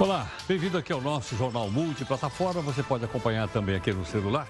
Olá, 0.00 0.30
bem-vindo 0.46 0.78
aqui 0.78 0.92
ao 0.92 1.00
nosso 1.00 1.36
Jornal 1.36 1.68
Multiplataforma. 1.68 2.62
Você 2.62 2.84
pode 2.84 3.04
acompanhar 3.04 3.48
também 3.48 3.74
aqui 3.74 3.92
no 3.92 4.06
celular. 4.06 4.46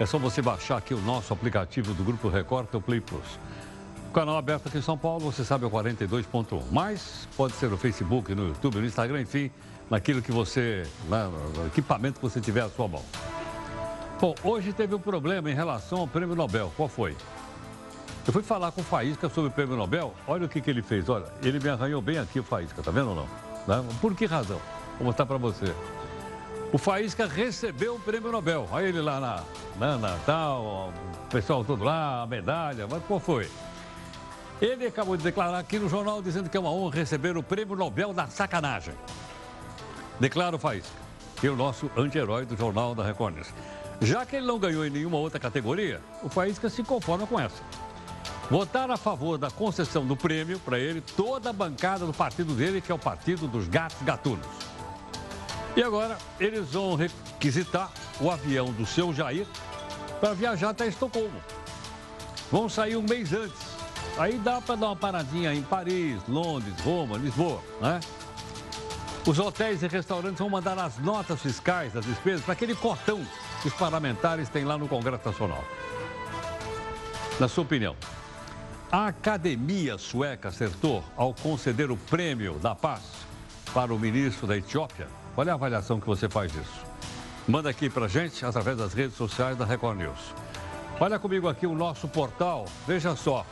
É 0.00 0.04
só 0.04 0.18
você 0.18 0.42
baixar 0.42 0.78
aqui 0.78 0.92
o 0.92 1.00
nosso 1.00 1.32
aplicativo 1.32 1.94
do 1.94 2.02
Grupo 2.02 2.28
Record, 2.28 2.74
o 2.74 2.80
Play 2.80 3.00
Plus. 3.00 3.38
O 4.08 4.12
canal 4.12 4.36
aberto 4.36 4.66
aqui 4.66 4.78
em 4.78 4.82
São 4.82 4.98
Paulo, 4.98 5.30
você 5.30 5.44
sabe, 5.44 5.62
é 5.62 5.68
o 5.68 5.70
42.1. 5.70 6.60
Mas 6.72 7.28
pode 7.36 7.52
ser 7.52 7.70
no 7.70 7.76
Facebook, 7.76 8.34
no 8.34 8.48
YouTube, 8.48 8.80
no 8.80 8.84
Instagram, 8.84 9.20
enfim, 9.20 9.48
naquilo 9.88 10.20
que 10.20 10.32
você, 10.32 10.84
no 11.08 11.68
equipamento 11.68 12.18
que 12.18 12.28
você 12.28 12.40
tiver 12.40 12.62
à 12.62 12.68
sua 12.68 12.88
mão. 12.88 13.04
Bom, 14.20 14.34
hoje 14.42 14.72
teve 14.72 14.92
um 14.92 15.00
problema 15.00 15.48
em 15.48 15.54
relação 15.54 16.00
ao 16.00 16.08
Prêmio 16.08 16.34
Nobel. 16.34 16.72
Qual 16.76 16.88
foi? 16.88 17.16
Eu 18.26 18.32
fui 18.32 18.42
falar 18.42 18.72
com 18.72 18.80
o 18.80 18.84
Faísca 18.84 19.28
sobre 19.28 19.50
o 19.50 19.52
Prêmio 19.52 19.76
Nobel. 19.76 20.12
Olha 20.26 20.46
o 20.46 20.48
que, 20.48 20.60
que 20.60 20.68
ele 20.68 20.82
fez. 20.82 21.08
Olha, 21.08 21.26
ele 21.44 21.60
me 21.60 21.68
arranhou 21.68 22.02
bem 22.02 22.18
aqui 22.18 22.40
o 22.40 22.42
Faísca, 22.42 22.82
tá 22.82 22.90
vendo 22.90 23.10
ou 23.10 23.14
não? 23.14 23.50
Né? 23.68 23.88
Por 24.00 24.16
que 24.16 24.26
razão? 24.26 24.60
Vou 25.00 25.06
mostrar 25.06 25.24
para 25.24 25.38
você. 25.38 25.74
O 26.70 26.76
Faísca 26.76 27.26
recebeu 27.26 27.94
o 27.94 27.98
prêmio 27.98 28.30
Nobel. 28.30 28.68
Olha 28.70 28.84
ele 28.84 29.00
lá 29.00 29.18
na, 29.18 29.42
na, 29.78 29.96
na 29.96 30.18
tal, 30.26 30.92
o 31.24 31.30
pessoal 31.30 31.64
todo 31.64 31.82
lá, 31.82 32.20
a 32.22 32.26
medalha, 32.26 32.86
mas 32.86 33.02
qual 33.04 33.18
foi? 33.18 33.50
Ele 34.60 34.86
acabou 34.86 35.16
de 35.16 35.24
declarar 35.24 35.58
aqui 35.58 35.78
no 35.78 35.88
jornal 35.88 36.20
dizendo 36.20 36.50
que 36.50 36.56
é 36.56 36.60
uma 36.60 36.70
honra 36.70 36.96
receber 36.96 37.34
o 37.34 37.42
prêmio 37.42 37.74
Nobel 37.74 38.12
da 38.12 38.26
sacanagem. 38.26 38.92
Declara 40.20 40.54
o 40.54 40.58
Faísca, 40.58 40.92
que 41.40 41.46
é 41.46 41.50
o 41.50 41.56
nosso 41.56 41.90
anti-herói 41.96 42.44
do 42.44 42.54
jornal 42.54 42.94
da 42.94 43.02
Record 43.02 43.36
News. 43.36 43.48
Já 44.02 44.26
que 44.26 44.36
ele 44.36 44.46
não 44.46 44.58
ganhou 44.58 44.84
em 44.84 44.90
nenhuma 44.90 45.16
outra 45.16 45.40
categoria, 45.40 46.02
o 46.22 46.28
Faísca 46.28 46.68
se 46.68 46.82
conforma 46.82 47.26
com 47.26 47.40
essa. 47.40 47.62
Votaram 48.50 48.92
a 48.92 48.98
favor 48.98 49.38
da 49.38 49.50
concessão 49.50 50.04
do 50.04 50.14
prêmio 50.14 50.58
para 50.58 50.78
ele 50.78 51.00
toda 51.00 51.48
a 51.48 51.54
bancada 51.54 52.04
do 52.04 52.12
partido 52.12 52.52
dele, 52.52 52.82
que 52.82 52.92
é 52.92 52.94
o 52.94 52.98
Partido 52.98 53.48
dos 53.48 53.66
Gatos 53.66 54.02
Gatunos. 54.02 54.46
E 55.80 55.82
agora 55.82 56.18
eles 56.38 56.72
vão 56.72 56.94
requisitar 56.94 57.90
o 58.20 58.30
avião 58.30 58.70
do 58.70 58.84
seu 58.84 59.14
Jair 59.14 59.46
para 60.20 60.34
viajar 60.34 60.68
até 60.68 60.86
Estocolmo. 60.86 61.42
Vão 62.52 62.68
sair 62.68 62.96
um 62.96 63.02
mês 63.02 63.32
antes. 63.32 63.58
Aí 64.18 64.36
dá 64.36 64.60
para 64.60 64.74
dar 64.74 64.88
uma 64.88 64.96
paradinha 64.96 65.54
em 65.54 65.62
Paris, 65.62 66.20
Londres, 66.28 66.74
Roma, 66.84 67.16
Lisboa, 67.16 67.62
né? 67.80 67.98
Os 69.26 69.38
hotéis 69.38 69.82
e 69.82 69.88
restaurantes 69.88 70.38
vão 70.38 70.50
mandar 70.50 70.78
as 70.78 70.98
notas 70.98 71.40
fiscais 71.40 71.94
das 71.94 72.04
despesas 72.04 72.42
para 72.42 72.52
aquele 72.52 72.74
cortão 72.74 73.26
que 73.62 73.68
os 73.68 73.74
parlamentares 73.74 74.50
têm 74.50 74.66
lá 74.66 74.76
no 74.76 74.86
Congresso 74.86 75.30
Nacional. 75.30 75.64
Na 77.38 77.48
sua 77.48 77.64
opinião, 77.64 77.96
a 78.92 79.06
Academia 79.06 79.96
Sueca 79.96 80.50
acertou 80.50 81.02
ao 81.16 81.32
conceder 81.32 81.90
o 81.90 81.96
prêmio 81.96 82.58
da 82.58 82.74
paz 82.74 83.00
para 83.72 83.94
o 83.94 83.98
ministro 83.98 84.46
da 84.46 84.58
Etiópia? 84.58 85.19
Qual 85.40 85.48
é 85.48 85.52
a 85.52 85.54
avaliação 85.54 85.98
que 85.98 86.06
você 86.06 86.28
faz 86.28 86.52
disso? 86.52 86.84
Manda 87.48 87.70
aqui 87.70 87.88
para 87.88 88.06
gente 88.06 88.44
através 88.44 88.76
das 88.76 88.92
redes 88.92 89.16
sociais 89.16 89.56
da 89.56 89.64
Record 89.64 89.96
News. 89.96 90.34
Olha 91.00 91.18
comigo 91.18 91.48
aqui 91.48 91.66
o 91.66 91.74
nosso 91.74 92.06
portal. 92.06 92.66
Veja 92.86 93.16
só. 93.16 93.46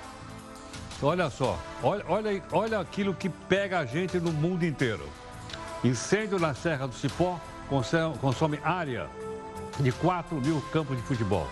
Olha 1.02 1.30
só. 1.30 1.58
Olha, 1.82 2.04
olha, 2.06 2.42
olha 2.52 2.78
aquilo 2.78 3.14
que 3.14 3.30
pega 3.30 3.78
a 3.78 3.86
gente 3.86 4.20
no 4.20 4.30
mundo 4.30 4.66
inteiro. 4.66 5.08
Incêndio 5.82 6.38
na 6.38 6.52
Serra 6.52 6.86
do 6.86 6.94
Cipó 6.94 7.40
consome 8.20 8.60
área 8.62 9.08
de 9.80 9.90
4 9.90 10.38
mil 10.42 10.60
campos 10.70 10.94
de 10.94 11.02
futebol. 11.04 11.48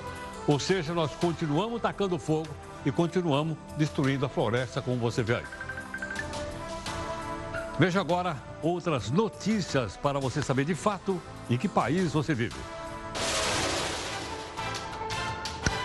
Ou 0.47 0.59
seja, 0.59 0.93
nós 0.93 1.13
continuamos 1.13 1.81
tacando 1.81 2.19
fogo 2.19 2.49
e 2.85 2.93
continuamos 2.93 3.57
destruindo 3.79 4.27
a 4.27 4.29
floresta, 4.29 4.83
como 4.83 4.99
você 4.99 5.23
vê 5.23 5.37
aí. 5.37 5.66
Veja 7.79 8.01
agora 8.01 8.37
outras 8.63 9.11
notícias 9.11 9.99
para 9.99 10.19
você 10.19 10.41
saber 10.41 10.65
de 10.65 10.75
fato 10.75 11.21
em 11.51 11.59
que 11.59 11.69
país 11.69 12.11
você 12.11 12.35
vive. 12.35 12.57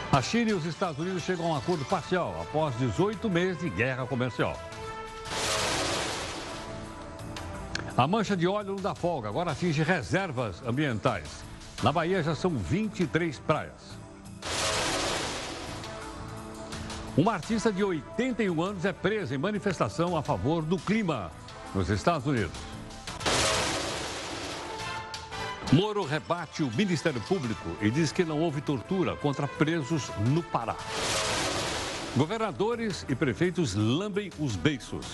A 0.09 0.21
China 0.21 0.51
e 0.51 0.53
os 0.53 0.65
Estados 0.65 0.99
Unidos 0.99 1.21
chegam 1.23 1.47
a 1.47 1.49
um 1.49 1.55
acordo 1.57 1.83
parcial 1.83 2.33
após 2.41 2.77
18 2.77 3.29
meses 3.29 3.61
de 3.61 3.69
guerra 3.69 4.05
comercial. 4.05 4.57
A 7.97 8.07
mancha 8.07 8.37
de 8.37 8.47
óleo 8.47 8.75
não 8.75 8.81
dá 8.81 8.95
folga, 8.95 9.27
agora 9.27 9.51
atinge 9.51 9.83
reservas 9.83 10.63
ambientais. 10.65 11.43
Na 11.83 11.91
Bahia 11.91 12.23
já 12.23 12.33
são 12.33 12.51
23 12.51 13.37
praias. 13.39 13.99
Uma 17.17 17.33
artista 17.33 17.69
de 17.71 17.83
81 17.83 18.61
anos 18.61 18.85
é 18.85 18.93
presa 18.93 19.35
em 19.35 19.37
manifestação 19.37 20.15
a 20.15 20.23
favor 20.23 20.63
do 20.63 20.77
clima 20.77 21.29
nos 21.73 21.89
Estados 21.89 22.27
Unidos. 22.27 22.51
Moro 25.71 26.03
rebate 26.03 26.63
o 26.63 26.71
Ministério 26.71 27.21
Público 27.21 27.69
e 27.81 27.89
diz 27.89 28.11
que 28.11 28.25
não 28.25 28.39
houve 28.39 28.59
tortura 28.59 29.15
contra 29.15 29.47
presos 29.47 30.09
no 30.27 30.43
Pará. 30.43 30.75
Governadores 32.15 33.05
e 33.07 33.15
prefeitos 33.15 33.73
lambem 33.73 34.29
os 34.37 34.57
beiços. 34.57 35.05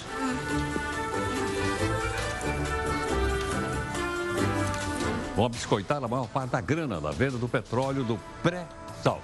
Vão 5.36 5.48
biscoitar 5.48 6.04
a 6.04 6.08
maior 6.08 6.28
parte 6.28 6.50
da 6.50 6.62
grana 6.62 7.00
da 7.00 7.12
venda 7.12 7.38
do 7.38 7.48
petróleo 7.48 8.04
do 8.04 8.20
pré-sal. 8.42 9.22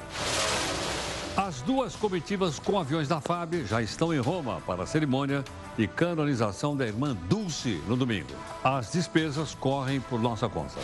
As 1.36 1.62
duas 1.64 1.96
comitivas 1.96 2.60
com 2.60 2.78
aviões 2.78 3.08
da 3.08 3.20
FAB 3.20 3.66
já 3.66 3.82
estão 3.82 4.14
em 4.14 4.20
Roma 4.20 4.62
para 4.68 4.84
a 4.84 4.86
cerimônia 4.86 5.44
e 5.76 5.88
canonização 5.88 6.78
da 6.78 6.86
irmã 6.86 7.18
Dulce 7.28 7.82
no 7.88 7.98
domingo. 7.98 8.30
As 8.64 8.92
despesas 8.92 9.56
correm 9.56 10.00
por 10.00 10.22
nossa 10.22 10.48
conta. 10.48 10.80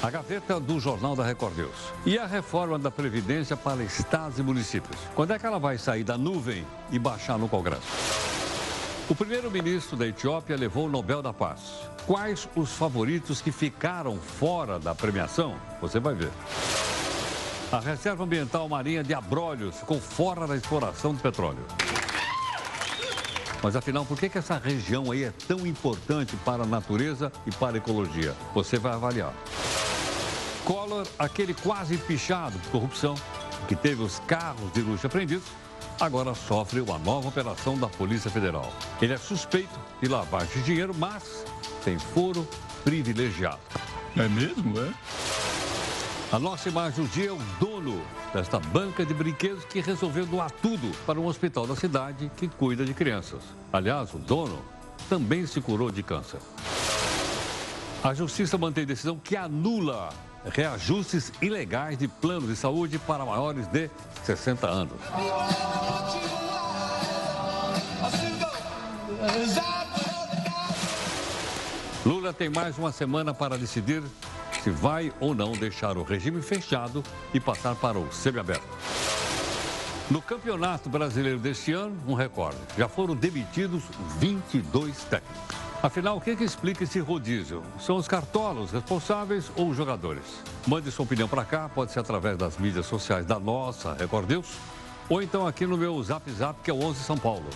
A 0.00 0.08
gaveta 0.08 0.60
do 0.60 0.78
Jornal 0.78 1.16
da 1.16 1.24
Record 1.24 1.56
News. 1.56 1.92
E 2.06 2.16
a 2.16 2.26
reforma 2.26 2.78
da 2.78 2.92
Previdência 2.92 3.56
para 3.56 3.82
estados 3.82 4.38
e 4.38 4.42
municípios. 4.42 4.96
Quando 5.16 5.32
é 5.32 5.38
que 5.38 5.44
ela 5.44 5.58
vai 5.58 5.76
sair 5.76 6.04
da 6.04 6.16
nuvem 6.16 6.64
e 6.92 6.98
baixar 6.98 7.36
no 7.36 7.48
Congresso? 7.48 7.82
O 9.08 9.16
primeiro-ministro 9.16 9.96
da 9.96 10.06
Etiópia 10.06 10.56
levou 10.56 10.86
o 10.86 10.88
Nobel 10.88 11.20
da 11.20 11.32
Paz. 11.32 11.60
Quais 12.06 12.48
os 12.54 12.70
favoritos 12.70 13.42
que 13.42 13.50
ficaram 13.50 14.16
fora 14.16 14.78
da 14.78 14.94
premiação? 14.94 15.56
Você 15.80 15.98
vai 15.98 16.14
ver. 16.14 16.30
A 17.72 17.78
Reserva 17.78 18.24
Ambiental 18.24 18.68
Marinha 18.68 19.04
de 19.04 19.14
Abrolhos 19.14 19.76
ficou 19.76 20.00
fora 20.00 20.44
da 20.44 20.56
exploração 20.56 21.14
de 21.14 21.22
petróleo. 21.22 21.64
Mas 23.62 23.76
afinal, 23.76 24.04
por 24.04 24.18
que, 24.18 24.28
que 24.28 24.38
essa 24.38 24.58
região 24.58 25.12
aí 25.12 25.22
é 25.22 25.32
tão 25.46 25.64
importante 25.64 26.34
para 26.38 26.64
a 26.64 26.66
natureza 26.66 27.30
e 27.46 27.52
para 27.52 27.76
a 27.76 27.78
ecologia? 27.78 28.34
Você 28.54 28.76
vai 28.76 28.92
avaliar. 28.92 29.32
Collor, 30.64 31.06
aquele 31.16 31.54
quase 31.54 31.96
pichado 31.96 32.58
de 32.58 32.68
corrupção, 32.70 33.14
que 33.68 33.76
teve 33.76 34.02
os 34.02 34.18
carros 34.20 34.72
de 34.72 34.80
luxo 34.80 35.06
apreendidos, 35.06 35.46
agora 36.00 36.34
sofre 36.34 36.80
uma 36.80 36.98
nova 36.98 37.28
operação 37.28 37.78
da 37.78 37.86
Polícia 37.86 38.30
Federal. 38.32 38.68
Ele 39.00 39.12
é 39.12 39.18
suspeito 39.18 39.78
de 40.02 40.08
lavagem 40.08 40.54
de 40.54 40.62
dinheiro, 40.64 40.92
mas 40.92 41.44
tem 41.84 41.96
foro 42.00 42.48
privilegiado. 42.82 43.60
É 44.16 44.26
mesmo, 44.26 44.80
é? 44.80 45.49
A 46.32 46.38
nossa 46.38 46.68
imagem 46.68 47.04
do 47.04 47.10
dia 47.10 47.30
é 47.30 47.32
o 47.32 47.38
dono 47.58 48.00
desta 48.32 48.60
banca 48.60 49.04
de 49.04 49.12
brinquedos 49.12 49.64
que 49.64 49.80
resolveu 49.80 50.24
doar 50.24 50.48
tudo 50.48 50.96
para 51.04 51.18
um 51.18 51.26
hospital 51.26 51.66
da 51.66 51.74
cidade 51.74 52.30
que 52.36 52.46
cuida 52.46 52.84
de 52.84 52.94
crianças. 52.94 53.42
Aliás, 53.72 54.14
o 54.14 54.18
dono 54.18 54.62
também 55.08 55.44
se 55.44 55.60
curou 55.60 55.90
de 55.90 56.04
câncer. 56.04 56.38
A 58.04 58.14
justiça 58.14 58.56
mantém 58.56 58.86
decisão 58.86 59.18
que 59.18 59.36
anula 59.36 60.10
reajustes 60.44 61.32
ilegais 61.42 61.98
de 61.98 62.06
planos 62.06 62.48
de 62.48 62.54
saúde 62.54 62.96
para 62.96 63.24
maiores 63.24 63.66
de 63.66 63.90
60 64.22 64.68
anos. 64.68 65.00
Lula 72.06 72.32
tem 72.32 72.48
mais 72.48 72.78
uma 72.78 72.92
semana 72.92 73.34
para 73.34 73.58
decidir 73.58 74.04
se 74.58 74.70
vai 74.70 75.12
ou 75.20 75.34
não 75.34 75.52
deixar 75.52 75.96
o 75.96 76.02
regime 76.02 76.42
fechado 76.42 77.02
e 77.32 77.40
passar 77.40 77.74
para 77.74 77.98
o 77.98 78.12
semiaberto. 78.12 78.66
No 80.10 80.20
Campeonato 80.20 80.88
Brasileiro 80.88 81.38
deste 81.38 81.72
ano, 81.72 81.96
um 82.06 82.14
recorde. 82.14 82.58
Já 82.76 82.88
foram 82.88 83.14
demitidos 83.14 83.84
22 84.18 85.04
técnicos. 85.04 85.56
Afinal, 85.82 86.16
o 86.18 86.20
que, 86.20 86.36
que 86.36 86.44
explica 86.44 86.84
esse 86.84 86.98
rodízio? 86.98 87.62
São 87.78 87.96
os 87.96 88.06
cartolos 88.06 88.70
responsáveis 88.70 89.50
ou 89.56 89.70
os 89.70 89.76
jogadores? 89.76 90.24
Mande 90.66 90.90
sua 90.90 91.04
opinião 91.04 91.26
para 91.26 91.44
cá, 91.44 91.70
pode 91.70 91.92
ser 91.92 92.00
através 92.00 92.36
das 92.36 92.58
mídias 92.58 92.84
sociais 92.84 93.24
da 93.24 93.38
nossa 93.38 93.94
Record 93.94 94.28
News, 94.28 94.48
ou 95.08 95.22
então 95.22 95.46
aqui 95.46 95.66
no 95.66 95.78
meu 95.78 96.02
Zap 96.02 96.30
Zap, 96.32 96.60
que 96.62 96.70
é 96.70 96.74
o 96.74 96.82
11 96.82 97.00
São 97.02 97.16
Paulo. 97.16 97.48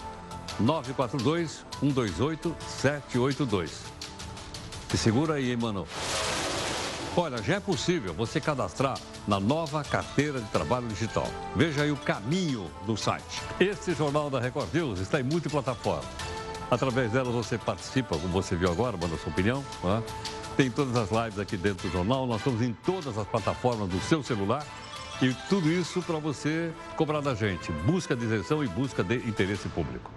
942 0.59 1.65
128 1.81 2.57
782. 2.67 3.83
Se 4.89 4.97
segura 4.97 5.35
aí, 5.35 5.51
hein, 5.51 5.59
mano? 5.59 5.87
Olha, 7.17 7.41
já 7.41 7.55
é 7.55 7.61
possível 7.61 8.13
você 8.13 8.41
cadastrar 8.41 8.99
na 9.27 9.39
nova 9.39 9.85
carteira 9.85 10.41
de 10.41 10.49
trabalho 10.49 10.89
digital. 10.89 11.29
Veja 11.55 11.83
aí 11.83 11.93
o 11.93 11.97
caminho 11.97 12.69
do 12.87 12.97
site. 12.97 13.41
Este 13.61 13.95
Jornal 13.95 14.29
da 14.29 14.41
Record 14.41 14.75
News 14.75 14.99
está 14.99 15.21
em 15.21 15.23
multiplataforma. 15.23 16.03
Através 16.69 17.13
delas 17.13 17.33
você 17.33 17.57
participa, 17.57 18.19
como 18.19 18.33
você 18.33 18.57
viu 18.57 18.69
agora, 18.69 18.97
manda 18.97 19.17
sua 19.17 19.31
opinião. 19.31 19.65
Né? 19.85 20.03
Tem 20.57 20.69
todas 20.69 20.97
as 20.97 21.11
lives 21.13 21.39
aqui 21.39 21.57
dentro 21.57 21.89
do 21.89 21.93
jornal. 21.93 22.27
Nós 22.27 22.39
estamos 22.39 22.61
em 22.61 22.73
todas 22.73 23.17
as 23.17 23.27
plataformas 23.29 23.89
do 23.89 24.01
seu 24.01 24.21
celular. 24.21 24.67
E 25.23 25.33
tudo 25.49 25.71
isso 25.71 26.03
para 26.03 26.19
você 26.19 26.73
cobrar 26.97 27.21
da 27.21 27.33
gente. 27.37 27.71
Busca 27.87 28.17
de 28.17 28.25
isenção 28.25 28.65
e 28.65 28.67
busca 28.67 29.05
de 29.05 29.19
interesse 29.19 29.69
público. 29.69 30.11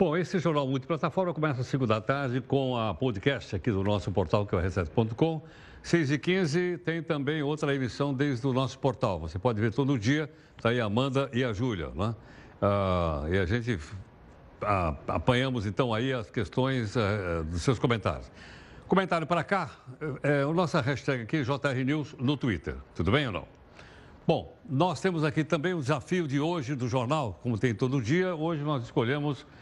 Bom, 0.00 0.16
esse 0.16 0.38
Jornal 0.38 0.66
Multiplataforma 0.66 1.34
começa 1.34 1.60
às 1.60 1.66
5 1.66 1.86
da 1.86 2.00
tarde 2.00 2.40
com 2.40 2.74
a 2.74 2.94
podcast 2.94 3.54
aqui 3.54 3.70
do 3.70 3.84
nosso 3.84 4.10
portal, 4.10 4.46
que 4.46 4.54
é 4.54 4.58
o 4.58 4.62
r7.com. 4.62 5.42
6 5.82 6.12
e 6.12 6.18
15 6.18 6.78
tem 6.78 7.02
também 7.02 7.42
outra 7.42 7.74
emissão 7.74 8.14
desde 8.14 8.46
o 8.46 8.52
nosso 8.54 8.78
portal. 8.78 9.20
Você 9.20 9.38
pode 9.38 9.60
ver 9.60 9.74
todo 9.74 9.98
dia, 9.98 10.30
está 10.56 10.70
aí 10.70 10.80
a 10.80 10.86
Amanda 10.86 11.28
e 11.34 11.44
a 11.44 11.52
Júlia, 11.52 11.90
né? 11.94 12.14
Ah, 12.62 13.26
e 13.30 13.36
a 13.36 13.44
gente 13.44 13.78
ah, 14.62 14.96
apanhamos 15.06 15.66
então 15.66 15.92
aí 15.92 16.14
as 16.14 16.30
questões 16.30 16.96
eh, 16.96 17.42
dos 17.42 17.60
seus 17.60 17.78
comentários. 17.78 18.32
Comentário 18.88 19.26
para 19.26 19.44
cá, 19.44 19.70
é, 20.22 20.46
o 20.46 20.54
nossa 20.54 20.80
hashtag 20.80 21.24
aqui, 21.24 21.42
JR 21.42 21.84
News, 21.84 22.16
no 22.18 22.38
Twitter. 22.38 22.76
Tudo 22.94 23.12
bem 23.12 23.26
ou 23.26 23.32
não? 23.34 23.60
Bom, 24.26 24.56
nós 24.66 25.00
temos 25.00 25.24
aqui 25.24 25.44
também 25.44 25.74
o 25.74 25.80
desafio 25.80 26.26
de 26.26 26.40
hoje 26.40 26.74
do 26.74 26.88
jornal, 26.88 27.38
como 27.42 27.58
tem 27.58 27.74
todo 27.74 28.00
dia. 28.00 28.34
Hoje 28.34 28.62
nós 28.62 28.84
escolhemos 28.84 29.44
a, 29.44 29.44
a, 29.44 29.59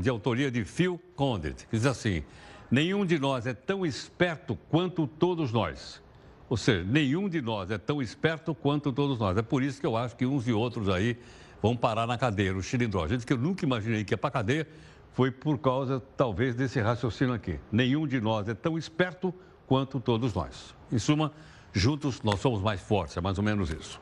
de 0.00 0.08
autoria 0.08 0.50
de 0.50 0.64
Phil 0.64 1.00
Condit, 1.14 1.66
que 1.66 1.76
diz 1.76 1.86
assim: 1.86 2.22
Nenhum 2.70 3.04
de 3.04 3.18
nós 3.18 3.46
é 3.46 3.52
tão 3.52 3.84
esperto 3.84 4.56
quanto 4.70 5.06
todos 5.06 5.52
nós. 5.52 6.00
Ou 6.48 6.56
seja, 6.56 6.82
nenhum 6.84 7.28
de 7.28 7.42
nós 7.42 7.70
é 7.70 7.76
tão 7.76 8.00
esperto 8.00 8.54
quanto 8.54 8.92
todos 8.92 9.18
nós. 9.18 9.36
É 9.36 9.42
por 9.42 9.62
isso 9.62 9.78
que 9.78 9.86
eu 9.86 9.96
acho 9.96 10.16
que 10.16 10.24
uns 10.24 10.48
e 10.48 10.52
outros 10.52 10.88
aí 10.88 11.18
vão 11.60 11.76
parar 11.76 12.06
na 12.06 12.16
cadeia, 12.16 12.56
o 12.56 12.62
xilindró. 12.62 13.06
Gente 13.06 13.26
que 13.26 13.32
eu 13.32 13.38
nunca 13.38 13.64
imaginei 13.64 14.04
que 14.04 14.14
ia 14.14 14.18
para 14.18 14.30
cadeia 14.30 14.66
foi 15.12 15.30
por 15.30 15.58
causa, 15.58 16.02
talvez, 16.16 16.54
desse 16.54 16.80
raciocínio 16.80 17.34
aqui. 17.34 17.60
Nenhum 17.70 18.06
de 18.06 18.20
nós 18.20 18.48
é 18.48 18.54
tão 18.54 18.78
esperto 18.78 19.34
quanto 19.66 20.00
todos 20.00 20.32
nós. 20.32 20.74
Em 20.90 20.98
suma, 20.98 21.32
juntos 21.72 22.22
nós 22.22 22.40
somos 22.40 22.62
mais 22.62 22.80
fortes, 22.80 23.16
é 23.16 23.20
mais 23.20 23.36
ou 23.36 23.44
menos 23.44 23.70
isso. 23.70 24.00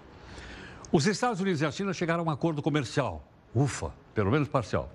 Os 0.92 1.06
Estados 1.06 1.40
Unidos 1.40 1.60
e 1.60 1.66
a 1.66 1.72
China 1.72 1.92
chegaram 1.92 2.22
a 2.22 2.26
um 2.26 2.30
acordo 2.30 2.62
comercial. 2.62 3.28
Ufa, 3.54 3.92
pelo 4.14 4.30
menos 4.30 4.48
parcial. 4.48 4.90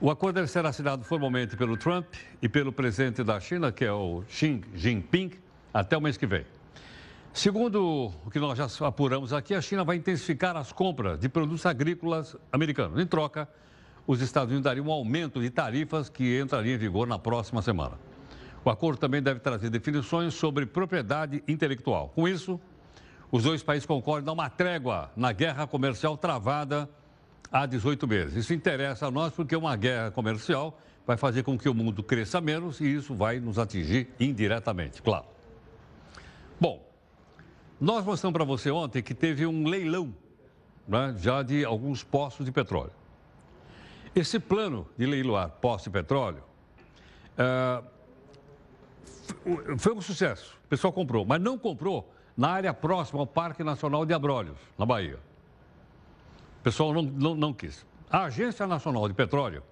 O 0.00 0.10
acordo 0.10 0.36
deve 0.36 0.48
ser 0.48 0.64
assinado 0.64 1.04
formalmente 1.04 1.56
pelo 1.56 1.76
Trump 1.76 2.06
e 2.40 2.48
pelo 2.48 2.72
presidente 2.72 3.24
da 3.24 3.40
China, 3.40 3.72
que 3.72 3.84
é 3.84 3.92
o 3.92 4.22
Xi 4.28 4.60
Jinping, 4.74 5.32
até 5.74 5.96
o 5.96 6.00
mês 6.00 6.16
que 6.16 6.26
vem. 6.26 6.44
Segundo 7.32 8.12
o 8.24 8.30
que 8.30 8.38
nós 8.38 8.56
já 8.56 8.86
apuramos 8.86 9.32
aqui, 9.32 9.54
a 9.54 9.60
China 9.60 9.84
vai 9.84 9.96
intensificar 9.96 10.56
as 10.56 10.72
compras 10.72 11.18
de 11.18 11.28
produtos 11.28 11.66
agrícolas 11.66 12.36
americanos. 12.52 12.98
Em 12.98 13.06
troca, 13.06 13.48
os 14.06 14.20
Estados 14.20 14.50
Unidos 14.50 14.64
dariam 14.64 14.86
um 14.86 14.92
aumento 14.92 15.40
de 15.40 15.50
tarifas 15.50 16.08
que 16.08 16.40
entraria 16.40 16.74
em 16.74 16.78
vigor 16.78 17.06
na 17.06 17.18
próxima 17.18 17.60
semana. 17.60 17.98
O 18.64 18.70
acordo 18.70 18.98
também 18.98 19.22
deve 19.22 19.40
trazer 19.40 19.70
definições 19.70 20.34
sobre 20.34 20.66
propriedade 20.66 21.42
intelectual. 21.46 22.08
Com 22.08 22.26
isso, 22.26 22.60
os 23.30 23.42
dois 23.44 23.62
países 23.62 23.86
concordam 23.86 24.34
uma 24.34 24.48
trégua 24.48 25.10
na 25.16 25.32
guerra 25.32 25.66
comercial 25.66 26.16
travada 26.16 26.88
há 27.50 27.66
18 27.66 28.06
meses. 28.06 28.36
Isso 28.36 28.52
interessa 28.52 29.06
a 29.06 29.10
nós 29.10 29.32
porque 29.32 29.56
uma 29.56 29.74
guerra 29.76 30.10
comercial 30.10 30.78
vai 31.06 31.16
fazer 31.16 31.42
com 31.42 31.58
que 31.58 31.68
o 31.68 31.74
mundo 31.74 32.02
cresça 32.02 32.40
menos 32.40 32.80
e 32.80 32.84
isso 32.84 33.14
vai 33.14 33.40
nos 33.40 33.58
atingir 33.58 34.08
indiretamente, 34.20 35.00
claro. 35.00 35.24
Bom, 36.60 36.86
nós 37.80 38.04
mostramos 38.04 38.34
para 38.34 38.44
você 38.44 38.70
ontem 38.70 39.02
que 39.02 39.14
teve 39.14 39.46
um 39.46 39.66
leilão 39.66 40.14
né, 40.86 41.14
já 41.18 41.42
de 41.42 41.64
alguns 41.64 42.04
postos 42.04 42.44
de 42.44 42.52
petróleo. 42.52 42.92
Esse 44.14 44.38
plano 44.38 44.86
de 44.96 45.06
leiloar 45.06 45.48
postos 45.48 45.84
de 45.84 45.90
petróleo 45.90 46.42
uh, 47.38 47.84
foi 49.78 49.94
um 49.94 50.00
sucesso. 50.00 50.58
O 50.64 50.68
pessoal 50.68 50.92
comprou, 50.92 51.24
mas 51.24 51.40
não 51.40 51.56
comprou 51.56 52.12
na 52.36 52.50
área 52.50 52.74
próxima 52.74 53.20
ao 53.20 53.26
Parque 53.26 53.64
Nacional 53.64 54.04
de 54.04 54.12
Abrolhos, 54.12 54.58
na 54.76 54.84
Bahia. 54.84 55.18
O 56.60 56.62
pessoal 56.62 56.92
não, 56.92 57.02
não, 57.02 57.34
não 57.34 57.52
quis. 57.52 57.86
A 58.10 58.24
Agência 58.24 58.66
Nacional 58.66 59.06
de 59.08 59.14
Petróleo, 59.14 59.62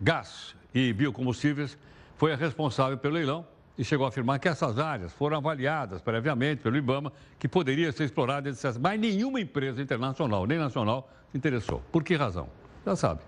Gás 0.00 0.54
e 0.74 0.92
Biocombustíveis 0.92 1.78
foi 2.16 2.32
a 2.32 2.36
responsável 2.36 2.96
pelo 2.98 3.14
leilão 3.14 3.46
e 3.78 3.84
chegou 3.84 4.06
a 4.06 4.08
afirmar 4.08 4.38
que 4.38 4.48
essas 4.48 4.78
áreas 4.78 5.12
foram 5.12 5.36
avaliadas 5.36 6.00
previamente 6.00 6.62
pelo 6.62 6.76
IBAMA, 6.76 7.12
que 7.38 7.46
poderia 7.46 7.92
ser 7.92 8.04
explorada, 8.04 8.48
etc. 8.48 8.76
Mas 8.80 8.98
nenhuma 8.98 9.40
empresa 9.40 9.82
internacional 9.82 10.46
nem 10.46 10.58
nacional 10.58 11.10
se 11.30 11.36
interessou. 11.36 11.82
Por 11.92 12.02
que 12.02 12.14
razão? 12.14 12.48
Já 12.84 12.96
sabe. 12.96 13.20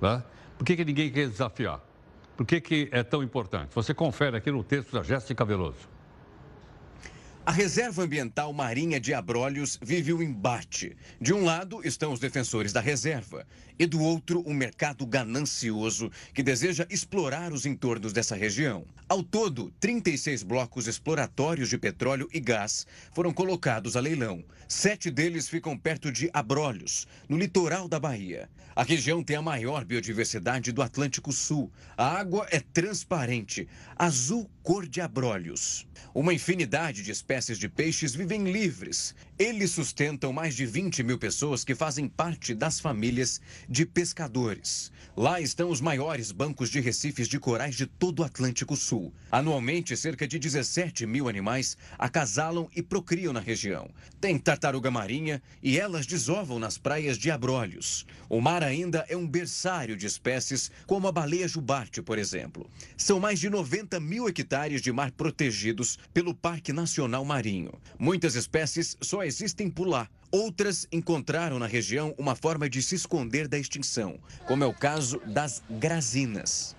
Né? 0.00 0.22
Por 0.56 0.64
que, 0.64 0.76
que 0.76 0.84
ninguém 0.84 1.10
quer 1.10 1.28
desafiar? 1.28 1.80
Por 2.36 2.46
que, 2.46 2.60
que 2.60 2.88
é 2.92 3.02
tão 3.02 3.22
importante? 3.22 3.74
Você 3.74 3.94
confere 3.94 4.36
aqui 4.36 4.50
no 4.50 4.62
texto 4.62 4.92
da 4.92 5.02
Jéssica 5.02 5.44
Veloso. 5.44 5.88
A 7.48 7.50
Reserva 7.50 8.02
Ambiental 8.02 8.52
Marinha 8.52 9.00
de 9.00 9.14
Abrolhos 9.14 9.78
vive 9.80 10.12
o 10.12 10.18
um 10.18 10.22
embate. 10.22 10.94
De 11.18 11.32
um 11.32 11.46
lado 11.46 11.80
estão 11.82 12.12
os 12.12 12.20
defensores 12.20 12.74
da 12.74 12.80
reserva 12.82 13.46
e 13.78 13.86
do 13.86 14.00
outro 14.00 14.42
um 14.46 14.54
mercado 14.54 15.06
ganancioso 15.06 16.10
que 16.34 16.42
deseja 16.42 16.86
explorar 16.90 17.52
os 17.52 17.64
entornos 17.64 18.12
dessa 18.12 18.34
região. 18.34 18.84
Ao 19.08 19.22
todo, 19.22 19.72
36 19.80 20.42
blocos 20.42 20.86
exploratórios 20.86 21.68
de 21.68 21.78
petróleo 21.78 22.28
e 22.32 22.40
gás 22.40 22.86
foram 23.12 23.32
colocados 23.32 23.96
a 23.96 24.00
leilão. 24.00 24.44
Sete 24.66 25.10
deles 25.10 25.48
ficam 25.48 25.78
perto 25.78 26.12
de 26.12 26.28
Abrolhos, 26.32 27.06
no 27.28 27.38
litoral 27.38 27.88
da 27.88 27.98
Bahia. 27.98 28.48
A 28.78 28.84
região 28.84 29.24
tem 29.24 29.34
a 29.34 29.42
maior 29.42 29.84
biodiversidade 29.84 30.70
do 30.70 30.82
Atlântico 30.82 31.32
Sul. 31.32 31.68
A 31.96 32.06
água 32.16 32.46
é 32.48 32.60
transparente, 32.60 33.66
azul 33.96 34.48
cor 34.62 34.86
de 34.86 35.00
abrolhos. 35.00 35.84
Uma 36.14 36.32
infinidade 36.32 37.02
de 37.02 37.10
espécies 37.10 37.58
de 37.58 37.68
peixes 37.68 38.14
vivem 38.14 38.44
livres. 38.44 39.16
Eles 39.38 39.70
sustentam 39.70 40.32
mais 40.32 40.56
de 40.56 40.66
20 40.66 41.04
mil 41.04 41.16
pessoas 41.16 41.62
que 41.62 41.72
fazem 41.72 42.08
parte 42.08 42.52
das 42.52 42.80
famílias 42.80 43.40
de 43.68 43.86
pescadores. 43.86 44.90
Lá 45.16 45.40
estão 45.40 45.70
os 45.70 45.80
maiores 45.80 46.32
bancos 46.32 46.68
de 46.70 46.80
recifes 46.80 47.28
de 47.28 47.38
corais 47.38 47.76
de 47.76 47.86
todo 47.86 48.18
o 48.18 48.24
Atlântico 48.24 48.74
Sul. 48.74 49.14
Anualmente, 49.30 49.96
cerca 49.96 50.26
de 50.26 50.40
17 50.40 51.06
mil 51.06 51.28
animais 51.28 51.76
acasalam 51.96 52.68
e 52.74 52.82
procriam 52.82 53.32
na 53.32 53.38
região. 53.38 53.88
Tem 54.20 54.36
tartaruga 54.36 54.90
marinha 54.90 55.40
e 55.62 55.78
elas 55.78 56.04
desovam 56.04 56.58
nas 56.58 56.76
praias 56.76 57.16
de 57.16 57.30
Abrolhos. 57.30 58.06
O 58.28 58.40
mar 58.40 58.64
ainda 58.64 59.06
é 59.08 59.16
um 59.16 59.26
berçário 59.26 59.96
de 59.96 60.06
espécies, 60.06 60.68
como 60.84 61.06
a 61.06 61.12
baleia 61.12 61.46
jubarte, 61.46 62.02
por 62.02 62.18
exemplo. 62.18 62.68
São 62.96 63.20
mais 63.20 63.38
de 63.38 63.48
90 63.48 64.00
mil 64.00 64.28
hectares 64.28 64.82
de 64.82 64.90
mar 64.90 65.12
protegidos 65.12 65.96
pelo 66.12 66.34
Parque 66.34 66.72
Nacional 66.72 67.24
Marinho. 67.24 67.72
Muitas 67.98 68.34
espécies 68.34 68.96
só 69.00 69.27
existem 69.28 69.70
por 69.70 69.86
lá. 69.86 70.08
Outras 70.30 70.88
encontraram 70.90 71.58
na 71.58 71.66
região 71.66 72.14
uma 72.18 72.34
forma 72.34 72.68
de 72.68 72.82
se 72.82 72.94
esconder 72.94 73.46
da 73.46 73.58
extinção, 73.58 74.18
como 74.46 74.64
é 74.64 74.66
o 74.66 74.74
caso 74.74 75.20
das 75.26 75.62
grazinas. 75.70 76.74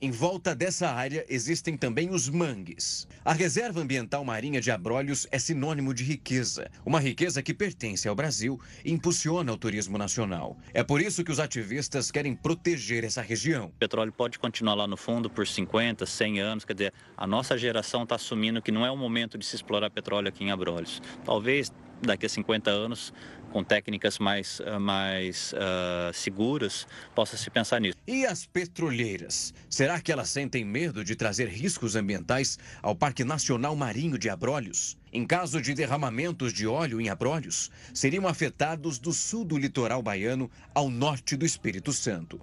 Em 0.00 0.12
volta 0.12 0.54
dessa 0.54 0.88
área 0.88 1.26
existem 1.28 1.76
também 1.76 2.10
os 2.10 2.28
mangues. 2.28 3.08
A 3.24 3.32
Reserva 3.32 3.80
Ambiental 3.80 4.24
Marinha 4.24 4.60
de 4.60 4.70
Abrolhos 4.70 5.26
é 5.28 5.40
sinônimo 5.40 5.92
de 5.92 6.04
riqueza, 6.04 6.70
uma 6.86 7.00
riqueza 7.00 7.42
que 7.42 7.52
pertence 7.52 8.06
ao 8.06 8.14
Brasil 8.14 8.60
e 8.84 8.92
impulsiona 8.92 9.52
o 9.52 9.58
turismo 9.58 9.98
nacional. 9.98 10.56
É 10.72 10.84
por 10.84 11.00
isso 11.00 11.24
que 11.24 11.32
os 11.32 11.40
ativistas 11.40 12.12
querem 12.12 12.36
proteger 12.36 13.02
essa 13.02 13.20
região. 13.20 13.66
O 13.66 13.70
petróleo 13.70 14.12
pode 14.12 14.38
continuar 14.38 14.76
lá 14.76 14.86
no 14.86 14.96
fundo 14.96 15.28
por 15.28 15.48
50, 15.48 16.06
100 16.06 16.40
anos, 16.40 16.64
quer 16.64 16.74
dizer, 16.74 16.94
a 17.16 17.26
nossa 17.26 17.58
geração 17.58 18.04
está 18.04 18.14
assumindo 18.14 18.62
que 18.62 18.70
não 18.70 18.86
é 18.86 18.90
o 18.92 18.96
momento 18.96 19.36
de 19.36 19.44
se 19.44 19.56
explorar 19.56 19.90
petróleo 19.90 20.28
aqui 20.28 20.44
em 20.44 20.52
Abrolhos. 20.52 21.02
Talvez 21.24 21.72
daqui 22.00 22.26
a 22.26 22.28
50 22.28 22.70
anos 22.70 23.12
com 23.48 23.64
técnicas 23.64 24.18
mais, 24.18 24.60
eh, 24.64 24.78
mais 24.78 25.52
uh, 25.52 26.12
seguras, 26.12 26.86
possa 27.14 27.36
se 27.36 27.50
pensar 27.50 27.80
nisso. 27.80 27.96
E 28.06 28.24
as 28.26 28.46
petroleiras? 28.46 29.52
Será 29.68 30.00
que 30.00 30.12
elas 30.12 30.28
sentem 30.28 30.64
medo 30.64 31.04
de 31.04 31.16
trazer 31.16 31.48
riscos 31.48 31.96
ambientais 31.96 32.58
ao 32.82 32.94
Parque 32.94 33.24
Nacional 33.24 33.74
Marinho 33.74 34.18
de 34.18 34.28
Abrolhos? 34.28 34.96
Em 35.12 35.26
caso 35.26 35.60
de 35.60 35.74
derramamentos 35.74 36.52
de 36.52 36.66
óleo 36.66 37.00
em 37.00 37.08
Abrolhos, 37.08 37.70
seriam 37.94 38.28
afetados 38.28 38.98
do 38.98 39.12
sul 39.12 39.44
do 39.44 39.56
litoral 39.56 40.02
baiano 40.02 40.50
ao 40.74 40.90
norte 40.90 41.36
do 41.36 41.46
Espírito 41.46 41.92
Santo. 41.92 42.40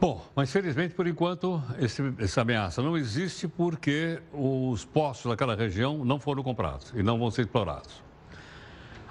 Bom, 0.00 0.24
mas 0.34 0.52
felizmente, 0.52 0.94
por 0.94 1.08
enquanto, 1.08 1.60
esse, 1.80 2.00
essa 2.18 2.42
ameaça 2.42 2.80
não 2.80 2.96
existe 2.96 3.48
porque 3.48 4.22
os 4.32 4.84
postos 4.84 5.28
daquela 5.28 5.56
região 5.56 6.04
não 6.04 6.20
foram 6.20 6.40
comprados 6.40 6.92
e 6.94 7.02
não 7.02 7.18
vão 7.18 7.32
ser 7.32 7.42
explorados. 7.42 8.07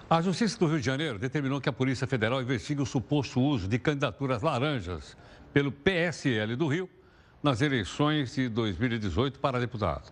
A 0.09 0.21
Justiça 0.21 0.57
do 0.57 0.67
Rio 0.67 0.79
de 0.79 0.85
Janeiro 0.85 1.19
determinou 1.19 1.59
que 1.59 1.67
a 1.67 1.73
Polícia 1.73 2.07
Federal 2.07 2.41
investigue 2.41 2.81
o 2.81 2.85
suposto 2.85 3.41
uso 3.41 3.67
de 3.67 3.77
candidaturas 3.77 4.41
laranjas 4.41 5.17
pelo 5.51 5.69
PSL 5.69 6.55
do 6.55 6.65
Rio 6.65 6.89
nas 7.43 7.61
eleições 7.61 8.33
de 8.33 8.47
2018 8.47 9.37
para 9.37 9.59
deputado. 9.59 10.09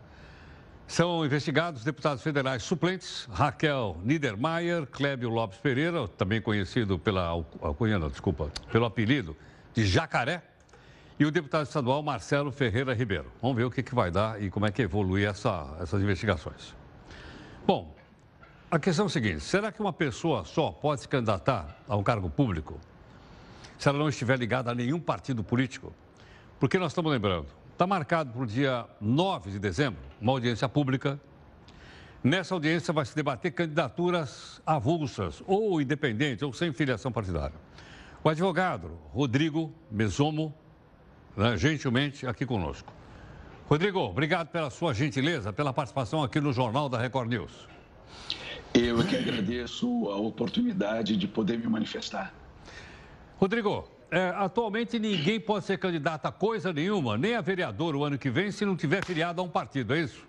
São 0.85 1.25
investigados 1.25 1.85
deputados 1.85 2.21
federais 2.21 2.61
suplentes 2.61 3.25
Raquel 3.31 3.95
Niedermayer, 4.03 4.85
Clébio 4.85 5.29
Lopes 5.29 5.59
Pereira, 5.59 6.09
também 6.09 6.41
conhecido 6.41 6.99
pela 6.99 7.27
alcunha, 7.61 7.97
desculpa, 8.09 8.51
pelo 8.73 8.83
apelido 8.83 9.33
de 9.73 9.85
Jacaré, 9.85 10.43
e 11.17 11.25
o 11.25 11.31
deputado 11.31 11.67
estadual 11.67 12.03
Marcelo 12.03 12.51
Ferreira 12.51 12.93
Ribeiro. 12.93 13.31
Vamos 13.41 13.55
ver 13.55 13.63
o 13.63 13.71
que, 13.71 13.81
que 13.81 13.95
vai 13.95 14.11
dar 14.11 14.43
e 14.43 14.49
como 14.49 14.65
é 14.65 14.71
que 14.71 14.81
evolui 14.81 15.23
essa, 15.23 15.77
essas 15.79 16.01
investigações. 16.01 16.75
Bom, 17.65 17.95
a 18.69 18.79
questão 18.79 19.05
é 19.05 19.07
a 19.07 19.09
seguinte: 19.09 19.41
será 19.41 19.71
que 19.71 19.79
uma 19.79 19.93
pessoa 19.93 20.43
só 20.43 20.71
pode 20.71 21.01
se 21.01 21.07
candidatar 21.07 21.77
a 21.87 21.95
um 21.95 22.03
cargo 22.03 22.29
público 22.29 22.79
se 23.77 23.87
ela 23.87 23.97
não 23.97 24.09
estiver 24.09 24.37
ligada 24.37 24.71
a 24.71 24.75
nenhum 24.75 24.99
partido 24.99 25.43
político? 25.43 25.93
Porque 26.59 26.79
nós 26.79 26.91
estamos 26.91 27.11
lembrando, 27.11 27.47
está 27.71 27.85
marcado 27.85 28.31
para 28.31 28.41
o 28.41 28.45
dia 28.45 28.85
9 28.99 29.51
de 29.51 29.59
dezembro 29.59 30.01
uma 30.19 30.31
audiência 30.31 30.67
pública. 30.67 31.19
Nessa 32.23 32.55
audiência 32.55 32.91
vai 32.91 33.05
se 33.05 33.15
debater 33.15 33.51
candidaturas 33.51 34.59
avulsas, 34.65 35.43
ou 35.45 35.79
independentes, 35.79 36.41
ou 36.41 36.51
sem 36.51 36.73
filiação 36.73 37.11
partidária. 37.11 37.55
O 38.23 38.29
advogado 38.29 38.97
Rodrigo 39.13 39.71
Mesomo, 39.91 40.51
né, 41.37 41.55
gentilmente 41.55 42.25
aqui 42.25 42.43
conosco. 42.43 42.91
Rodrigo, 43.69 43.99
obrigado 43.99 44.47
pela 44.47 44.71
sua 44.71 44.91
gentileza, 44.91 45.53
pela 45.53 45.71
participação 45.71 46.23
aqui 46.23 46.41
no 46.41 46.51
Jornal 46.51 46.89
da 46.89 46.97
Record 46.97 47.29
News. 47.29 47.74
Eu 48.77 49.05
que 49.07 49.15
agradeço 49.15 49.87
a 50.09 50.17
oportunidade 50.17 51.15
de 51.15 51.27
poder 51.29 51.57
me 51.57 51.65
manifestar. 51.65 52.33
Rodrigo, 53.37 53.87
é, 54.11 54.33
atualmente 54.35 54.99
ninguém 54.99 55.39
pode 55.39 55.63
ser 55.63 55.77
candidato 55.77 56.25
a 56.25 56.31
coisa 56.31 56.73
nenhuma, 56.73 57.17
nem 57.17 57.35
a 57.35 57.41
vereador 57.41 57.95
o 57.95 58.03
ano 58.03 58.17
que 58.17 58.29
vem, 58.29 58.51
se 58.51 58.65
não 58.65 58.75
tiver 58.75 59.03
filiado 59.05 59.39
a 59.39 59.43
um 59.45 59.47
partido, 59.47 59.93
é 59.93 60.01
isso? 60.01 60.27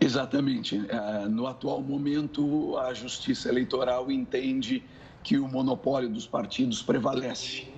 Exatamente. 0.00 0.82
É, 0.88 1.28
no 1.28 1.46
atual 1.46 1.80
momento, 1.80 2.76
a 2.76 2.92
Justiça 2.92 3.48
Eleitoral 3.48 4.10
entende 4.10 4.82
que 5.22 5.38
o 5.38 5.46
monopólio 5.46 6.08
dos 6.08 6.26
partidos 6.26 6.82
prevalece. 6.82 7.68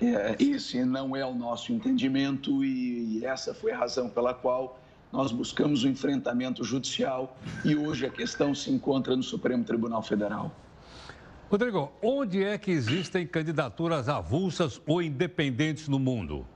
É, 0.00 0.34
esse 0.38 0.82
não 0.82 1.14
é 1.14 1.26
o 1.26 1.34
nosso 1.34 1.72
entendimento 1.72 2.64
e 2.64 3.22
essa 3.24 3.52
foi 3.52 3.72
a 3.72 3.76
razão 3.76 4.08
pela 4.08 4.32
qual 4.32 4.80
nós 5.12 5.32
buscamos 5.32 5.82
o 5.82 5.88
enfrentamento 5.88 6.62
judicial 6.62 7.36
e 7.64 7.74
hoje 7.74 8.06
a 8.06 8.10
questão 8.10 8.54
se 8.54 8.70
encontra 8.70 9.16
no 9.16 9.22
Supremo 9.22 9.64
Tribunal 9.64 10.02
Federal. 10.02 10.54
Rodrigo, 11.50 11.90
onde 12.00 12.44
é 12.44 12.56
que 12.56 12.70
existem 12.70 13.26
candidaturas 13.26 14.08
avulsas 14.08 14.80
ou 14.86 15.02
independentes 15.02 15.88
no 15.88 15.98
mundo? 15.98 16.46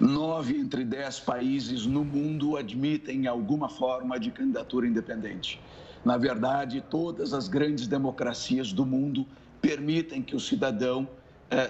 Nove 0.00 0.56
entre 0.56 0.84
dez 0.84 1.20
países 1.20 1.86
no 1.86 2.04
mundo 2.04 2.56
admitem 2.56 3.28
alguma 3.28 3.68
forma 3.68 4.18
de 4.18 4.32
candidatura 4.32 4.88
independente. 4.88 5.60
Na 6.04 6.16
verdade, 6.16 6.84
todas 6.90 7.32
as 7.32 7.46
grandes 7.46 7.86
democracias 7.86 8.72
do 8.72 8.84
mundo 8.84 9.24
permitem 9.62 10.20
que 10.20 10.34
o 10.34 10.40
cidadão 10.40 11.08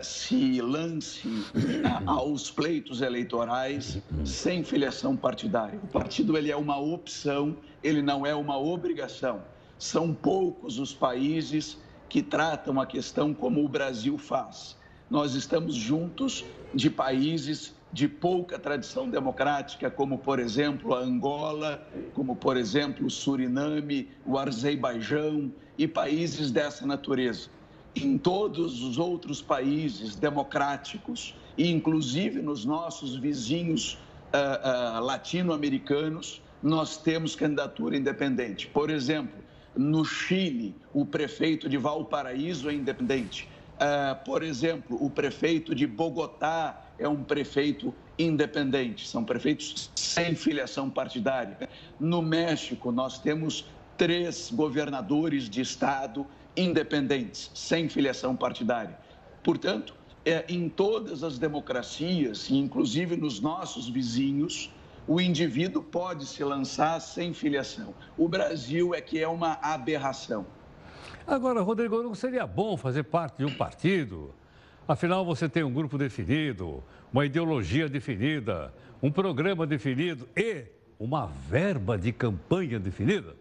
se 0.03 0.61
lance 0.61 1.29
aos 2.07 2.51
pleitos 2.51 3.01
eleitorais 3.01 3.99
sem 4.25 4.65
filiação 4.65 5.17
partidária. 5.17 5.79
O 5.83 5.87
partido 5.87 6.37
ele 6.37 6.51
é 6.51 6.57
uma 6.57 6.79
opção, 6.79 7.57
ele 7.83 8.01
não 8.01 8.25
é 8.25 8.35
uma 8.35 8.59
obrigação. 8.59 9.43
São 9.79 10.15
poucos 10.15 10.79
os 10.79 10.95
países 10.95 11.79
que 12.09 12.23
tratam 12.23 12.81
a 12.81 12.87
questão 12.87 13.35
como 13.35 13.65
o 13.65 13.69
Brasil 13.69 14.17
faz. 14.17 14.77
Nós 15.11 15.35
estamos 15.35 15.75
juntos 15.75 16.45
de 16.73 16.89
países 16.89 17.75
de 17.93 18.09
pouca 18.09 18.59
tradição 18.59 19.09
democrática, 19.09 19.91
como, 19.91 20.19
por 20.19 20.41
exemplo, 20.41 20.95
a 20.95 20.99
Angola, 20.99 21.87
como, 22.13 22.35
por 22.35 22.57
exemplo, 22.57 23.07
o 23.07 23.11
Suriname, 23.11 24.09
o 24.27 24.37
Azerbaijão 24.37 25.53
e 25.79 25.87
países 25.87 26.51
dessa 26.51 26.87
natureza 26.87 27.49
em 27.97 28.19
todos 28.19 28.83
os 28.83 28.99
outros 28.99 29.41
países 29.41 30.17
democráticos, 30.17 31.35
e 31.57 31.71
inclusive 31.71 32.43
nos 32.43 32.65
nossos 32.65 33.17
vizinhos 33.17 33.95
uh, 34.33 34.99
uh, 34.99 35.05
latino-americanos, 35.05 36.43
nós 36.63 36.97
temos 36.97 37.37
candidatura 37.37 37.97
independente. 37.97 38.67
Por 38.67 38.91
exemplo, 38.91 39.45
no 39.77 40.05
Chile, 40.05 40.75
o 40.93 41.05
prefeito 41.05 41.69
de 41.69 41.77
Valparaíso 41.77 42.69
é 42.69 42.75
independente. 42.75 43.49
Uh, 43.75 44.25
por 44.25 44.43
exemplo, 44.43 44.97
o 45.05 45.11
prefeito 45.11 45.75
de 45.75 45.87
Bogotá 45.87 46.85
é 46.99 47.09
um 47.09 47.23
prefeito 47.23 47.95
independente, 48.19 49.09
são 49.09 49.25
prefeitos 49.25 49.91
sem 49.97 50.35
filiação 50.35 50.89
partidária. 50.89 51.69
No 51.99 52.23
México, 52.23 52.93
nós 52.93 53.19
temos 53.19 53.67
três 53.97 54.51
governadores 54.51 55.49
de 55.49 55.61
estado 55.61 56.27
independentes, 56.57 57.51
sem 57.55 57.89
filiação 57.89 58.37
partidária. 58.37 58.99
Portanto, 59.43 59.95
é, 60.25 60.45
em 60.49 60.69
todas 60.69 61.23
as 61.23 61.39
democracias, 61.39 62.51
inclusive 62.51 63.17
nos 63.17 63.41
nossos 63.41 63.89
vizinhos, 63.89 64.71
o 65.07 65.21
indivíduo 65.21 65.83
pode 65.83 66.25
se 66.25 66.43
lançar 66.43 66.99
sem 67.01 67.35
filiação. 67.35 67.95
O 68.17 68.27
Brasil 68.27 68.95
é 68.95 69.01
que 69.01 69.19
é 69.19 69.29
uma 69.29 69.59
aberração. 69.61 70.47
Agora, 71.27 71.61
Rodrigo, 71.61 72.03
não 72.03 72.15
seria 72.15 72.47
bom 72.47 72.77
fazer 72.77 73.05
parte 73.05 73.39
de 73.39 73.45
um 73.45 73.55
partido? 73.55 74.35
Afinal, 74.87 75.25
você 75.25 75.49
tem 75.49 75.63
um 75.63 75.73
grupo 75.73 75.97
definido, 75.97 76.83
uma 77.13 77.25
ideologia 77.25 77.89
definida, 77.89 78.73
um 79.03 79.11
programa 79.11 79.67
definido 79.67 80.29
e 80.37 80.65
uma 80.99 81.27
verba 81.27 81.97
de 81.99 82.13
campanha 82.13 82.79
definida? 82.79 83.35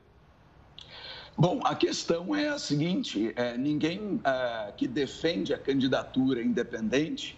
Bom, 1.38 1.62
a 1.64 1.76
questão 1.76 2.36
é 2.36 2.50
a 2.50 2.60
seguinte: 2.60 3.34
é, 3.36 3.58
ninguém 3.58 4.22
é, 4.24 4.72
que 4.78 4.88
defende 4.88 5.54
a 5.54 5.58
candidatura 5.58 6.42
independente 6.42 7.38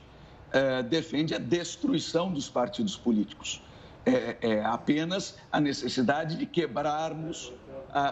é, 0.52 0.84
defende 0.84 1.34
a 1.34 1.38
destruição 1.38 2.32
dos 2.32 2.50
partidos 2.50 2.96
políticos. 2.96 3.62
É, 4.06 4.38
é 4.42 4.66
apenas 4.66 5.38
a 5.52 5.60
necessidade 5.60 6.38
de 6.38 6.46
quebrarmos 6.46 7.52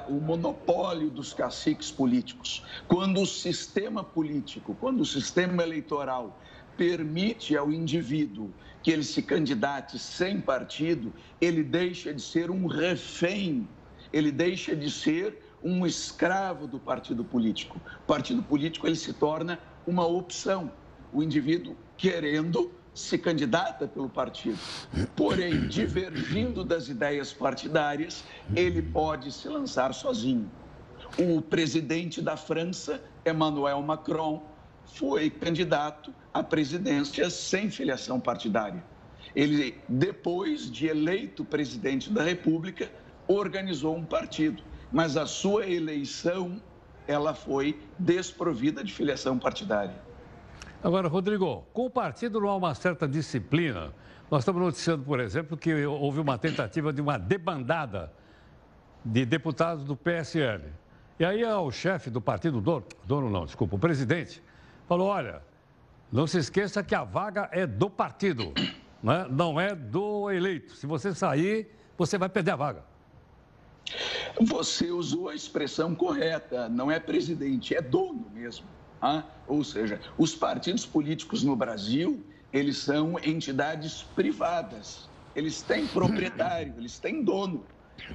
o 0.07 0.13
monopólio 0.13 1.09
dos 1.09 1.33
caciques 1.33 1.91
políticos. 1.91 2.63
Quando 2.87 3.21
o 3.21 3.25
sistema 3.25 4.01
político, 4.01 4.75
quando 4.79 5.01
o 5.01 5.05
sistema 5.05 5.61
eleitoral 5.61 6.39
permite 6.77 7.57
ao 7.57 7.71
indivíduo 7.71 8.49
que 8.81 8.91
ele 8.91 9.03
se 9.03 9.21
candidate 9.21 9.99
sem 9.99 10.39
partido, 10.39 11.13
ele 11.39 11.63
deixa 11.63 12.13
de 12.13 12.21
ser 12.21 12.49
um 12.49 12.65
refém, 12.65 13.67
ele 14.13 14.31
deixa 14.31 14.73
de 14.73 14.89
ser 14.89 15.42
um 15.63 15.85
escravo 15.85 16.67
do 16.67 16.79
partido 16.79 17.23
político. 17.23 17.79
O 18.03 18.05
partido 18.05 18.43
político 18.43 18.85
ele 18.85 18.95
se 18.95 19.13
torna 19.13 19.57
uma 19.87 20.05
opção. 20.05 20.71
O 21.11 21.23
indivíduo 21.23 21.75
querendo 21.95 22.71
se 22.93 23.17
candidata 23.17 23.87
pelo 23.87 24.09
partido. 24.09 24.59
Porém, 25.15 25.67
divergindo 25.67 26.63
das 26.63 26.89
ideias 26.89 27.33
partidárias, 27.33 28.23
ele 28.55 28.81
pode 28.81 29.31
se 29.31 29.47
lançar 29.47 29.93
sozinho. 29.93 30.51
O 31.17 31.41
presidente 31.41 32.21
da 32.21 32.35
França, 32.35 33.01
Emmanuel 33.25 33.81
Macron, 33.81 34.43
foi 34.85 35.29
candidato 35.29 36.13
à 36.33 36.43
presidência 36.43 37.29
sem 37.29 37.69
filiação 37.69 38.19
partidária. 38.19 38.83
Ele, 39.35 39.79
depois 39.87 40.69
de 40.69 40.87
eleito 40.87 41.45
presidente 41.45 42.11
da 42.11 42.21
República, 42.21 42.91
organizou 43.27 43.95
um 43.95 44.05
partido 44.05 44.61
mas 44.93 45.17
a 45.17 45.25
sua 45.25 45.67
eleição 45.67 46.61
ela 47.07 47.33
foi 47.33 47.81
desprovida 47.97 48.83
de 48.83 48.93
filiação 48.93 49.39
partidária. 49.39 49.95
Agora, 50.83 51.07
Rodrigo, 51.07 51.65
com 51.73 51.87
o 51.87 51.89
partido 51.89 52.39
não 52.39 52.49
há 52.49 52.55
uma 52.55 52.75
certa 52.75 53.07
disciplina. 53.07 53.91
Nós 54.29 54.43
estamos 54.43 54.61
noticiando, 54.61 55.03
por 55.03 55.19
exemplo, 55.19 55.57
que 55.57 55.85
houve 55.85 56.19
uma 56.19 56.37
tentativa 56.37 56.93
de 56.93 57.01
uma 57.01 57.17
debandada 57.17 58.13
de 59.03 59.25
deputados 59.25 59.83
do 59.83 59.95
PSL. 59.95 60.63
E 61.19 61.25
aí 61.25 61.43
o 61.43 61.71
chefe 61.71 62.09
do 62.09 62.21
partido, 62.21 62.61
dono, 62.61 62.85
dono 63.05 63.29
não, 63.29 63.45
desculpa, 63.45 63.75
o 63.75 63.79
presidente, 63.79 64.41
falou, 64.87 65.07
olha, 65.07 65.41
não 66.11 66.27
se 66.27 66.37
esqueça 66.37 66.83
que 66.83 66.93
a 66.93 67.03
vaga 67.03 67.49
é 67.51 67.65
do 67.65 67.89
partido, 67.89 68.53
né? 69.01 69.25
não 69.29 69.59
é 69.59 69.73
do 69.73 70.29
eleito. 70.29 70.75
Se 70.75 70.85
você 70.85 71.13
sair, 71.13 71.69
você 71.97 72.17
vai 72.17 72.29
perder 72.29 72.51
a 72.51 72.55
vaga. 72.55 72.92
Você 74.41 74.91
usou 74.91 75.29
a 75.29 75.35
expressão 75.35 75.93
correta, 75.93 76.67
não 76.69 76.89
é 76.89 76.99
presidente, 76.99 77.75
é 77.75 77.81
dono 77.81 78.29
mesmo. 78.33 78.65
Ah? 79.01 79.23
Ou 79.47 79.63
seja, 79.63 79.99
os 80.17 80.33
partidos 80.33 80.85
políticos 80.85 81.43
no 81.43 81.55
Brasil, 81.55 82.23
eles 82.51 82.77
são 82.77 83.19
entidades 83.23 84.03
privadas, 84.15 85.09
eles 85.35 85.61
têm 85.61 85.85
proprietário, 85.87 86.73
eles 86.77 86.99
têm 86.99 87.23
dono. 87.23 87.65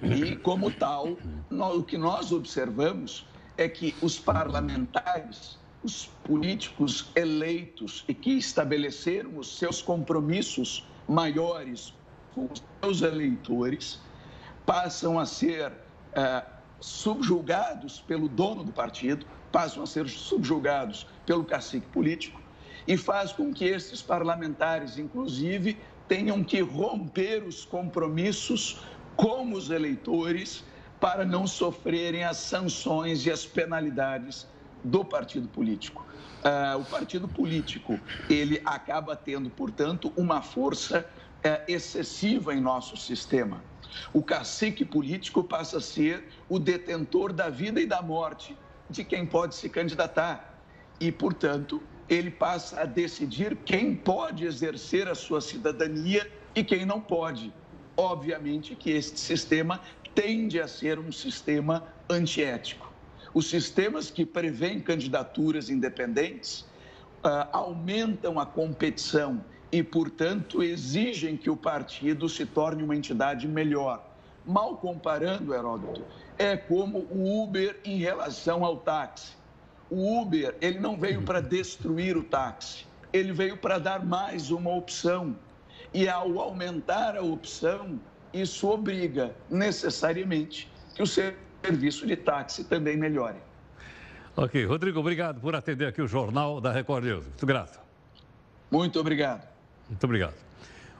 E, 0.02 0.36
como 0.36 0.70
tal, 0.70 1.16
o 1.50 1.82
que 1.82 1.98
nós 1.98 2.32
observamos 2.32 3.26
é 3.56 3.68
que 3.68 3.94
os 4.00 4.18
parlamentares, 4.18 5.58
os 5.82 6.06
políticos 6.24 7.10
eleitos 7.14 8.04
e 8.08 8.14
que 8.14 8.32
estabeleceram 8.32 9.36
os 9.38 9.58
seus 9.58 9.82
compromissos 9.82 10.88
maiores 11.06 11.94
com 12.34 12.48
os 12.50 12.62
seus 12.82 13.02
eleitores, 13.02 14.00
passam 14.68 15.18
a 15.18 15.24
ser 15.24 15.72
é, 16.12 16.42
subjugados 16.78 18.00
pelo 18.00 18.28
dono 18.28 18.62
do 18.62 18.70
partido, 18.70 19.24
passam 19.50 19.82
a 19.82 19.86
ser 19.86 20.06
subjugados 20.10 21.06
pelo 21.24 21.42
cacique 21.42 21.86
político 21.86 22.38
e 22.86 22.94
faz 22.94 23.32
com 23.32 23.50
que 23.50 23.64
esses 23.64 24.02
parlamentares, 24.02 24.98
inclusive, 24.98 25.78
tenham 26.06 26.44
que 26.44 26.60
romper 26.60 27.44
os 27.44 27.64
compromissos 27.64 28.82
com 29.16 29.54
os 29.54 29.70
eleitores 29.70 30.62
para 31.00 31.24
não 31.24 31.46
sofrerem 31.46 32.24
as 32.24 32.36
sanções 32.36 33.24
e 33.24 33.30
as 33.30 33.46
penalidades 33.46 34.46
do 34.84 35.02
partido 35.02 35.48
político. 35.48 36.06
Uh, 36.44 36.78
o 36.78 36.84
partido 36.84 37.26
político 37.26 37.98
ele 38.28 38.60
acaba 38.66 39.16
tendo, 39.16 39.48
portanto, 39.48 40.12
uma 40.14 40.42
força 40.42 41.06
uh, 41.38 41.64
excessiva 41.66 42.52
em 42.52 42.60
nosso 42.60 42.98
sistema. 42.98 43.62
O 44.12 44.22
cacique 44.22 44.84
político 44.84 45.42
passa 45.44 45.78
a 45.78 45.80
ser 45.80 46.28
o 46.48 46.58
detentor 46.58 47.32
da 47.32 47.48
vida 47.48 47.80
e 47.80 47.86
da 47.86 48.02
morte 48.02 48.56
de 48.88 49.04
quem 49.04 49.26
pode 49.26 49.54
se 49.54 49.68
candidatar. 49.68 50.62
E, 51.00 51.12
portanto, 51.12 51.82
ele 52.08 52.30
passa 52.30 52.80
a 52.80 52.84
decidir 52.84 53.56
quem 53.56 53.94
pode 53.94 54.44
exercer 54.44 55.08
a 55.08 55.14
sua 55.14 55.40
cidadania 55.40 56.30
e 56.54 56.64
quem 56.64 56.86
não 56.86 57.00
pode. 57.00 57.52
Obviamente 57.96 58.74
que 58.74 58.90
este 58.90 59.20
sistema 59.20 59.80
tende 60.14 60.60
a 60.60 60.66
ser 60.66 60.98
um 60.98 61.12
sistema 61.12 61.84
antiético. 62.08 62.90
Os 63.34 63.48
sistemas 63.50 64.10
que 64.10 64.24
prevêem 64.24 64.80
candidaturas 64.80 65.68
independentes 65.68 66.60
uh, 67.24 67.48
aumentam 67.52 68.38
a 68.38 68.46
competição 68.46 69.44
e, 69.70 69.82
portanto, 69.82 70.62
exigem 70.62 71.36
que 71.36 71.50
o 71.50 71.56
partido 71.56 72.28
se 72.28 72.46
torne 72.46 72.82
uma 72.82 72.96
entidade 72.96 73.46
melhor. 73.46 74.02
Mal 74.46 74.76
comparando, 74.76 75.54
Heródoto, 75.54 76.02
é 76.38 76.56
como 76.56 77.00
o 77.10 77.42
Uber 77.44 77.78
em 77.84 77.98
relação 77.98 78.64
ao 78.64 78.78
táxi. 78.78 79.36
O 79.90 80.20
Uber, 80.20 80.56
ele 80.60 80.78
não 80.78 80.98
veio 80.98 81.22
para 81.22 81.40
destruir 81.40 82.16
o 82.16 82.22
táxi, 82.22 82.86
ele 83.12 83.32
veio 83.32 83.56
para 83.56 83.78
dar 83.78 84.04
mais 84.04 84.50
uma 84.50 84.74
opção. 84.74 85.36
E 85.92 86.08
ao 86.08 86.38
aumentar 86.38 87.16
a 87.16 87.22
opção, 87.22 87.98
isso 88.32 88.68
obriga 88.68 89.34
necessariamente 89.50 90.70
que 90.94 91.02
o 91.02 91.06
serviço 91.06 92.06
de 92.06 92.16
táxi 92.16 92.64
também 92.64 92.96
melhore. 92.96 93.38
Ok, 94.36 94.64
Rodrigo, 94.64 95.00
obrigado 95.00 95.40
por 95.40 95.54
atender 95.54 95.86
aqui 95.86 96.00
o 96.00 96.06
Jornal 96.06 96.60
da 96.60 96.70
Record 96.70 97.04
News. 97.04 97.26
Muito 97.26 97.46
grato. 97.46 97.80
Muito 98.70 99.00
obrigado. 99.00 99.57
Muito 99.88 100.04
obrigado. 100.04 100.34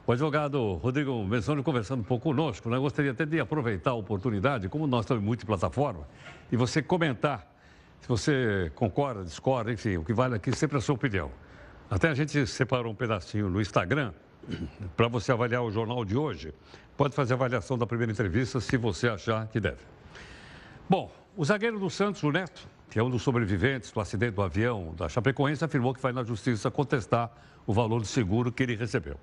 O 0.06 0.12
advogado 0.12 0.74
Rodrigo 0.74 1.22
Menzoni 1.24 1.62
conversando 1.62 2.00
um 2.00 2.04
pouco 2.04 2.30
conosco, 2.30 2.70
né? 2.70 2.78
gostaria 2.78 3.10
até 3.10 3.26
de 3.26 3.38
aproveitar 3.38 3.90
a 3.90 3.94
oportunidade, 3.94 4.68
como 4.68 4.86
nós 4.86 5.04
estamos 5.04 5.22
em 5.22 5.26
multiplataforma, 5.26 6.08
e 6.50 6.56
você 6.56 6.82
comentar 6.82 7.46
se 8.00 8.08
você 8.08 8.72
concorda, 8.74 9.22
discorda, 9.24 9.72
enfim, 9.72 9.96
o 9.96 10.04
que 10.04 10.12
vale 10.12 10.34
aqui 10.34 10.54
sempre 10.56 10.76
é 10.76 10.78
a 10.78 10.80
sua 10.80 10.94
opinião. 10.94 11.30
Até 11.90 12.08
a 12.08 12.14
gente 12.14 12.46
separou 12.46 12.92
um 12.92 12.94
pedacinho 12.94 13.50
no 13.50 13.60
Instagram 13.60 14.12
para 14.96 15.08
você 15.08 15.32
avaliar 15.32 15.62
o 15.62 15.70
jornal 15.70 16.04
de 16.04 16.16
hoje. 16.16 16.54
Pode 16.96 17.14
fazer 17.14 17.34
a 17.34 17.36
avaliação 17.36 17.76
da 17.76 17.86
primeira 17.86 18.12
entrevista 18.12 18.60
se 18.60 18.76
você 18.76 19.08
achar 19.08 19.46
que 19.48 19.60
deve. 19.60 19.78
Bom, 20.88 21.12
o 21.36 21.44
zagueiro 21.44 21.78
do 21.78 21.90
Santos, 21.90 22.22
o 22.22 22.32
Neto, 22.32 22.66
que 22.90 22.98
é 22.98 23.02
um 23.02 23.10
dos 23.10 23.22
sobreviventes 23.22 23.90
do 23.90 24.00
acidente 24.00 24.32
do 24.32 24.42
avião 24.42 24.94
da 24.96 25.08
Chapecoense, 25.08 25.64
afirmou 25.64 25.92
que 25.92 26.00
vai 26.00 26.12
na 26.12 26.24
justiça 26.24 26.70
contestar 26.70 27.30
o 27.66 27.72
valor 27.72 28.00
do 28.00 28.06
seguro 28.06 28.50
que 28.50 28.62
ele 28.62 28.76
recebeu. 28.76 29.16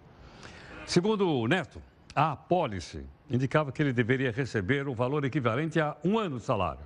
Segundo 0.85 1.27
o 1.27 1.47
Neto, 1.47 1.81
a 2.15 2.33
apólice 2.33 3.03
indicava 3.29 3.71
que 3.71 3.81
ele 3.81 3.91
deveria 3.91 4.31
receber 4.31 4.87
o 4.87 4.93
valor 4.93 5.25
equivalente 5.25 5.79
a 5.79 5.97
um 6.03 6.19
ano 6.19 6.37
de 6.37 6.45
salário, 6.45 6.85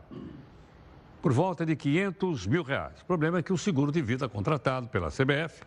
por 1.22 1.34
volta 1.34 1.66
de 1.66 1.76
500 1.76 2.48
mil 2.48 2.64
reais. 2.64 3.02
O 3.02 3.06
problema 3.06 3.40
é 3.40 3.44
que 3.44 3.52
o 3.52 3.58
seguro 3.58 3.92
de 3.92 4.02
vida 4.02 4.30
contratado 4.30 4.88
pela 4.88 5.10
CBF 5.10 5.64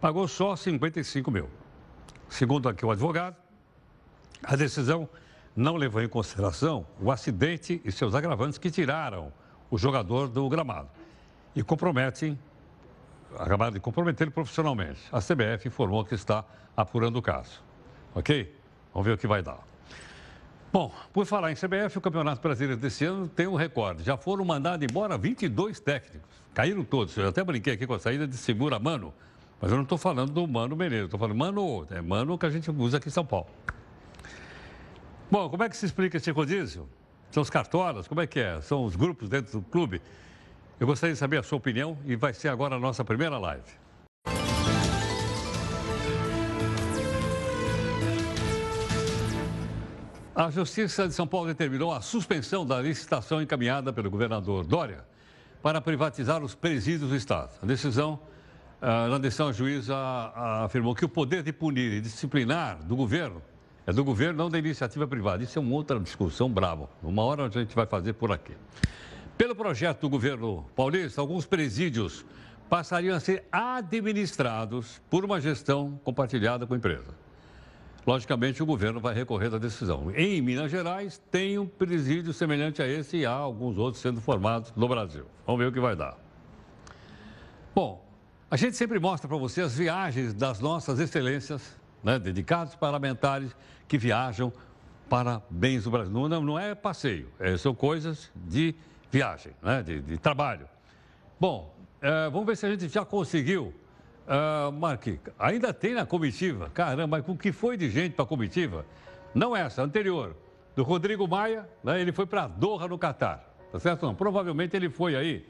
pagou 0.00 0.26
só 0.26 0.56
55 0.56 1.30
mil. 1.30 1.48
Segundo 2.28 2.68
aqui 2.68 2.86
o 2.86 2.90
advogado, 2.90 3.36
a 4.42 4.56
decisão 4.56 5.08
não 5.54 5.76
levou 5.76 6.02
em 6.02 6.08
consideração 6.08 6.86
o 7.00 7.10
acidente 7.10 7.82
e 7.84 7.92
seus 7.92 8.14
agravantes 8.14 8.56
que 8.56 8.70
tiraram 8.70 9.30
o 9.70 9.78
jogador 9.78 10.28
do 10.28 10.48
gramado 10.48 10.88
e 11.54 11.62
comprometem 11.62 12.38
acabaram 13.36 13.72
de 13.72 13.80
comprometer 13.80 14.30
profissionalmente. 14.30 15.00
A 15.12 15.20
CBF 15.20 15.68
informou 15.68 16.04
que 16.04 16.14
está 16.14 16.44
apurando 16.76 17.16
o 17.16 17.22
caso. 17.22 17.62
Ok? 18.14 18.54
Vamos 18.92 19.06
ver 19.06 19.14
o 19.14 19.18
que 19.18 19.26
vai 19.26 19.42
dar. 19.42 19.58
Bom, 20.72 20.92
por 21.12 21.24
falar 21.24 21.50
em 21.50 21.54
CBF, 21.54 21.96
o 21.96 22.00
Campeonato 22.00 22.42
Brasileiro 22.42 22.80
desse 22.80 23.04
ano 23.04 23.26
tem 23.26 23.46
um 23.46 23.54
recorde. 23.54 24.02
Já 24.02 24.16
foram 24.16 24.44
mandados 24.44 24.86
embora 24.88 25.16
22 25.16 25.80
técnicos. 25.80 26.28
Caíram 26.52 26.84
todos. 26.84 27.16
Eu 27.16 27.28
até 27.28 27.42
brinquei 27.42 27.74
aqui 27.74 27.86
com 27.86 27.94
a 27.94 27.98
saída 27.98 28.26
de 28.26 28.36
Segura 28.36 28.78
Mano. 28.78 29.12
Mas 29.60 29.70
eu 29.70 29.76
não 29.76 29.84
estou 29.84 29.98
falando 29.98 30.32
do 30.32 30.46
Mano 30.46 30.76
Menezes. 30.76 31.06
Estou 31.06 31.18
falando 31.18 31.36
Mano, 31.36 31.86
é 31.90 32.00
Mano 32.02 32.38
que 32.38 32.46
a 32.46 32.50
gente 32.50 32.70
usa 32.70 32.98
aqui 32.98 33.08
em 33.08 33.12
São 33.12 33.24
Paulo. 33.24 33.48
Bom, 35.30 35.48
como 35.48 35.62
é 35.62 35.68
que 35.68 35.76
se 35.76 35.86
explica 35.86 36.16
esse 36.16 36.30
rodízio? 36.30 36.88
São 37.30 37.42
os 37.42 37.50
cartolas? 37.50 38.08
Como 38.08 38.20
é 38.20 38.26
que 38.26 38.40
é? 38.40 38.60
São 38.60 38.84
os 38.84 38.96
grupos 38.96 39.28
dentro 39.28 39.60
do 39.60 39.62
clube? 39.62 40.00
Eu 40.80 40.86
gostaria 40.86 41.12
de 41.12 41.18
saber 41.18 41.38
a 41.38 41.42
sua 41.42 41.58
opinião 41.58 41.98
e 42.06 42.16
vai 42.16 42.32
ser 42.32 42.48
agora 42.48 42.76
a 42.76 42.78
nossa 42.78 43.04
primeira 43.04 43.36
live. 43.38 43.64
A 50.34 50.50
Justiça 50.50 51.08
de 51.08 51.14
São 51.14 51.26
Paulo 51.26 51.48
determinou 51.48 51.92
a 51.92 52.00
suspensão 52.00 52.64
da 52.64 52.80
licitação 52.80 53.42
encaminhada 53.42 53.92
pelo 53.92 54.08
governador 54.08 54.64
Dória 54.64 55.04
para 55.60 55.80
privatizar 55.80 56.44
os 56.44 56.54
presídios 56.54 57.10
do 57.10 57.16
Estado. 57.16 57.50
A 57.60 57.66
decisão, 57.66 58.20
ah, 58.80 59.08
na 59.08 59.18
decisão, 59.18 59.48
a 59.48 59.52
juíza 59.52 59.96
afirmou 60.64 60.94
que 60.94 61.04
o 61.04 61.08
poder 61.08 61.42
de 61.42 61.52
punir 61.52 61.92
e 61.92 62.00
disciplinar 62.00 62.78
do 62.84 62.94
governo 62.94 63.42
é 63.88 63.92
do 63.92 64.04
governo, 64.04 64.36
não 64.36 64.50
da 64.50 64.58
iniciativa 64.58 65.08
privada. 65.08 65.42
Isso 65.42 65.58
é 65.58 65.62
uma 65.62 65.74
outra 65.74 65.98
discussão 65.98 66.50
brava. 66.50 66.90
Uma 67.02 67.22
hora 67.22 67.46
a 67.46 67.48
gente 67.48 67.74
vai 67.74 67.86
fazer 67.86 68.12
por 68.12 68.30
aqui. 68.30 68.52
Pelo 69.38 69.56
projeto 69.56 70.02
do 70.02 70.10
governo 70.10 70.66
paulista, 70.76 71.22
alguns 71.22 71.46
presídios 71.46 72.22
passariam 72.68 73.16
a 73.16 73.20
ser 73.20 73.44
administrados 73.50 75.00
por 75.08 75.24
uma 75.24 75.40
gestão 75.40 75.98
compartilhada 76.04 76.66
com 76.66 76.74
a 76.74 76.76
empresa. 76.76 77.14
Logicamente, 78.06 78.62
o 78.62 78.66
governo 78.66 79.00
vai 79.00 79.14
recorrer 79.14 79.48
da 79.48 79.56
decisão. 79.56 80.12
Em 80.14 80.42
Minas 80.42 80.70
Gerais, 80.70 81.18
tem 81.30 81.58
um 81.58 81.66
presídio 81.66 82.34
semelhante 82.34 82.82
a 82.82 82.86
esse 82.86 83.16
e 83.16 83.24
há 83.24 83.32
alguns 83.32 83.78
outros 83.78 84.02
sendo 84.02 84.20
formados 84.20 84.70
no 84.76 84.86
Brasil. 84.86 85.24
Vamos 85.46 85.60
ver 85.60 85.68
o 85.68 85.72
que 85.72 85.80
vai 85.80 85.96
dar. 85.96 86.14
Bom, 87.74 88.06
a 88.50 88.56
gente 88.58 88.76
sempre 88.76 88.98
mostra 88.98 89.26
para 89.26 89.38
você 89.38 89.62
as 89.62 89.78
viagens 89.78 90.34
das 90.34 90.60
nossas 90.60 90.98
excelências, 91.00 91.77
né, 92.02 92.18
dedicados 92.18 92.74
parlamentares 92.74 93.54
que 93.86 93.98
viajam 93.98 94.52
para 95.08 95.42
bens 95.48 95.84
do 95.84 95.90
Brasil. 95.90 96.12
Não, 96.12 96.28
não 96.42 96.58
é 96.58 96.74
passeio, 96.74 97.28
é, 97.38 97.56
são 97.56 97.74
coisas 97.74 98.30
de 98.34 98.74
viagem, 99.10 99.52
né, 99.62 99.82
de, 99.82 100.00
de 100.00 100.18
trabalho. 100.18 100.68
Bom, 101.40 101.74
é, 102.00 102.28
vamos 102.30 102.46
ver 102.46 102.56
se 102.56 102.66
a 102.66 102.70
gente 102.70 102.88
já 102.88 103.04
conseguiu. 103.04 103.74
Uh, 104.28 104.70
Marque, 104.70 105.18
ainda 105.38 105.72
tem 105.72 105.94
na 105.94 106.04
comitiva, 106.04 106.68
caramba, 106.74 107.06
mas 107.06 107.24
com 107.24 107.34
que 107.34 107.50
foi 107.50 107.78
de 107.78 107.88
gente 107.88 108.12
para 108.12 108.26
a 108.26 108.28
comitiva? 108.28 108.84
Não 109.34 109.56
essa, 109.56 109.80
anterior, 109.80 110.36
do 110.76 110.82
Rodrigo 110.82 111.26
Maia, 111.26 111.66
né, 111.82 111.98
ele 111.98 112.12
foi 112.12 112.26
para 112.26 112.46
Doha, 112.46 112.86
no 112.86 112.98
Catar, 112.98 113.42
tá 113.72 113.80
certo? 113.80 114.04
Não, 114.04 114.14
provavelmente 114.14 114.76
ele 114.76 114.90
foi 114.90 115.16
aí, 115.16 115.48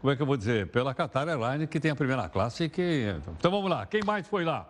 como 0.00 0.12
é 0.12 0.16
que 0.16 0.22
eu 0.22 0.26
vou 0.26 0.36
dizer, 0.36 0.66
pela 0.72 0.92
Qatar 0.92 1.28
Airlines, 1.28 1.68
que 1.68 1.78
tem 1.78 1.92
a 1.92 1.94
primeira 1.94 2.28
classe. 2.28 2.68
Que... 2.68 3.14
Então 3.38 3.48
vamos 3.48 3.70
lá, 3.70 3.86
quem 3.86 4.02
mais 4.04 4.26
foi 4.26 4.44
lá? 4.44 4.68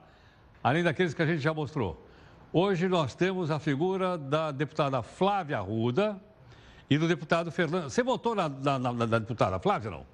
Além 0.63 0.83
daqueles 0.83 1.15
que 1.15 1.23
a 1.23 1.27
gente 1.27 1.41
já 1.41 1.55
mostrou. 1.55 2.05
Hoje 2.53 2.89
nós 2.89 3.15
temos 3.15 3.51
a 3.51 3.59
figura 3.59 4.17
da 4.17 4.51
deputada 4.51 5.03
Flávia 5.03 5.59
Arruda, 5.59 6.21
e 6.89 6.97
do 6.97 7.09
deputado 7.09 7.51
Fernando. 7.51 7.91
Você 7.91 8.03
votou 8.03 8.35
na, 8.35 8.49
na, 8.49 8.79
na, 8.79 8.93
na 8.93 9.19
deputada 9.19 9.59
Flávia, 9.59 9.91
não? 9.91 10.07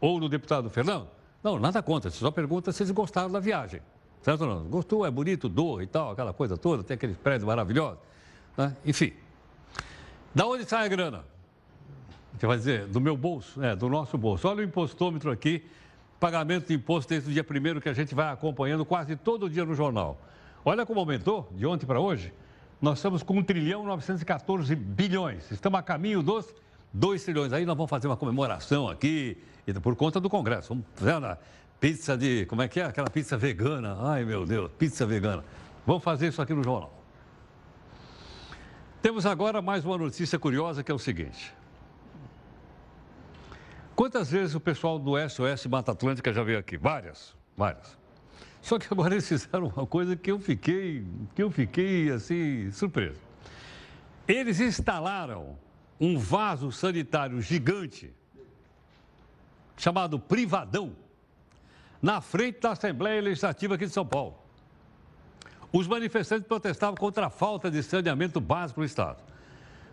Ou 0.00 0.20
no 0.20 0.28
deputado 0.28 0.68
Fernando? 0.68 1.08
Não, 1.42 1.58
nada 1.58 1.82
contra. 1.82 2.10
Você 2.10 2.18
só 2.18 2.30
pergunta 2.30 2.70
se 2.72 2.82
eles 2.82 2.90
gostaram 2.90 3.30
da 3.30 3.40
viagem. 3.40 3.80
Certo 4.20 4.42
ou 4.42 4.46
não? 4.46 4.64
Gostou, 4.64 5.04
é 5.04 5.10
bonito, 5.10 5.48
doa 5.48 5.82
e 5.82 5.86
tal, 5.86 6.12
aquela 6.12 6.32
coisa 6.32 6.56
toda, 6.56 6.84
tem 6.84 6.94
aqueles 6.94 7.16
prédios 7.16 7.44
maravilhosos. 7.44 7.98
Né? 8.56 8.76
Enfim. 8.84 9.12
Da 10.34 10.46
onde 10.46 10.64
sai 10.64 10.84
a 10.84 10.88
grana? 10.88 11.24
Você 12.38 12.46
vai 12.46 12.56
dizer, 12.56 12.86
do 12.86 13.00
meu 13.00 13.16
bolso? 13.16 13.62
É, 13.62 13.74
do 13.74 13.88
nosso 13.88 14.16
bolso. 14.16 14.46
Olha 14.48 14.60
o 14.60 14.62
impostômetro 14.62 15.30
aqui, 15.30 15.66
pagamento 16.22 16.68
de 16.68 16.74
imposto 16.74 17.08
desde 17.08 17.28
o 17.28 17.32
dia 17.32 17.42
primeiro 17.42 17.80
que 17.80 17.88
a 17.88 17.92
gente 17.92 18.14
vai 18.14 18.32
acompanhando 18.32 18.84
quase 18.84 19.16
todo 19.16 19.50
dia 19.50 19.64
no 19.64 19.74
jornal. 19.74 20.20
Olha 20.64 20.86
como 20.86 21.00
aumentou 21.00 21.50
de 21.50 21.66
ontem 21.66 21.84
para 21.84 21.98
hoje. 21.98 22.32
Nós 22.80 22.98
estamos 22.98 23.24
com 23.24 23.36
1 23.38 23.42
trilhão 23.42 23.84
914 23.84 24.72
bilhões. 24.76 25.50
Estamos 25.50 25.80
a 25.80 25.82
caminho 25.82 26.22
dos 26.22 26.54
2 26.92 27.24
trilhões. 27.24 27.52
Aí 27.52 27.66
nós 27.66 27.76
vamos 27.76 27.90
fazer 27.90 28.06
uma 28.06 28.16
comemoração 28.16 28.88
aqui, 28.88 29.36
por 29.82 29.96
conta 29.96 30.20
do 30.20 30.30
Congresso. 30.30 30.68
Vamos 30.68 30.84
fazer 30.94 31.14
uma 31.16 31.36
pizza 31.80 32.16
de. 32.16 32.46
Como 32.46 32.62
é 32.62 32.68
que 32.68 32.78
é? 32.78 32.84
Aquela 32.84 33.10
pizza 33.10 33.36
vegana. 33.36 33.98
Ai, 34.02 34.24
meu 34.24 34.46
Deus, 34.46 34.70
pizza 34.78 35.04
vegana. 35.04 35.42
Vamos 35.84 36.04
fazer 36.04 36.28
isso 36.28 36.40
aqui 36.40 36.54
no 36.54 36.62
jornal. 36.62 37.02
Temos 39.02 39.26
agora 39.26 39.60
mais 39.60 39.84
uma 39.84 39.98
notícia 39.98 40.38
curiosa 40.38 40.84
que 40.84 40.92
é 40.92 40.94
o 40.94 41.00
seguinte. 41.00 41.52
Quantas 43.94 44.30
vezes 44.30 44.54
o 44.54 44.60
pessoal 44.60 44.98
do 44.98 45.12
SOS 45.28 45.66
Mata 45.66 45.92
Atlântica 45.92 46.32
já 46.32 46.42
veio 46.42 46.58
aqui? 46.58 46.78
Várias, 46.78 47.36
várias. 47.56 47.98
Só 48.62 48.78
que 48.78 48.86
agora 48.90 49.12
eles 49.14 49.28
fizeram 49.28 49.66
uma 49.68 49.86
coisa 49.86 50.16
que 50.16 50.30
eu 50.30 50.38
fiquei, 50.38 51.06
que 51.34 51.42
eu 51.42 51.50
fiquei 51.50 52.10
assim, 52.10 52.70
surpreso. 52.70 53.20
Eles 54.26 54.60
instalaram 54.60 55.58
um 56.00 56.18
vaso 56.18 56.72
sanitário 56.72 57.40
gigante 57.42 58.12
chamado 59.76 60.18
Privadão 60.18 60.96
na 62.00 62.20
frente 62.20 62.60
da 62.60 62.72
Assembleia 62.72 63.20
Legislativa 63.20 63.74
aqui 63.74 63.86
de 63.86 63.92
São 63.92 64.06
Paulo. 64.06 64.38
Os 65.72 65.86
manifestantes 65.86 66.46
protestavam 66.46 66.96
contra 66.96 67.26
a 67.26 67.30
falta 67.30 67.70
de 67.70 67.82
saneamento 67.82 68.40
básico 68.40 68.80
no 68.80 68.86
Estado. 68.86 69.22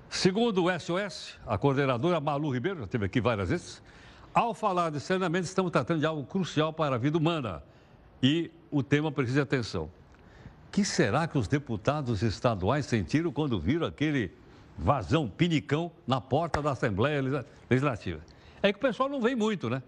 Segundo 0.09 0.65
o 0.65 0.79
SOS, 0.79 1.39
a 1.45 1.55
coordenadora 1.57 2.19
Malu 2.19 2.49
Ribeiro, 2.49 2.79
já 2.79 2.85
esteve 2.85 3.05
aqui 3.05 3.21
várias 3.21 3.49
vezes, 3.49 3.81
ao 4.33 4.55
falar 4.55 4.89
de 4.89 4.99
saneamento, 4.99 5.45
estamos 5.45 5.71
tratando 5.71 5.99
de 5.99 6.05
algo 6.05 6.23
crucial 6.23 6.73
para 6.73 6.95
a 6.95 6.97
vida 6.97 7.17
humana 7.17 7.61
e 8.21 8.49
o 8.71 8.81
tema 8.81 9.11
precisa 9.11 9.35
de 9.35 9.41
atenção. 9.41 9.89
Que 10.71 10.83
será 10.83 11.27
que 11.27 11.37
os 11.37 11.47
deputados 11.47 12.23
estaduais 12.23 12.87
sentiram 12.87 13.31
quando 13.31 13.59
viram 13.59 13.85
aquele 13.85 14.31
vazão, 14.77 15.29
pinicão, 15.29 15.91
na 16.07 16.19
porta 16.19 16.61
da 16.61 16.71
Assembleia 16.71 17.45
Legislativa? 17.69 18.19
É 18.63 18.73
que 18.73 18.79
o 18.79 18.81
pessoal 18.81 19.09
não 19.09 19.21
vem 19.21 19.35
muito, 19.35 19.69
né? 19.69 19.81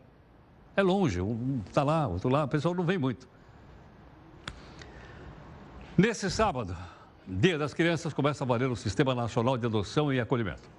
É 0.76 0.84
longe, 0.84 1.20
um 1.20 1.62
está 1.68 1.84
lá, 1.84 2.08
outro 2.08 2.30
lá, 2.30 2.44
o 2.44 2.48
pessoal 2.48 2.76
não 2.76 2.84
vem 2.84 2.98
muito. 2.98 3.28
Nesse 5.98 6.30
sábado, 6.30 6.76
Dia 7.34 7.58
das 7.58 7.74
Crianças, 7.74 8.14
começa 8.14 8.44
a 8.44 8.48
valer 8.48 8.70
o 8.70 8.76
Sistema 8.76 9.16
Nacional 9.16 9.58
de 9.58 9.66
Adoção 9.66 10.12
e 10.12 10.20
Acolhimento. 10.20 10.70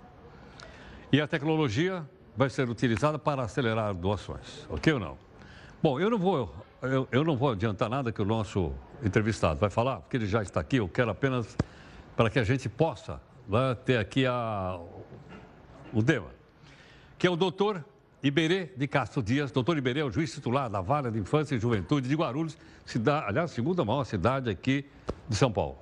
E 1.11 1.19
a 1.19 1.27
tecnologia 1.27 2.07
vai 2.37 2.51
ser 2.51 2.69
utilizada 2.69 3.19
para 3.19 3.43
acelerar 3.43 3.95
doações, 3.95 4.67
ok 4.69 4.93
ou 4.93 5.01
não? 5.01 5.17
Bom, 5.83 5.99
eu 5.99 6.11
não 6.11 6.19
vou, 6.19 6.55
eu, 6.83 7.09
eu 7.11 7.25
não 7.25 7.39
vou 7.39 7.53
adiantar 7.53 7.89
nada 7.89 8.13
que 8.13 8.21
o 8.21 8.25
nosso 8.27 8.71
entrevistado 9.03 9.59
vai 9.59 9.71
falar, 9.71 10.01
porque 10.01 10.19
ele 10.19 10.27
já 10.27 10.43
está 10.43 10.61
aqui, 10.61 10.77
eu 10.77 10.87
quero 10.87 11.11
apenas 11.11 11.57
para 12.15 12.29
que 12.29 12.39
a 12.39 12.45
gente 12.45 12.69
possa 12.69 13.19
né, 13.49 13.75
ter 13.87 13.97
aqui 13.97 14.27
a, 14.27 14.79
o 15.91 16.03
tema, 16.03 16.29
que 17.19 17.27
é 17.27 17.31
o 17.31 17.37
doutor 17.37 17.83
Iberê 18.23 18.73
de 18.77 18.87
Castro 18.87 19.23
Dias. 19.23 19.51
Doutor 19.51 19.79
Iberê 19.79 20.01
é 20.01 20.05
o 20.05 20.11
juiz 20.11 20.31
titular 20.35 20.69
da 20.69 20.83
Vara 20.83 21.11
de 21.11 21.19
Infância 21.19 21.55
e 21.55 21.59
Juventude 21.59 22.07
de 22.07 22.15
Guarulhos, 22.15 22.59
cidade, 22.85 23.25
aliás, 23.27 23.53
segunda 23.53 23.83
maior 23.87 24.05
cidade 24.05 24.51
aqui 24.51 24.85
de 25.27 25.35
São 25.35 25.51
Paulo. 25.51 25.79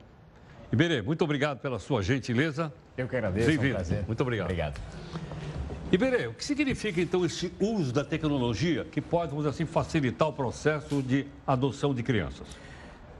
Iberê, 0.72 1.02
muito 1.02 1.24
obrigado 1.24 1.58
pela 1.58 1.78
sua 1.78 2.02
gentileza. 2.02 2.72
Eu 2.96 3.08
que 3.08 3.16
agradeço, 3.16 3.50
é 3.50 3.54
um. 3.54 4.06
Muito 4.06 4.20
obrigado. 4.20 4.46
Obrigado. 4.46 4.80
Iberê, 5.92 6.28
o 6.28 6.34
que 6.34 6.44
significa 6.44 7.00
então 7.00 7.24
esse 7.24 7.52
uso 7.58 7.92
da 7.92 8.04
tecnologia 8.04 8.84
que 8.84 9.00
pode, 9.00 9.30
vamos 9.30 9.46
assim, 9.46 9.66
facilitar 9.66 10.28
o 10.28 10.32
processo 10.32 11.02
de 11.02 11.26
adoção 11.44 11.92
de 11.92 12.04
crianças? 12.04 12.46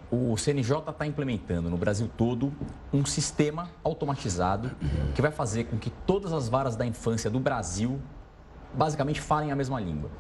O 0.09 0.37
CNJ 0.37 0.79
está 0.89 1.05
implementando 1.05 1.69
no 1.69 1.77
Brasil 1.77 2.09
todo 2.17 2.53
um 2.93 3.05
sistema 3.05 3.69
automatizado 3.83 4.71
que 5.15 5.23
vai 5.23 5.33
fazer 5.33 5.65
com 5.65 5.79
que 5.79 5.91
todas 5.91 6.33
as 6.33 6.49
varas 6.49 6.77
da 6.77 6.87
infância 6.87 7.29
do 7.29 7.41
Brasil 7.41 8.01
basicamente 8.73 9.21
falem 9.21 9.51
a 9.51 9.57
mesma 9.57 9.81
língua. 9.81 10.11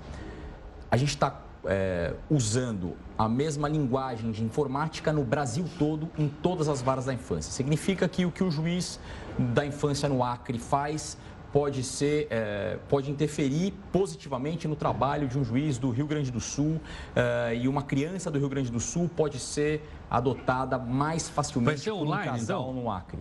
A 0.90 0.96
gente 0.96 1.10
está 1.10 1.42
é, 1.64 2.14
usando 2.30 2.94
a 3.18 3.28
mesma 3.28 3.68
linguagem 3.68 4.30
de 4.30 4.42
informática 4.42 5.12
no 5.12 5.24
Brasil 5.24 5.64
todo, 5.78 6.08
em 6.18 6.28
todas 6.28 6.68
as 6.68 6.80
varas 6.80 7.04
da 7.04 7.14
infância. 7.14 7.52
Significa 7.52 8.08
que 8.08 8.24
o 8.24 8.30
que 8.30 8.42
o 8.42 8.50
juiz 8.50 8.98
da 9.38 9.64
infância 9.64 10.08
no 10.08 10.22
Acre 10.24 10.58
faz 10.58 11.16
pode 11.52 11.82
ser, 11.82 12.28
é, 12.30 12.78
pode 12.88 13.10
interferir 13.10 13.74
positivamente 13.92 14.68
no 14.68 14.76
trabalho 14.76 15.26
de 15.26 15.38
um 15.38 15.44
juiz 15.44 15.78
do 15.78 15.90
Rio 15.90 16.06
Grande 16.06 16.30
do 16.30 16.40
Sul 16.40 16.80
é, 17.14 17.56
e 17.56 17.66
uma 17.66 17.82
criança 17.82 18.30
do 18.30 18.38
Rio 18.38 18.48
Grande 18.48 18.70
do 18.70 18.80
Sul 18.80 19.10
pode 19.14 19.38
ser 19.38 19.88
adotada 20.08 20.78
mais 20.78 21.28
facilmente 21.28 21.76
Vai 21.76 21.84
ser 21.84 21.92
online, 21.92 22.24
por 22.24 22.28
um 22.28 22.38
casal 22.38 22.70
então? 22.70 22.82
no 22.82 22.90
Acre. 22.90 23.18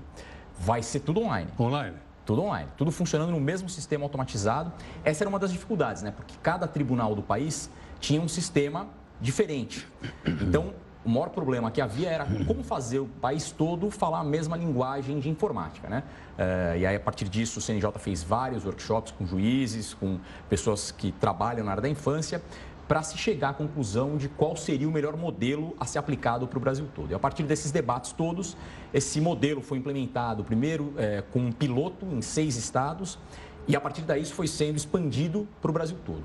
Vai 0.59 0.83
ser 0.83 0.99
tudo 0.99 1.21
online. 1.21 1.49
Online? 1.59 1.95
Tudo 2.25 2.43
online, 2.43 2.69
tudo 2.77 2.91
funcionando 2.91 3.31
no 3.31 3.39
mesmo 3.39 3.67
sistema 3.67 4.05
automatizado. 4.05 4.71
Essa 5.03 5.23
era 5.23 5.29
uma 5.29 5.39
das 5.39 5.51
dificuldades, 5.51 6.03
né? 6.03 6.11
Porque 6.11 6.35
cada 6.43 6.67
tribunal 6.67 7.15
do 7.15 7.23
país 7.23 7.71
tinha 7.99 8.21
um 8.21 8.27
sistema 8.27 8.87
diferente. 9.19 9.87
Então, 10.25 10.73
o 11.03 11.09
maior 11.09 11.29
problema 11.29 11.71
que 11.71 11.81
havia 11.81 12.09
era 12.09 12.27
como 12.45 12.63
fazer 12.63 12.99
o 12.99 13.05
país 13.05 13.51
todo 13.51 13.89
falar 13.89 14.19
a 14.19 14.23
mesma 14.23 14.57
linguagem 14.57 15.19
de 15.19 15.29
informática, 15.29 15.87
né? 15.87 16.03
Eh, 16.37 16.77
e 16.79 16.85
aí, 16.85 16.95
a 16.95 16.99
partir 16.99 17.27
disso, 17.27 17.59
o 17.59 17.61
CNJ 17.61 17.91
fez 17.99 18.21
vários 18.21 18.65
workshops 18.65 19.11
com 19.11 19.25
juízes, 19.25 19.93
com 19.93 20.19
pessoas 20.49 20.91
que 20.91 21.11
trabalham 21.13 21.65
na 21.65 21.71
área 21.71 21.81
da 21.81 21.89
infância, 21.89 22.41
para 22.89 23.03
se 23.03 23.17
chegar 23.19 23.49
à 23.49 23.53
conclusão 23.53 24.17
de 24.17 24.27
qual 24.27 24.57
seria 24.57 24.89
o 24.89 24.91
melhor 24.91 25.15
modelo 25.15 25.75
a 25.79 25.85
ser 25.85 25.99
aplicado 25.99 26.47
para 26.47 26.57
o 26.57 26.59
Brasil 26.59 26.87
todo. 26.95 27.11
E 27.11 27.13
a 27.13 27.19
partir 27.19 27.43
desses 27.43 27.71
debates 27.71 28.11
todos, 28.11 28.57
esse 28.91 29.21
modelo 29.21 29.61
foi 29.61 29.77
implementado 29.77 30.43
primeiro 30.43 30.91
é, 30.97 31.21
com 31.31 31.39
um 31.39 31.51
piloto 31.51 32.07
em 32.07 32.19
seis 32.19 32.55
estados 32.55 33.19
e 33.67 33.75
a 33.75 33.79
partir 33.79 34.01
daí 34.01 34.23
isso 34.23 34.33
foi 34.33 34.47
sendo 34.47 34.75
expandido 34.75 35.47
para 35.61 35.69
o 35.69 35.73
Brasil 35.73 35.97
todo. 36.03 36.23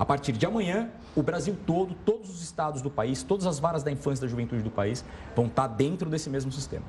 A 0.00 0.04
partir 0.06 0.32
de 0.32 0.46
amanhã, 0.46 0.88
o 1.14 1.22
Brasil 1.22 1.54
todo, 1.66 1.94
todos 2.06 2.30
os 2.30 2.42
estados 2.42 2.80
do 2.80 2.88
país, 2.88 3.22
todas 3.22 3.46
as 3.46 3.58
varas 3.58 3.82
da 3.82 3.92
infância 3.92 4.22
e 4.22 4.26
da 4.26 4.30
juventude 4.30 4.62
do 4.62 4.70
país 4.70 5.04
vão 5.36 5.44
estar 5.44 5.66
dentro 5.66 6.08
desse 6.08 6.30
mesmo 6.30 6.50
sistema. 6.50 6.86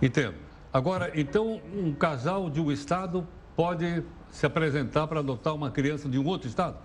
Entendo. 0.00 0.36
Agora, 0.72 1.10
então, 1.16 1.60
um 1.74 1.92
casal 1.92 2.48
de 2.48 2.60
um 2.60 2.70
estado 2.70 3.26
pode 3.56 4.04
se 4.30 4.46
apresentar 4.46 5.08
para 5.08 5.18
adotar 5.18 5.56
uma 5.56 5.72
criança 5.72 6.08
de 6.08 6.20
um 6.20 6.24
outro 6.24 6.46
estado? 6.48 6.76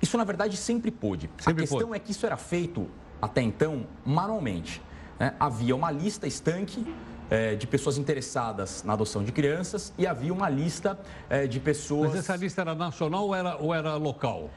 Isso, 0.00 0.16
na 0.16 0.24
verdade, 0.24 0.56
sempre 0.56 0.90
pôde. 0.90 1.28
Sempre 1.36 1.64
a 1.64 1.66
questão 1.66 1.88
pôde. 1.88 1.96
é 1.96 1.98
que 1.98 2.10
isso 2.10 2.24
era 2.24 2.38
feito, 2.38 2.88
até 3.20 3.42
então, 3.42 3.86
manualmente. 4.06 4.80
né? 5.20 5.34
Havia 5.38 5.76
uma 5.76 5.90
lista 5.90 6.26
estanque 6.26 6.82
eh, 7.28 7.56
de 7.56 7.66
pessoas 7.66 7.98
interessadas 7.98 8.82
na 8.82 8.94
adoção 8.94 9.22
de 9.22 9.32
crianças 9.32 9.92
e 9.98 10.06
havia 10.06 10.32
uma 10.32 10.48
lista 10.48 10.98
eh, 11.28 11.46
de 11.46 11.60
pessoas... 11.60 12.08
Mas 12.08 12.20
essa 12.20 12.36
lista 12.36 12.62
era 12.62 12.74
nacional 12.74 13.26
ou 13.26 13.34
era, 13.34 13.56
ou 13.56 13.74
era 13.74 13.96
local? 13.96 14.48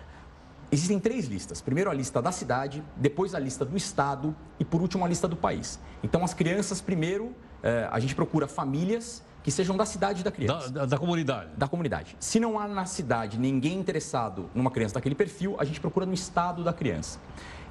Existem 0.70 1.00
três 1.00 1.28
listas. 1.28 1.62
Primeiro 1.62 1.90
a 1.90 1.94
lista 1.94 2.22
da 2.22 2.32
cidade, 2.32 2.84
depois 2.98 3.34
a 3.34 3.40
lista 3.40 3.64
do 3.64 3.78
estado 3.78 4.36
e 4.60 4.66
por 4.66 4.82
último 4.82 5.06
a 5.06 5.08
lista 5.08 5.28
do 5.28 5.36
país. 5.36 5.80
Então 6.04 6.26
as 6.26 6.34
crianças, 6.34 6.82
primeiro, 6.82 7.34
eh, 7.64 7.88
a 7.90 8.00
gente 8.00 8.14
procura 8.14 8.48
famílias 8.48 9.24
que 9.48 9.52
sejam 9.52 9.78
da 9.78 9.86
cidade 9.86 10.26
da 10.26 10.30
Da, 10.30 10.36
criança. 10.36 10.70
da, 10.70 10.86
da 10.86 10.98
comunidade? 10.98 11.50
da 11.56 11.70
comunidade. 11.70 12.18
Se 12.20 12.38
não 12.38 12.60
há 12.60 12.68
na 12.68 12.86
cidade 12.86 13.40
ninguém 13.40 13.80
interessado 13.80 14.50
numa 14.54 14.70
criança 14.70 14.96
daquele 14.96 15.16
perfil, 15.16 15.56
a 15.58 15.64
gente 15.64 15.80
procura 15.80 16.06
no 16.06 16.14
estado 16.14 16.66
da 16.66 16.74
criança. 16.74 17.18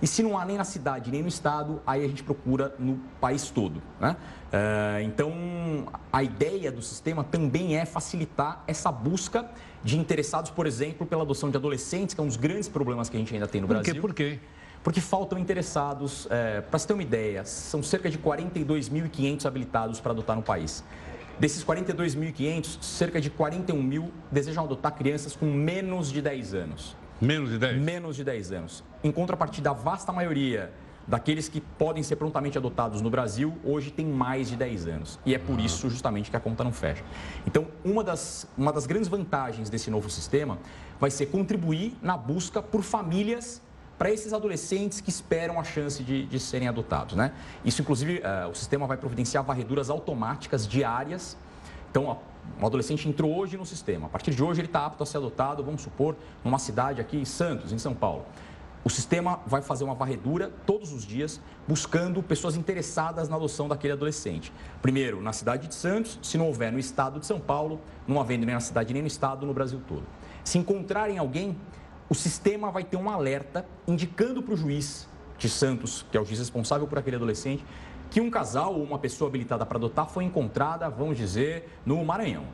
E 0.01 0.07
se 0.07 0.23
não 0.23 0.39
há 0.39 0.45
nem 0.47 0.57
na 0.57 0.65
cidade 0.65 1.11
nem 1.11 1.21
no 1.21 1.29
estado, 1.29 1.83
aí 1.87 2.03
a 2.03 2.09
gente 2.09 2.23
procura 2.23 2.75
no 2.79 2.99
país 3.21 3.51
todo. 3.51 3.83
Né? 4.01 4.17
Eh, 4.51 5.03
então, 5.05 5.31
a 6.11 6.23
ideia 6.23 6.73
do 6.73 6.81
sistema 6.81 7.23
também 7.23 7.77
é 7.77 7.85
facilitar 7.85 8.65
essa 8.67 8.91
busca 8.91 9.47
de 9.85 9.99
interessados, 9.99 10.51
por 10.51 10.67
exemplo, 10.67 11.07
pela 11.07 11.25
adoção 11.25 11.51
de 11.51 11.59
adolescentes, 11.59 12.15
que 12.15 12.21
é 12.23 12.25
um 12.25 12.27
dos 12.27 12.39
grandes 12.39 12.71
problemas 12.71 13.11
que 13.11 13.19
a 13.19 13.21
gente 13.21 13.35
ainda 13.35 13.47
tem 13.47 13.61
no 13.61 13.67
Por 13.67 13.77
quê? 13.83 13.83
Brasil. 13.83 14.01
Por 14.01 14.15
quê? 14.15 14.39
Porque 14.83 15.01
faltam 15.03 15.39
interessados. 15.39 16.27
para 16.71 16.79
você 16.79 16.87
ter 16.87 16.95
uma 16.95 17.03
ideia, 17.03 17.45
são 17.45 17.83
cerca 17.83 18.09
de 18.09 18.17
42.500 18.19 19.45
habilitados 19.45 20.01
para 20.01 20.13
adotar 20.13 20.37
no 20.37 20.43
país. 20.43 20.83
Desses 21.39 21.63
42.500, 21.63 22.79
cerca 22.81 23.21
de 23.21 23.29
41 23.29 23.83
mil 23.83 24.11
desejam 24.31 24.65
adotar 24.65 24.95
crianças 24.95 25.37
com 25.37 25.45
menos 25.45 26.11
de 26.11 26.23
10 26.23 26.55
anos. 26.55 26.97
Menos 27.21 27.51
de 27.51 27.59
10? 27.59 27.83
Menos 27.83 28.17
de 28.17 28.25
10 28.25 28.53
anos. 28.53 28.85
Em 29.05 29.13
contrapartida, 29.13 29.69
a 29.71 29.73
vasta 29.75 30.13
maioria 30.13 30.73
daqueles 31.07 31.47
que 31.47 31.61
podem 31.61 32.03
ser 32.03 32.17
prontamente 32.17 32.57
adotados 32.57 33.03
no 33.03 33.11
Brasil, 33.11 33.57
hoje 33.63 33.91
tem 33.91 34.07
mais 34.07 34.49
de 34.49 34.57
10 34.57 34.87
anos. 34.89 35.19
E 35.27 35.35
é 35.35 35.39
por 35.39 35.61
isso, 35.61 35.91
justamente, 35.91 36.31
que 36.31 36.37
a 36.37 36.41
conta 36.41 36.65
não 36.65 36.73
fecha. 36.73 37.05
Então, 37.47 37.67
uma 37.85 38.03
das, 38.03 38.49
uma 38.57 38.73
das 38.73 38.87
grandes 38.87 39.07
vantagens 39.07 39.69
desse 39.69 39.91
novo 39.91 40.09
sistema 40.09 40.59
vai 40.99 41.11
ser 41.11 41.27
contribuir 41.27 41.97
na 42.03 42.17
busca 42.17 42.63
por 42.63 42.83
famílias 42.83 43.63
para 43.99 44.11
esses 44.11 44.33
adolescentes 44.33 45.01
que 45.01 45.11
esperam 45.11 45.59
a 45.59 45.65
chance 45.65 46.03
de, 46.03 46.27
de 46.27 46.39
serem 46.39 46.69
adotados. 46.69 47.15
Né? 47.15 47.33
Isso, 47.65 47.81
inclusive, 47.81 48.21
eh, 48.23 48.47
o 48.47 48.55
sistema 48.55 48.87
vai 48.87 48.97
providenciar 48.97 49.43
varreduras 49.43 49.89
automáticas 49.89 50.67
diárias. 50.67 51.37
Então, 51.91 52.19
um 52.61 52.67
adolescente 52.67 53.09
entrou 53.09 53.37
hoje 53.37 53.57
no 53.57 53.65
sistema. 53.65 54.07
A 54.07 54.11
partir 54.11 54.33
de 54.33 54.43
hoje, 54.43 54.61
ele 54.61 54.69
está 54.69 54.85
apto 54.85 55.03
a 55.03 55.07
ser 55.07 55.17
adotado, 55.17 55.65
vamos 55.65 55.83
supor, 55.83 56.15
numa 56.45 56.59
cidade 56.59 57.01
aqui 57.01 57.17
em 57.17 57.25
Santos, 57.25 57.73
em 57.73 57.79
São 57.79 57.95
Paulo. 57.95 58.25
O 58.85 58.89
sistema 58.89 59.41
vai 59.45 59.61
fazer 59.63 59.83
uma 59.83 59.95
varredura 59.95 60.53
todos 60.65 60.93
os 60.93 61.05
dias, 61.05 61.41
buscando 61.67 62.23
pessoas 62.23 62.55
interessadas 62.55 63.29
na 63.29 63.35
adoção 63.35 63.67
daquele 63.67 63.95
adolescente. 63.95 64.53
Primeiro, 64.81 65.21
na 65.21 65.33
cidade 65.33 65.67
de 65.67 65.75
Santos, 65.75 66.21
se 66.23 66.39
não 66.39 66.47
houver 66.47 66.71
no 66.71 66.79
estado 66.79 67.19
de 67.19 67.27
São 67.27 67.41
Paulo, 67.41 67.81
não 68.07 68.21
havendo 68.21 68.47
nem 68.47 68.55
na 68.55 68.61
cidade 68.61 68.93
nem 68.93 69.03
no 69.03 69.09
estado, 69.09 69.45
no 69.45 69.53
Brasil 69.53 69.81
todo. 69.89 70.05
Se 70.45 70.57
encontrarem 70.57 71.19
alguém, 71.19 71.57
o 72.09 72.15
sistema 72.15 72.71
vai 72.71 72.85
ter 72.85 72.97
um 72.97 73.11
alerta 73.11 73.67
indicando 73.87 74.43
para 74.43 74.55
o 74.55 74.57
juiz 74.57 75.09
de 75.39 75.49
Santos, 75.49 76.05
que 76.11 76.17
é 76.17 76.21
o 76.21 76.25
juiz 76.25 76.39
responsável 76.39 76.87
por 76.87 76.99
aquele 76.99 77.17
adolescente, 77.17 77.65
que 78.11 78.21
um 78.21 78.31
casal 78.31 78.75
ou 78.75 78.83
uma 78.83 78.99
pessoa 78.99 79.29
habilitada 79.29 79.67
para 79.67 79.79
adotar 79.79 80.09
foi 80.09 80.25
encontrada, 80.25 80.89
vamos 80.89 81.17
dizer, 81.17 81.69
no 81.85 82.03
Maranhão. 82.05 82.45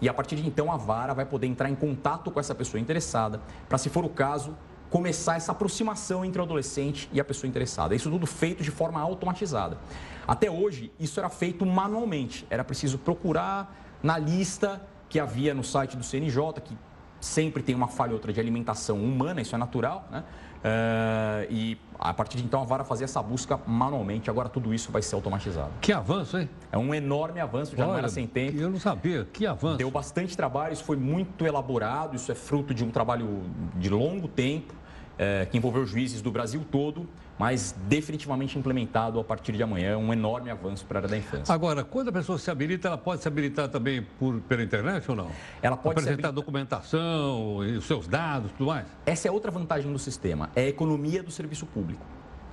E 0.00 0.08
a 0.08 0.14
partir 0.14 0.36
de 0.36 0.46
então 0.46 0.72
a 0.72 0.76
vara 0.76 1.12
vai 1.12 1.26
poder 1.26 1.46
entrar 1.46 1.68
em 1.68 1.74
contato 1.74 2.30
com 2.30 2.40
essa 2.40 2.54
pessoa 2.54 2.80
interessada, 2.80 3.40
para, 3.68 3.76
se 3.76 3.90
for 3.90 4.04
o 4.04 4.08
caso, 4.08 4.56
começar 4.88 5.36
essa 5.36 5.52
aproximação 5.52 6.24
entre 6.24 6.40
o 6.40 6.44
adolescente 6.44 7.08
e 7.12 7.20
a 7.20 7.24
pessoa 7.24 7.48
interessada. 7.48 7.94
Isso 7.94 8.10
tudo 8.10 8.26
feito 8.26 8.62
de 8.62 8.70
forma 8.70 9.00
automatizada. 9.00 9.78
Até 10.26 10.50
hoje, 10.50 10.92
isso 10.98 11.20
era 11.20 11.28
feito 11.28 11.66
manualmente. 11.66 12.46
Era 12.48 12.64
preciso 12.64 12.98
procurar 12.98 13.76
na 14.02 14.18
lista 14.18 14.80
que 15.08 15.20
havia 15.20 15.52
no 15.54 15.62
site 15.62 15.96
do 15.96 16.02
CNJ, 16.04 16.60
que 16.64 16.76
sempre 17.20 17.62
tem 17.62 17.74
uma 17.74 17.88
falha 17.88 18.10
ou 18.10 18.14
outra 18.14 18.32
de 18.32 18.40
alimentação 18.40 18.98
humana, 18.98 19.40
isso 19.40 19.54
é 19.54 19.58
natural, 19.58 20.08
né? 20.10 20.24
Uh, 20.60 21.46
e 21.50 21.78
a 21.98 22.12
partir 22.12 22.36
de 22.36 22.44
então 22.44 22.60
a 22.60 22.64
vara 22.64 22.84
fazia 22.84 23.06
essa 23.06 23.22
busca 23.22 23.58
manualmente, 23.66 24.28
agora 24.28 24.46
tudo 24.46 24.74
isso 24.74 24.92
vai 24.92 25.00
ser 25.00 25.14
automatizado. 25.14 25.70
Que 25.80 25.90
avanço, 25.90 26.36
hein? 26.36 26.50
É 26.70 26.76
um 26.76 26.94
enorme 26.94 27.40
avanço, 27.40 27.74
já 27.74 27.82
Olha, 27.82 27.92
não 27.92 27.98
era 27.98 28.08
sem 28.10 28.26
tempo. 28.26 28.58
Eu 28.58 28.68
não 28.68 28.78
sabia, 28.78 29.26
que 29.32 29.46
avanço. 29.46 29.78
Deu 29.78 29.90
bastante 29.90 30.36
trabalho, 30.36 30.74
isso 30.74 30.84
foi 30.84 30.96
muito 30.96 31.46
elaborado, 31.46 32.14
isso 32.14 32.30
é 32.30 32.34
fruto 32.34 32.74
de 32.74 32.84
um 32.84 32.90
trabalho 32.90 33.42
de 33.76 33.88
longo 33.88 34.28
tempo, 34.28 34.74
é, 35.20 35.44
que 35.44 35.58
envolveu 35.58 35.84
juízes 35.84 36.22
do 36.22 36.30
Brasil 36.30 36.64
todo, 36.72 37.06
mas 37.38 37.74
definitivamente 37.86 38.58
implementado 38.58 39.20
a 39.20 39.24
partir 39.24 39.52
de 39.52 39.62
amanhã, 39.62 39.98
um 39.98 40.10
enorme 40.14 40.50
avanço 40.50 40.86
para 40.86 40.96
a 40.96 41.00
área 41.00 41.10
da 41.10 41.18
infância. 41.18 41.54
Agora, 41.54 41.84
quando 41.84 42.08
a 42.08 42.12
pessoa 42.12 42.38
se 42.38 42.50
habilita, 42.50 42.88
ela 42.88 42.96
pode 42.96 43.20
se 43.20 43.28
habilitar 43.28 43.68
também 43.68 44.02
por, 44.18 44.40
pela 44.40 44.62
internet 44.62 45.10
ou 45.10 45.14
não? 45.14 45.30
Ela 45.60 45.76
pode 45.76 45.92
apresentar 45.92 46.28
habilita... 46.28 46.32
documentação 46.32 47.58
os 47.58 47.84
seus 47.84 48.08
dados, 48.08 48.50
tudo 48.52 48.68
mais. 48.68 48.86
Essa 49.04 49.28
é 49.28 49.30
outra 49.30 49.50
vantagem 49.50 49.92
do 49.92 49.98
sistema, 49.98 50.48
é 50.56 50.62
a 50.62 50.68
economia 50.68 51.22
do 51.22 51.30
serviço 51.30 51.66
público. 51.66 52.02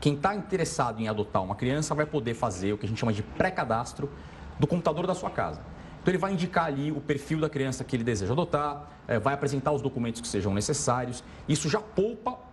Quem 0.01 0.15
está 0.15 0.36
interessado 0.36 0.99
em 0.99 1.08
adotar 1.08 1.41
uma 1.41 1.56
criança 1.56 1.95
vai 1.95 2.06
poder 2.06 2.34
fazer 2.34 2.73
o 2.73 2.77
que 2.77 2.86
a 2.86 2.89
gente 2.89 2.99
chama 2.99 3.13
de 3.13 3.23
pré-cadastro 3.23 4.12
do 4.60 4.67
computador 4.67 5.08
da 5.08 5.15
sua 5.15 5.30
casa. 5.30 5.62
Então, 6.01 6.12
ele 6.12 6.17
vai 6.17 6.34
indicar 6.34 6.65
ali 6.65 6.91
o 6.91 6.99
perfil 6.99 7.39
da 7.39 7.49
criança 7.49 7.84
que 7.84 7.95
ele 7.95 8.03
deseja 8.03 8.34
adotar, 8.34 8.89
eh, 9.08 9.19
vai 9.19 9.34
apresentar 9.34 9.71
os 9.71 9.82
documentos 9.82 10.21
que 10.21 10.27
sejam 10.27 10.53
necessários. 10.53 11.23
Isso 11.49 11.67
já 11.67 11.80
poupa 11.80 12.47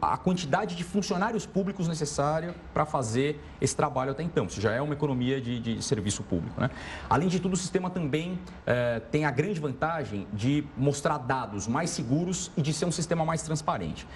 a 0.00 0.16
quantidade 0.16 0.74
de 0.74 0.82
funcionários 0.82 1.46
públicos 1.46 1.86
necessária 1.86 2.54
para 2.74 2.84
fazer 2.84 3.40
esse 3.60 3.76
trabalho 3.76 4.10
até 4.10 4.22
então. 4.22 4.46
Isso 4.46 4.60
já 4.60 4.72
é 4.72 4.82
uma 4.82 4.94
economia 4.94 5.40
de, 5.40 5.60
de 5.60 5.82
serviço 5.82 6.22
público. 6.22 6.60
Né? 6.60 6.68
Além 7.08 7.28
de 7.28 7.38
tudo, 7.38 7.52
o 7.52 7.56
sistema 7.56 7.88
também 7.88 8.38
eh, 8.66 9.00
tem 9.12 9.24
a 9.24 9.30
grande 9.30 9.60
vantagem 9.60 10.26
de 10.32 10.64
mostrar 10.76 11.18
dados 11.18 11.68
mais 11.68 11.90
seguros 11.90 12.50
e 12.56 12.62
de 12.62 12.72
ser 12.72 12.86
um 12.86 12.92
sistema 12.92 13.24
mais 13.24 13.42
transparente. 13.42 14.06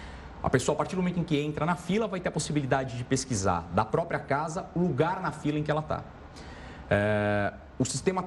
A 0.42 0.50
pessoa, 0.50 0.74
a 0.74 0.78
partir 0.78 0.96
do 0.96 1.02
momento 1.02 1.20
em 1.20 1.24
que 1.24 1.38
entra 1.38 1.64
na 1.64 1.76
fila, 1.76 2.08
vai 2.08 2.18
ter 2.18 2.28
a 2.28 2.32
possibilidade 2.32 2.98
de 2.98 3.04
pesquisar 3.04 3.64
da 3.72 3.84
própria 3.84 4.18
casa 4.18 4.66
o 4.74 4.80
lugar 4.80 5.20
na 5.22 5.30
fila 5.30 5.58
em 5.58 5.62
que 5.62 5.70
ela 5.70 5.80
está. 5.80 6.02
Eh, 6.90 7.52
o 7.78 7.84
sistema 7.84 8.24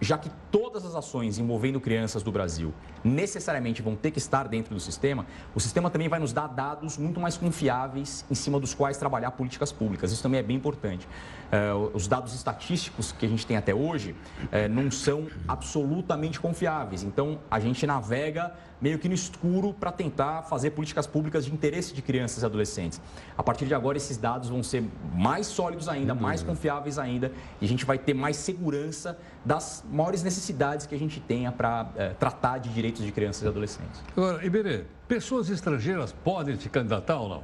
já 0.00 0.18
que 0.18 0.30
todas 0.50 0.84
as 0.84 0.94
ações 0.94 1.38
envolvendo 1.38 1.80
crianças 1.80 2.22
do 2.22 2.30
Brasil 2.30 2.72
necessariamente 3.02 3.82
vão 3.82 3.94
ter 3.94 4.10
que 4.10 4.18
estar 4.18 4.48
dentro 4.48 4.74
do 4.74 4.80
sistema, 4.80 5.26
o 5.54 5.60
sistema 5.60 5.90
também 5.90 6.08
vai 6.08 6.18
nos 6.18 6.32
dar 6.32 6.48
dados 6.48 6.98
muito 6.98 7.20
mais 7.20 7.36
confiáveis 7.36 8.24
em 8.30 8.34
cima 8.34 8.58
dos 8.60 8.74
quais 8.74 8.96
trabalhar 8.98 9.30
políticas 9.32 9.72
públicas. 9.72 10.12
Isso 10.12 10.22
também 10.22 10.40
é 10.40 10.42
bem 10.42 10.56
importante. 10.56 11.08
É, 11.50 11.72
os 11.94 12.08
dados 12.08 12.34
estatísticos 12.34 13.12
que 13.12 13.24
a 13.24 13.28
gente 13.28 13.46
tem 13.46 13.56
até 13.56 13.74
hoje 13.74 14.14
é, 14.50 14.68
não 14.68 14.90
são 14.90 15.26
absolutamente 15.46 16.40
confiáveis. 16.40 17.02
Então, 17.02 17.38
a 17.50 17.60
gente 17.60 17.86
navega 17.86 18.52
meio 18.80 18.98
que 18.98 19.08
no 19.08 19.14
escuro 19.14 19.72
para 19.72 19.90
tentar 19.90 20.42
fazer 20.42 20.70
políticas 20.70 21.06
públicas 21.06 21.44
de 21.44 21.52
interesse 21.52 21.94
de 21.94 22.02
crianças 22.02 22.42
e 22.42 22.46
adolescentes. 22.46 23.00
A 23.36 23.42
partir 23.42 23.66
de 23.66 23.74
agora, 23.74 23.96
esses 23.96 24.16
dados 24.16 24.48
vão 24.48 24.62
ser 24.62 24.84
mais 25.14 25.46
sólidos 25.46 25.88
ainda, 25.88 26.14
mais 26.14 26.42
confiáveis 26.42 26.98
ainda, 26.98 27.32
e 27.60 27.64
a 27.64 27.68
gente 27.68 27.84
vai 27.84 27.98
ter 27.98 28.14
mais 28.14 28.36
segurança 28.36 29.18
das 29.44 29.84
maiores 29.90 30.22
necessidades 30.22 30.86
que 30.86 30.94
a 30.94 30.98
gente 30.98 31.20
tenha 31.20 31.52
para 31.52 31.90
é, 31.96 32.08
tratar 32.10 32.58
de 32.58 32.68
direitos 32.68 33.04
de 33.04 33.12
crianças 33.12 33.42
e 33.42 33.48
adolescentes. 33.48 34.02
Agora, 34.16 34.44
Iberê, 34.44 34.84
pessoas 35.06 35.48
estrangeiras 35.48 36.12
podem 36.12 36.56
se 36.56 36.68
candidatar 36.68 37.18
ou 37.20 37.28
não? 37.28 37.42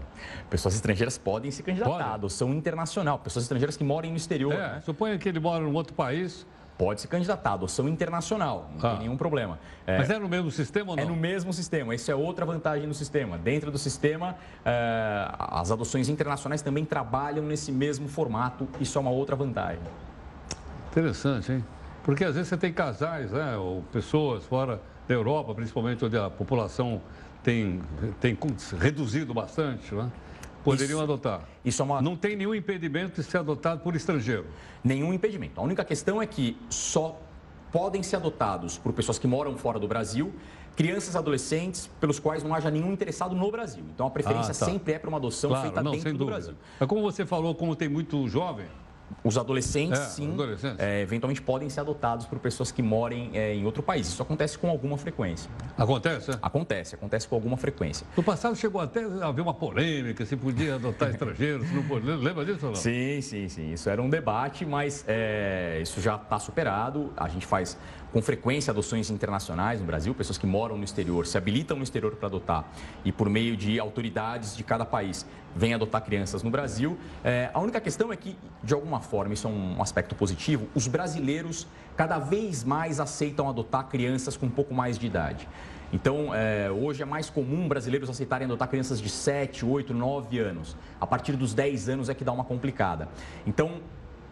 Pessoas 0.50 0.74
estrangeiras 0.74 1.16
podem 1.16 1.50
se 1.50 1.62
candidatar, 1.62 2.14
adoção 2.14 2.52
internacional, 2.52 3.18
pessoas 3.18 3.44
estrangeiras 3.44 3.76
que 3.76 3.84
moram 3.84 4.10
no 4.10 4.16
exterior. 4.16 4.52
É, 4.52 4.56
né? 4.56 4.82
suponha 4.84 5.18
que 5.18 5.28
ele 5.28 5.40
mora 5.40 5.64
em 5.64 5.72
outro 5.72 5.94
país 5.94 6.46
pode 6.82 7.00
se 7.00 7.06
candidatar, 7.06 7.52
adoção 7.52 7.88
internacional, 7.88 8.68
não 8.72 8.84
ah. 8.84 8.90
tem 8.90 9.04
nenhum 9.04 9.16
problema. 9.16 9.60
É, 9.86 9.98
Mas 9.98 10.10
é 10.10 10.18
no 10.18 10.28
mesmo 10.28 10.50
sistema 10.50 10.90
ou 10.90 10.96
não? 10.96 11.04
É 11.04 11.06
no 11.06 11.14
mesmo 11.14 11.52
sistema, 11.52 11.94
isso 11.94 12.10
é 12.10 12.14
outra 12.14 12.44
vantagem 12.44 12.88
do 12.88 12.94
sistema. 12.94 13.38
Dentro 13.38 13.70
do 13.70 13.78
sistema, 13.78 14.34
é, 14.64 15.28
as 15.38 15.70
adoções 15.70 16.08
internacionais 16.08 16.60
também 16.60 16.84
trabalham 16.84 17.44
nesse 17.44 17.70
mesmo 17.70 18.08
formato, 18.08 18.66
isso 18.80 18.98
é 18.98 19.00
uma 19.00 19.12
outra 19.12 19.36
vantagem. 19.36 19.78
Interessante, 20.90 21.52
hein? 21.52 21.64
Porque 22.02 22.24
às 22.24 22.34
vezes 22.34 22.48
você 22.48 22.56
tem 22.56 22.72
casais, 22.72 23.30
né, 23.30 23.56
ou 23.56 23.82
pessoas 23.92 24.44
fora 24.44 24.80
da 25.06 25.14
Europa, 25.14 25.54
principalmente 25.54 26.04
onde 26.04 26.18
a 26.18 26.28
população 26.28 27.00
tem, 27.44 27.80
tem 28.20 28.36
reduzido 28.80 29.32
bastante, 29.32 29.94
né? 29.94 30.10
Poderiam 30.64 30.96
isso, 30.96 31.02
adotar. 31.02 31.48
Isso 31.64 31.82
é 31.82 31.84
uma... 31.84 32.00
Não 32.00 32.16
tem 32.16 32.36
nenhum 32.36 32.54
impedimento 32.54 33.20
de 33.20 33.26
ser 33.26 33.38
adotado 33.38 33.80
por 33.80 33.96
estrangeiro. 33.96 34.46
Nenhum 34.82 35.12
impedimento. 35.12 35.60
A 35.60 35.64
única 35.64 35.84
questão 35.84 36.22
é 36.22 36.26
que 36.26 36.56
só 36.70 37.20
podem 37.72 38.02
ser 38.02 38.16
adotados 38.16 38.78
por 38.78 38.92
pessoas 38.92 39.18
que 39.18 39.26
moram 39.26 39.56
fora 39.56 39.78
do 39.78 39.88
Brasil, 39.88 40.32
crianças 40.76 41.14
e 41.14 41.18
adolescentes 41.18 41.90
pelos 42.00 42.18
quais 42.18 42.42
não 42.42 42.54
haja 42.54 42.70
nenhum 42.70 42.92
interessado 42.92 43.34
no 43.34 43.50
Brasil. 43.50 43.84
Então 43.94 44.06
a 44.06 44.10
preferência 44.10 44.52
ah, 44.52 44.54
tá. 44.54 44.66
sempre 44.66 44.92
é 44.92 44.98
para 44.98 45.08
uma 45.08 45.18
adoção 45.18 45.50
claro, 45.50 45.64
feita 45.64 45.82
não, 45.82 45.92
dentro 45.92 46.16
do 46.16 46.26
Brasil. 46.26 46.54
Mas 46.78 46.88
como 46.88 47.02
você 47.02 47.26
falou, 47.26 47.54
como 47.54 47.74
tem 47.74 47.88
muito 47.88 48.28
jovem, 48.28 48.66
os 49.24 49.38
adolescentes, 49.38 49.98
é, 49.98 50.04
sim, 50.04 50.32
adolescentes. 50.32 50.80
É, 50.80 51.00
eventualmente 51.00 51.42
podem 51.42 51.68
ser 51.68 51.80
adotados 51.80 52.26
por 52.26 52.38
pessoas 52.38 52.70
que 52.70 52.82
morem 52.82 53.30
é, 53.34 53.54
em 53.54 53.64
outro 53.64 53.82
país. 53.82 54.08
Isso 54.08 54.22
acontece 54.22 54.58
com 54.58 54.68
alguma 54.68 54.98
frequência. 54.98 55.50
Acontece? 55.76 56.30
Acontece, 56.40 56.94
acontece 56.94 57.28
com 57.28 57.34
alguma 57.34 57.56
frequência. 57.56 58.06
No 58.16 58.22
passado 58.22 58.56
chegou 58.56 58.80
até 58.80 59.04
a 59.04 59.26
haver 59.26 59.42
uma 59.42 59.54
polêmica, 59.54 60.24
se 60.24 60.36
podia 60.36 60.76
adotar 60.76 61.10
estrangeiros, 61.10 61.66
se 61.66 61.74
não 61.74 61.82
podia. 61.84 62.16
Lembra 62.16 62.44
disso 62.44 62.66
ou 62.66 62.72
não? 62.72 62.76
Sim, 62.76 63.20
sim, 63.20 63.48
sim. 63.48 63.72
Isso 63.72 63.88
era 63.88 64.00
um 64.00 64.08
debate, 64.08 64.64
mas 64.64 65.04
é, 65.06 65.78
isso 65.82 66.00
já 66.00 66.16
está 66.16 66.38
superado. 66.38 67.12
A 67.16 67.28
gente 67.28 67.46
faz 67.46 67.76
com 68.12 68.20
frequência 68.20 68.70
adoções 68.70 69.10
internacionais 69.10 69.80
no 69.80 69.86
Brasil, 69.86 70.14
pessoas 70.14 70.36
que 70.36 70.46
moram 70.46 70.76
no 70.76 70.84
exterior, 70.84 71.26
se 71.26 71.38
habilitam 71.38 71.76
no 71.76 71.82
exterior 71.82 72.14
para 72.14 72.28
adotar 72.28 72.64
e 73.04 73.10
por 73.10 73.28
meio 73.28 73.56
de 73.56 73.80
autoridades 73.80 74.54
de 74.56 74.62
cada 74.62 74.84
país 74.84 75.24
vêm 75.56 75.74
adotar 75.74 76.02
crianças 76.02 76.42
no 76.42 76.50
Brasil. 76.50 76.98
É, 77.24 77.50
a 77.52 77.60
única 77.60 77.80
questão 77.80 78.12
é 78.12 78.16
que, 78.16 78.36
de 78.62 78.74
alguma 78.74 79.00
forma, 79.00 79.32
isso 79.34 79.46
é 79.46 79.50
um 79.50 79.80
aspecto 79.80 80.14
positivo, 80.14 80.68
os 80.74 80.86
brasileiros 80.86 81.66
cada 81.96 82.18
vez 82.18 82.64
mais 82.64 83.00
aceitam 83.00 83.48
adotar 83.48 83.88
crianças 83.88 84.36
com 84.36 84.46
um 84.46 84.50
pouco 84.50 84.74
mais 84.74 84.98
de 84.98 85.06
idade. 85.06 85.48
Então, 85.92 86.34
é, 86.34 86.70
hoje 86.70 87.02
é 87.02 87.04
mais 87.04 87.28
comum 87.28 87.68
brasileiros 87.68 88.08
aceitarem 88.08 88.46
adotar 88.46 88.66
crianças 88.68 88.98
de 88.98 89.10
7, 89.10 89.64
8, 89.64 89.92
9 89.92 90.38
anos. 90.38 90.74
A 90.98 91.06
partir 91.06 91.36
dos 91.36 91.52
10 91.52 91.90
anos 91.90 92.08
é 92.08 92.14
que 92.14 92.24
dá 92.24 92.32
uma 92.32 92.44
complicada. 92.44 93.08
Então, 93.46 93.80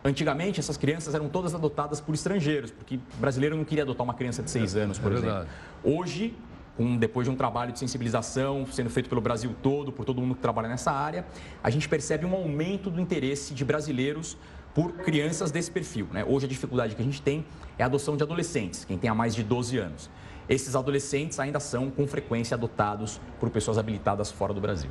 Antigamente, 0.02 0.58
essas 0.58 0.76
crianças 0.76 1.14
eram 1.14 1.28
todas 1.28 1.54
adotadas 1.54 2.00
por 2.00 2.14
estrangeiros, 2.14 2.70
porque 2.70 2.98
brasileiro 3.18 3.56
não 3.56 3.64
queria 3.64 3.84
adotar 3.84 4.02
uma 4.02 4.14
criança 4.14 4.42
de 4.42 4.50
seis 4.50 4.74
é, 4.74 4.82
anos, 4.82 4.98
por 4.98 5.12
é 5.12 5.16
exemplo. 5.16 5.46
Hoje, 5.84 6.34
um, 6.78 6.96
depois 6.96 7.26
de 7.26 7.30
um 7.30 7.36
trabalho 7.36 7.72
de 7.72 7.78
sensibilização 7.78 8.66
sendo 8.72 8.88
feito 8.88 9.10
pelo 9.10 9.20
Brasil 9.20 9.54
todo, 9.62 9.92
por 9.92 10.06
todo 10.06 10.20
mundo 10.20 10.34
que 10.34 10.40
trabalha 10.40 10.68
nessa 10.68 10.90
área, 10.90 11.26
a 11.62 11.68
gente 11.68 11.86
percebe 11.86 12.24
um 12.24 12.34
aumento 12.34 12.90
do 12.90 12.98
interesse 12.98 13.52
de 13.52 13.62
brasileiros 13.62 14.38
por 14.74 14.92
crianças 14.92 15.50
desse 15.50 15.70
perfil. 15.70 16.08
Né? 16.12 16.24
Hoje, 16.24 16.46
a 16.46 16.48
dificuldade 16.48 16.94
que 16.94 17.02
a 17.02 17.04
gente 17.04 17.20
tem 17.20 17.44
é 17.78 17.82
a 17.82 17.86
adoção 17.86 18.16
de 18.16 18.22
adolescentes, 18.22 18.84
quem 18.86 18.96
tem 18.96 19.10
há 19.10 19.14
mais 19.14 19.34
de 19.34 19.42
12 19.42 19.76
anos. 19.76 20.08
Esses 20.48 20.74
adolescentes 20.74 21.38
ainda 21.38 21.60
são, 21.60 21.90
com 21.90 22.06
frequência, 22.06 22.54
adotados 22.54 23.20
por 23.38 23.50
pessoas 23.50 23.76
habilitadas 23.76 24.30
fora 24.32 24.54
do 24.54 24.60
Brasil. 24.60 24.90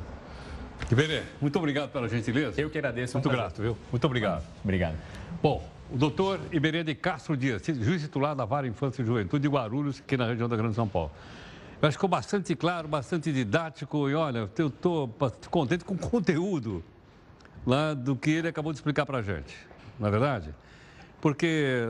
Iberê, 0.90 1.22
muito 1.40 1.56
obrigado 1.58 1.90
pela 1.90 2.08
gentileza. 2.08 2.60
Eu 2.60 2.68
que 2.68 2.78
agradeço. 2.78 3.16
Muito 3.16 3.28
um 3.28 3.32
grato, 3.32 3.62
viu? 3.62 3.76
Muito 3.90 4.04
obrigado. 4.04 4.44
Obrigado. 4.62 4.96
Bom, 5.42 5.68
o 5.92 5.96
doutor 5.96 6.40
Iberê 6.52 6.84
de 6.84 6.94
Castro 6.94 7.36
Dias, 7.36 7.62
juiz 7.64 8.02
titular 8.02 8.34
da 8.34 8.44
Vara 8.44 8.66
Infância 8.66 9.02
e 9.02 9.04
Juventude 9.04 9.42
de 9.42 9.48
Guarulhos, 9.48 10.00
aqui 10.00 10.16
na 10.16 10.26
região 10.26 10.48
da 10.48 10.56
Grande 10.56 10.74
São 10.74 10.86
Paulo. 10.86 11.10
Eu 11.80 11.88
acho 11.88 11.96
que 11.96 11.98
ficou 11.98 12.08
bastante 12.08 12.54
claro, 12.54 12.86
bastante 12.86 13.32
didático 13.32 14.08
e 14.08 14.14
olha, 14.14 14.50
eu 14.58 14.66
estou 14.68 15.08
contente 15.50 15.84
com 15.84 15.94
o 15.94 15.98
conteúdo 15.98 16.84
lá 17.66 17.94
do 17.94 18.14
que 18.14 18.30
ele 18.30 18.48
acabou 18.48 18.72
de 18.72 18.78
explicar 18.78 19.06
para 19.06 19.18
a 19.18 19.22
gente, 19.22 19.56
não 19.98 20.08
é 20.08 20.10
verdade? 20.10 20.54
Porque 21.20 21.86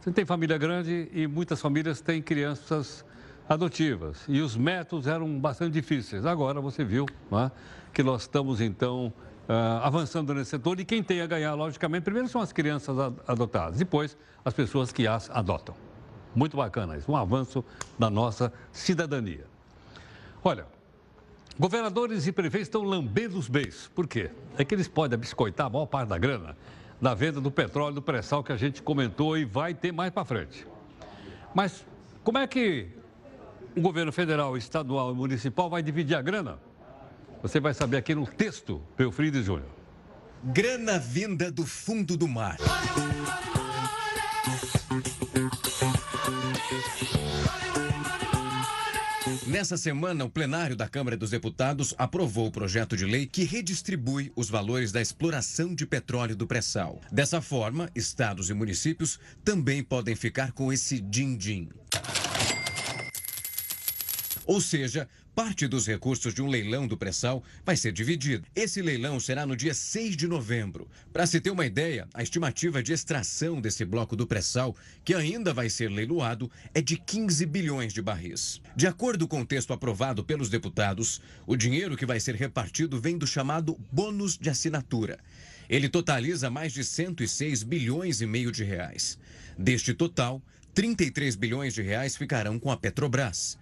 você 0.00 0.12
tem 0.12 0.24
família 0.24 0.56
grande 0.56 1.08
e 1.12 1.26
muitas 1.26 1.60
famílias 1.60 2.00
têm 2.00 2.22
crianças 2.22 3.04
adotivas 3.48 4.24
e 4.28 4.40
os 4.40 4.56
métodos 4.56 5.06
eram 5.06 5.38
bastante 5.38 5.72
difíceis. 5.72 6.24
Agora 6.24 6.60
você 6.60 6.84
viu 6.84 7.06
é? 7.32 7.50
Que 7.92 8.02
nós 8.02 8.22
estamos 8.22 8.60
então 8.60 9.12
uh, 9.48 9.82
avançando 9.82 10.34
nesse 10.34 10.50
setor 10.50 10.78
e 10.80 10.84
quem 10.84 11.02
tem 11.02 11.20
a 11.20 11.26
ganhar, 11.26 11.54
logicamente, 11.54 12.04
primeiro 12.04 12.28
são 12.28 12.40
as 12.40 12.52
crianças 12.52 12.96
adotadas, 13.26 13.78
depois 13.78 14.16
as 14.44 14.54
pessoas 14.54 14.92
que 14.92 15.06
as 15.06 15.30
adotam. 15.30 15.74
Muito 16.34 16.56
bacana 16.56 16.96
isso, 16.96 17.10
um 17.10 17.16
avanço 17.16 17.64
da 17.98 18.08
nossa 18.08 18.52
cidadania. 18.72 19.46
Olha, 20.44 20.66
governadores 21.58 22.26
e 22.26 22.32
prefeitos 22.32 22.68
estão 22.68 22.82
lambendo 22.82 23.38
os 23.38 23.48
beiços. 23.48 23.88
Por 23.88 24.06
quê? 24.06 24.30
É 24.56 24.64
que 24.64 24.74
eles 24.74 24.86
podem 24.86 25.18
biscoitar 25.18 25.66
a 25.66 25.70
maior 25.70 25.86
parte 25.86 26.08
da 26.08 26.18
grana 26.18 26.56
da 27.00 27.14
venda 27.14 27.40
do 27.40 27.50
petróleo 27.50 27.94
do 27.94 28.02
pré-sal 28.02 28.42
que 28.42 28.52
a 28.52 28.56
gente 28.56 28.82
comentou 28.82 29.38
e 29.38 29.44
vai 29.44 29.72
ter 29.72 29.92
mais 29.92 30.10
para 30.12 30.24
frente. 30.24 30.66
Mas 31.54 31.84
como 32.24 32.38
é 32.38 32.46
que 32.46 32.88
o 33.76 33.80
governo 33.80 34.12
federal, 34.12 34.56
estadual 34.56 35.12
e 35.12 35.14
municipal 35.14 35.70
vai 35.70 35.82
dividir 35.82 36.16
a 36.16 36.22
grana? 36.22 36.58
Você 37.42 37.60
vai 37.60 37.72
saber 37.72 37.98
aqui 37.98 38.14
no 38.14 38.26
texto, 38.26 38.82
Pelfrides 38.96 39.44
Júnior. 39.44 39.70
Grana 40.42 40.98
vinda 40.98 41.50
do 41.50 41.64
fundo 41.64 42.16
do 42.16 42.26
mar. 42.26 42.56
Nessa 49.46 49.76
semana, 49.76 50.24
o 50.24 50.30
plenário 50.30 50.76
da 50.76 50.88
Câmara 50.88 51.16
dos 51.16 51.30
Deputados 51.30 51.94
aprovou 51.96 52.48
o 52.48 52.52
projeto 52.52 52.96
de 52.96 53.04
lei 53.04 53.26
que 53.26 53.44
redistribui 53.44 54.32
os 54.36 54.50
valores 54.50 54.90
da 54.92 55.00
exploração 55.00 55.74
de 55.74 55.86
petróleo 55.86 56.36
do 56.36 56.46
pré-sal. 56.46 57.00
Dessa 57.10 57.40
forma, 57.40 57.88
estados 57.94 58.50
e 58.50 58.54
municípios 58.54 59.18
também 59.44 59.82
podem 59.82 60.14
ficar 60.14 60.52
com 60.52 60.72
esse 60.72 61.00
din-din. 61.00 61.68
Ou 64.44 64.60
seja, 64.60 65.08
Parte 65.38 65.68
dos 65.68 65.86
recursos 65.86 66.34
de 66.34 66.42
um 66.42 66.48
leilão 66.48 66.88
do 66.88 66.96
pré-sal 66.96 67.44
vai 67.64 67.76
ser 67.76 67.92
dividido. 67.92 68.44
Esse 68.56 68.82
leilão 68.82 69.20
será 69.20 69.46
no 69.46 69.54
dia 69.54 69.72
6 69.72 70.16
de 70.16 70.26
novembro. 70.26 70.88
Para 71.12 71.28
se 71.28 71.40
ter 71.40 71.52
uma 71.52 71.64
ideia, 71.64 72.08
a 72.12 72.24
estimativa 72.24 72.82
de 72.82 72.92
extração 72.92 73.60
desse 73.60 73.84
bloco 73.84 74.16
do 74.16 74.26
pré-sal, 74.26 74.74
que 75.04 75.14
ainda 75.14 75.54
vai 75.54 75.70
ser 75.70 75.92
leiloado, 75.92 76.50
é 76.74 76.80
de 76.80 76.96
15 76.96 77.46
bilhões 77.46 77.92
de 77.92 78.02
barris. 78.02 78.60
De 78.74 78.88
acordo 78.88 79.28
com 79.28 79.42
o 79.42 79.46
texto 79.46 79.72
aprovado 79.72 80.24
pelos 80.24 80.50
deputados, 80.50 81.22
o 81.46 81.54
dinheiro 81.54 81.96
que 81.96 82.04
vai 82.04 82.18
ser 82.18 82.34
repartido 82.34 83.00
vem 83.00 83.16
do 83.16 83.24
chamado 83.24 83.78
bônus 83.92 84.36
de 84.36 84.50
assinatura. 84.50 85.20
Ele 85.70 85.88
totaliza 85.88 86.50
mais 86.50 86.72
de 86.72 86.82
106 86.82 87.62
bilhões 87.62 88.20
e 88.20 88.26
meio 88.26 88.50
de 88.50 88.64
reais. 88.64 89.16
Deste 89.56 89.94
total, 89.94 90.42
33 90.74 91.36
bilhões 91.36 91.74
de 91.74 91.82
reais 91.82 92.16
ficarão 92.16 92.58
com 92.58 92.72
a 92.72 92.76
Petrobras. 92.76 93.56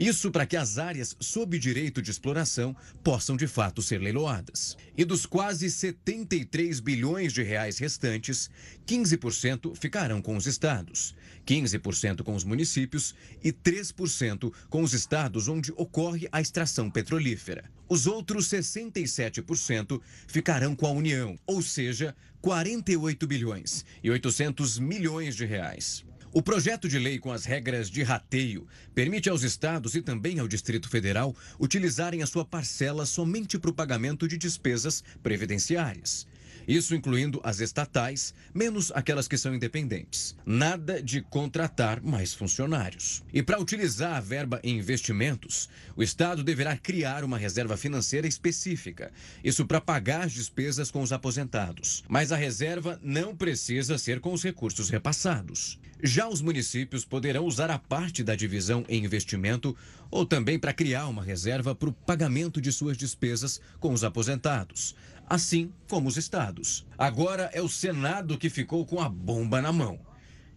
Isso 0.00 0.30
para 0.30 0.46
que 0.46 0.56
as 0.56 0.78
áreas 0.78 1.14
sob 1.20 1.58
direito 1.58 2.00
de 2.00 2.10
exploração 2.10 2.74
possam 3.04 3.36
de 3.36 3.46
fato 3.46 3.82
ser 3.82 4.00
leiloadas. 4.00 4.74
E 4.96 5.04
dos 5.04 5.26
quase 5.26 5.70
73 5.70 6.80
bilhões 6.80 7.34
de 7.34 7.42
reais 7.42 7.76
restantes, 7.76 8.48
15% 8.86 9.76
ficarão 9.76 10.22
com 10.22 10.38
os 10.38 10.46
estados, 10.46 11.14
15% 11.46 12.22
com 12.22 12.34
os 12.34 12.44
municípios 12.44 13.14
e 13.44 13.52
3% 13.52 14.50
com 14.70 14.82
os 14.82 14.94
estados 14.94 15.48
onde 15.48 15.70
ocorre 15.72 16.26
a 16.32 16.40
extração 16.40 16.90
petrolífera. 16.90 17.70
Os 17.86 18.06
outros 18.06 18.48
67% 18.48 20.00
ficarão 20.26 20.74
com 20.74 20.86
a 20.86 20.92
União, 20.92 21.38
ou 21.46 21.60
seja, 21.60 22.16
48 22.40 23.26
bilhões 23.26 23.84
e 24.02 24.10
800 24.10 24.78
milhões 24.78 25.36
de 25.36 25.44
reais. 25.44 26.08
O 26.32 26.40
projeto 26.40 26.88
de 26.88 26.96
lei 26.96 27.18
com 27.18 27.32
as 27.32 27.44
regras 27.44 27.90
de 27.90 28.04
rateio 28.04 28.64
permite 28.94 29.28
aos 29.28 29.42
estados 29.42 29.96
e 29.96 30.00
também 30.00 30.38
ao 30.38 30.46
Distrito 30.46 30.88
Federal 30.88 31.34
utilizarem 31.58 32.22
a 32.22 32.26
sua 32.26 32.44
parcela 32.44 33.04
somente 33.04 33.58
para 33.58 33.70
o 33.70 33.74
pagamento 33.74 34.28
de 34.28 34.38
despesas 34.38 35.02
previdenciárias. 35.24 36.28
Isso 36.68 36.94
incluindo 36.94 37.40
as 37.42 37.58
estatais, 37.58 38.32
menos 38.54 38.92
aquelas 38.92 39.26
que 39.26 39.36
são 39.36 39.52
independentes. 39.52 40.36
Nada 40.46 41.02
de 41.02 41.20
contratar 41.20 42.00
mais 42.00 42.32
funcionários. 42.32 43.24
E 43.32 43.42
para 43.42 43.60
utilizar 43.60 44.14
a 44.14 44.20
verba 44.20 44.60
em 44.62 44.78
investimentos, 44.78 45.68
o 45.96 46.02
Estado 46.02 46.44
deverá 46.44 46.76
criar 46.76 47.24
uma 47.24 47.38
reserva 47.38 47.76
financeira 47.76 48.28
específica. 48.28 49.10
Isso 49.42 49.66
para 49.66 49.80
pagar 49.80 50.26
as 50.26 50.32
despesas 50.32 50.92
com 50.92 51.02
os 51.02 51.12
aposentados. 51.12 52.04
Mas 52.08 52.30
a 52.30 52.36
reserva 52.36 53.00
não 53.02 53.34
precisa 53.34 53.98
ser 53.98 54.20
com 54.20 54.32
os 54.32 54.44
recursos 54.44 54.90
repassados. 54.90 55.76
Já 56.02 56.28
os 56.28 56.40
municípios 56.40 57.04
poderão 57.04 57.44
usar 57.44 57.70
a 57.70 57.78
parte 57.78 58.22
da 58.22 58.34
divisão 58.34 58.84
em 58.88 59.04
investimento 59.04 59.76
ou 60.10 60.24
também 60.24 60.58
para 60.58 60.72
criar 60.72 61.08
uma 61.08 61.22
reserva 61.22 61.74
para 61.74 61.88
o 61.88 61.92
pagamento 61.92 62.60
de 62.60 62.72
suas 62.72 62.96
despesas 62.96 63.60
com 63.78 63.92
os 63.92 64.02
aposentados, 64.02 64.94
assim 65.28 65.72
como 65.88 66.08
os 66.08 66.16
estados. 66.16 66.86
Agora 66.96 67.50
é 67.52 67.60
o 67.60 67.68
Senado 67.68 68.38
que 68.38 68.50
ficou 68.50 68.84
com 68.86 69.00
a 69.00 69.08
bomba 69.08 69.60
na 69.60 69.72
mão. 69.72 69.98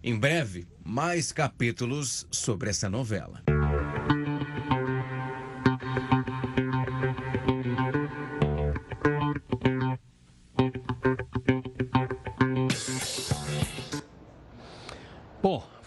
Em 0.04 0.18
breve, 0.18 0.68
mais 0.84 1.32
capítulos 1.32 2.28
sobre 2.30 2.70
essa 2.70 2.90
novela. 2.90 3.42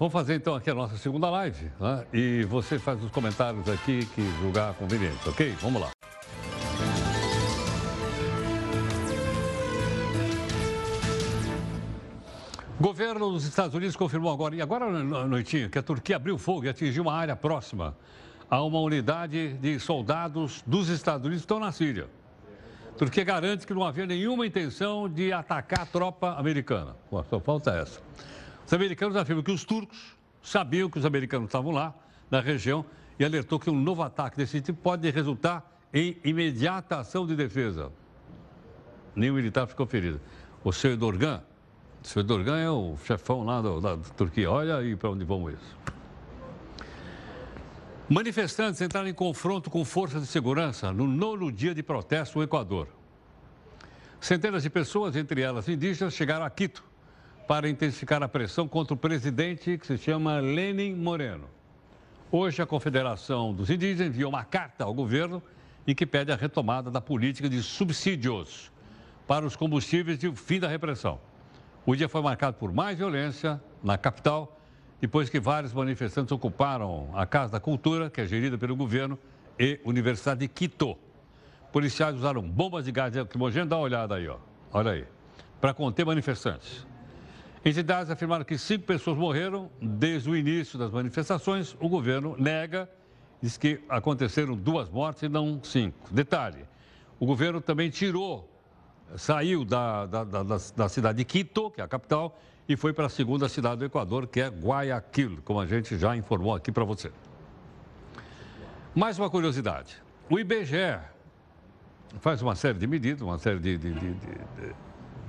Vamos 0.07 0.13
fazer 0.21 0.37
então 0.37 0.55
aqui 0.55 0.71
a 0.71 0.75
nossa 0.75 0.97
segunda 0.97 1.29
live. 1.31 1.69
Né? 1.81 2.07
E 2.13 2.45
você 2.45 2.79
faz 2.79 3.03
os 3.03 3.11
comentários 3.11 3.69
aqui 3.69 4.07
que 4.15 4.23
julgar 4.41 4.73
conveniente, 4.75 5.29
ok? 5.29 5.53
Vamos 5.61 5.83
lá. 5.83 5.91
Governo 12.81 13.33
dos 13.33 13.45
Estados 13.47 13.75
Unidos 13.75 13.97
confirmou 13.97 14.33
agora, 14.33 14.55
e 14.55 14.63
agora 14.63 14.85
à 14.85 15.27
noitinha, 15.27 15.69
que 15.69 15.77
a 15.77 15.83
Turquia 15.83 16.15
abriu 16.15 16.39
fogo 16.39 16.67
e 16.67 16.69
atingiu 16.69 17.03
uma 17.03 17.13
área 17.13 17.35
próxima 17.35 17.97
a 18.49 18.63
uma 18.63 18.79
unidade 18.79 19.55
de 19.55 19.81
soldados 19.81 20.63
dos 20.65 20.89
Estados 20.89 21.27
Unidos 21.27 21.43
que 21.43 21.47
estão 21.47 21.59
na 21.59 21.73
Síria. 21.73 22.07
A 22.95 22.97
Turquia 22.97 23.25
garante 23.25 23.67
que 23.67 23.75
não 23.75 23.83
havia 23.83 24.07
nenhuma 24.07 24.47
intenção 24.47 25.09
de 25.09 25.33
atacar 25.33 25.81
a 25.81 25.87
tropa 25.87 26.37
americana. 26.39 26.95
só 27.29 27.41
falta 27.41 27.73
essa. 27.73 28.01
Os 28.67 28.73
americanos 28.73 29.17
afirmam 29.17 29.45
que 29.45 29.53
os 29.53 29.65
turcos 29.65 30.17
sabiam 30.43 30.91
que 30.91 30.99
os 30.99 31.05
americanos 31.05 31.47
estavam 31.47 31.71
lá, 31.71 31.95
na 32.29 32.41
região, 32.41 32.85
e 33.19 33.25
alertou 33.25 33.61
que 33.61 33.71
um 33.71 33.81
novo 33.81 34.03
ataque 34.03 34.37
desse 34.37 34.61
tipo 34.61 34.81
pode 34.81 35.09
resultar 35.11 35.81
em 35.95 36.19
imediata 36.25 36.99
ação 36.99 37.25
de 37.27 37.37
defesa. 37.37 37.93
Nenhum 39.15 39.35
militar 39.35 39.67
ficou 39.69 39.87
ferido. 39.87 40.21
O 40.65 40.73
seu 40.73 40.93
Edorgan, 40.93 41.43
o 42.03 42.07
seu 42.07 42.21
Edorgan 42.21 42.59
é 42.59 42.69
o 42.69 42.97
chefão 43.05 43.45
lá 43.45 43.63
do, 43.63 43.81
da 43.81 43.97
Turquia. 43.97 44.51
Olha 44.51 44.77
aí 44.77 44.97
para 44.97 45.11
onde 45.11 45.25
vamos 45.25 45.55
isso. 45.55 45.77
Manifestantes 48.09 48.81
entraram 48.81 49.09
em 49.09 49.15
confronto 49.15 49.71
com 49.71 49.85
forças 49.85 50.23
de 50.23 50.29
segurança 50.29 50.93
no 50.93 51.07
nono 51.07 51.51
dia 51.51 51.75
de 51.75 51.83
protesto 51.83 52.39
no 52.39 52.45
Equador. 52.45 52.89
Centenas 54.21 54.65
de 54.65 54.71
pessoas, 54.71 55.17
entre 55.17 55.41
elas 55.41 55.69
indígenas, 55.69 56.15
chegaram 56.15 56.45
a 56.45 56.51
Quito 56.51 56.85
para 57.47 57.69
intensificar 57.69 58.23
a 58.23 58.29
pressão 58.29 58.67
contra 58.67 58.95
o 58.95 58.97
presidente 58.97 59.79
que 59.79 59.87
se 59.87 59.97
chama 59.97 60.41
Lenin 60.41 60.95
Moreno. 60.95 61.49
Hoje, 62.31 62.61
a 62.61 62.67
Confederação 62.67 63.55
dos 63.55 63.71
Indígenas 63.71 64.09
enviou 64.09 64.31
uma 64.31 64.45
carta 64.45 64.83
ao 64.83 64.93
governo 64.93 65.41
em 65.87 65.95
que 65.95 66.05
pede 66.05 66.33
a 66.33 66.37
retomada 66.37 66.91
da 66.91 67.01
política 67.01 67.49
de 67.49 67.63
subsídios 67.63 68.73
para 69.29 69.47
os 69.47 69.55
combustíveis 69.55 70.21
e 70.25 70.27
o 70.27 70.35
fim 70.35 70.59
da 70.59 70.67
repressão. 70.67 71.21
O 71.85 71.95
dia 71.95 72.09
foi 72.09 72.21
marcado 72.21 72.57
por 72.57 72.73
mais 72.73 72.99
violência 72.99 73.63
na 73.81 73.97
capital, 73.97 74.61
depois 75.01 75.31
que 75.31 75.39
vários 75.39 75.73
manifestantes 75.73 76.33
ocuparam 76.33 77.11
a 77.15 77.25
Casa 77.25 77.53
da 77.53 77.61
Cultura, 77.61 78.11
que 78.11 78.21
é 78.21 78.27
gerida 78.27 78.59
pelo 78.59 78.75
governo, 78.75 79.17
e 79.57 79.79
Universidade 79.85 80.41
de 80.41 80.49
Quito. 80.49 80.99
Policiais 81.73 82.17
usaram 82.17 82.43
bombas 82.43 82.85
de 82.85 82.91
gás 82.91 83.15
lacrimogêneo, 83.15 83.69
dá 83.69 83.77
uma 83.77 83.85
olhada 83.85 84.17
aí, 84.17 84.27
ó. 84.27 84.39
olha 84.73 84.91
aí, 84.91 85.05
para 85.61 85.73
conter 85.73 86.05
manifestantes. 86.05 86.85
Entidades 87.67 88.13
afirmaram 88.13 88.45
que 88.45 88.57
cinco 88.57 88.85
pessoas 88.85 89.19
morreram 89.19 89.69
desde 89.83 90.31
o 90.31 90.37
início 90.37 90.79
das 90.79 90.93
manifestações. 90.93 91.77
O 91.81 91.89
governo 91.89 92.37
nega, 92.39 92.89
diz 93.43 93.57
que 93.57 93.83
aconteceram 93.89 94.55
duas 94.55 94.89
mortes 94.89 95.25
e 95.25 95.29
não 95.29 95.61
cinco. 95.65 95.99
Detalhe: 96.15 96.65
o 97.19 97.27
governo 97.27 97.61
também 97.61 97.91
tirou, 97.91 98.49
saiu 99.17 99.65
da, 99.65 100.07
da, 100.07 100.23
da, 100.23 100.43
da 100.45 100.89
cidade 100.89 101.19
de 101.19 101.25
Quito, 101.25 101.69
que 101.73 101.81
é 101.81 101.85
a 101.85 101.89
capital, 101.89 102.39
e 102.69 102.77
foi 102.77 102.93
para 102.93 103.07
a 103.07 103.09
segunda 103.09 103.49
cidade 103.49 103.81
do 103.81 103.85
Equador, 103.85 104.29
que 104.29 104.41
é 104.41 104.47
Guayaquil, 104.47 105.41
como 105.45 105.59
a 105.59 105.67
gente 105.67 105.99
já 105.99 106.17
informou 106.17 106.55
aqui 106.55 106.71
para 106.71 106.85
você. 106.85 107.11
Mais 108.95 109.19
uma 109.19 109.29
curiosidade: 109.29 110.01
o 110.31 110.39
IBGE 110.39 111.01
faz 112.21 112.41
uma 112.41 112.55
série 112.55 112.79
de 112.79 112.87
medidas, 112.87 113.23
uma 113.23 113.39
série 113.39 113.59
de, 113.59 113.77
de, 113.77 113.93
de, 113.93 114.15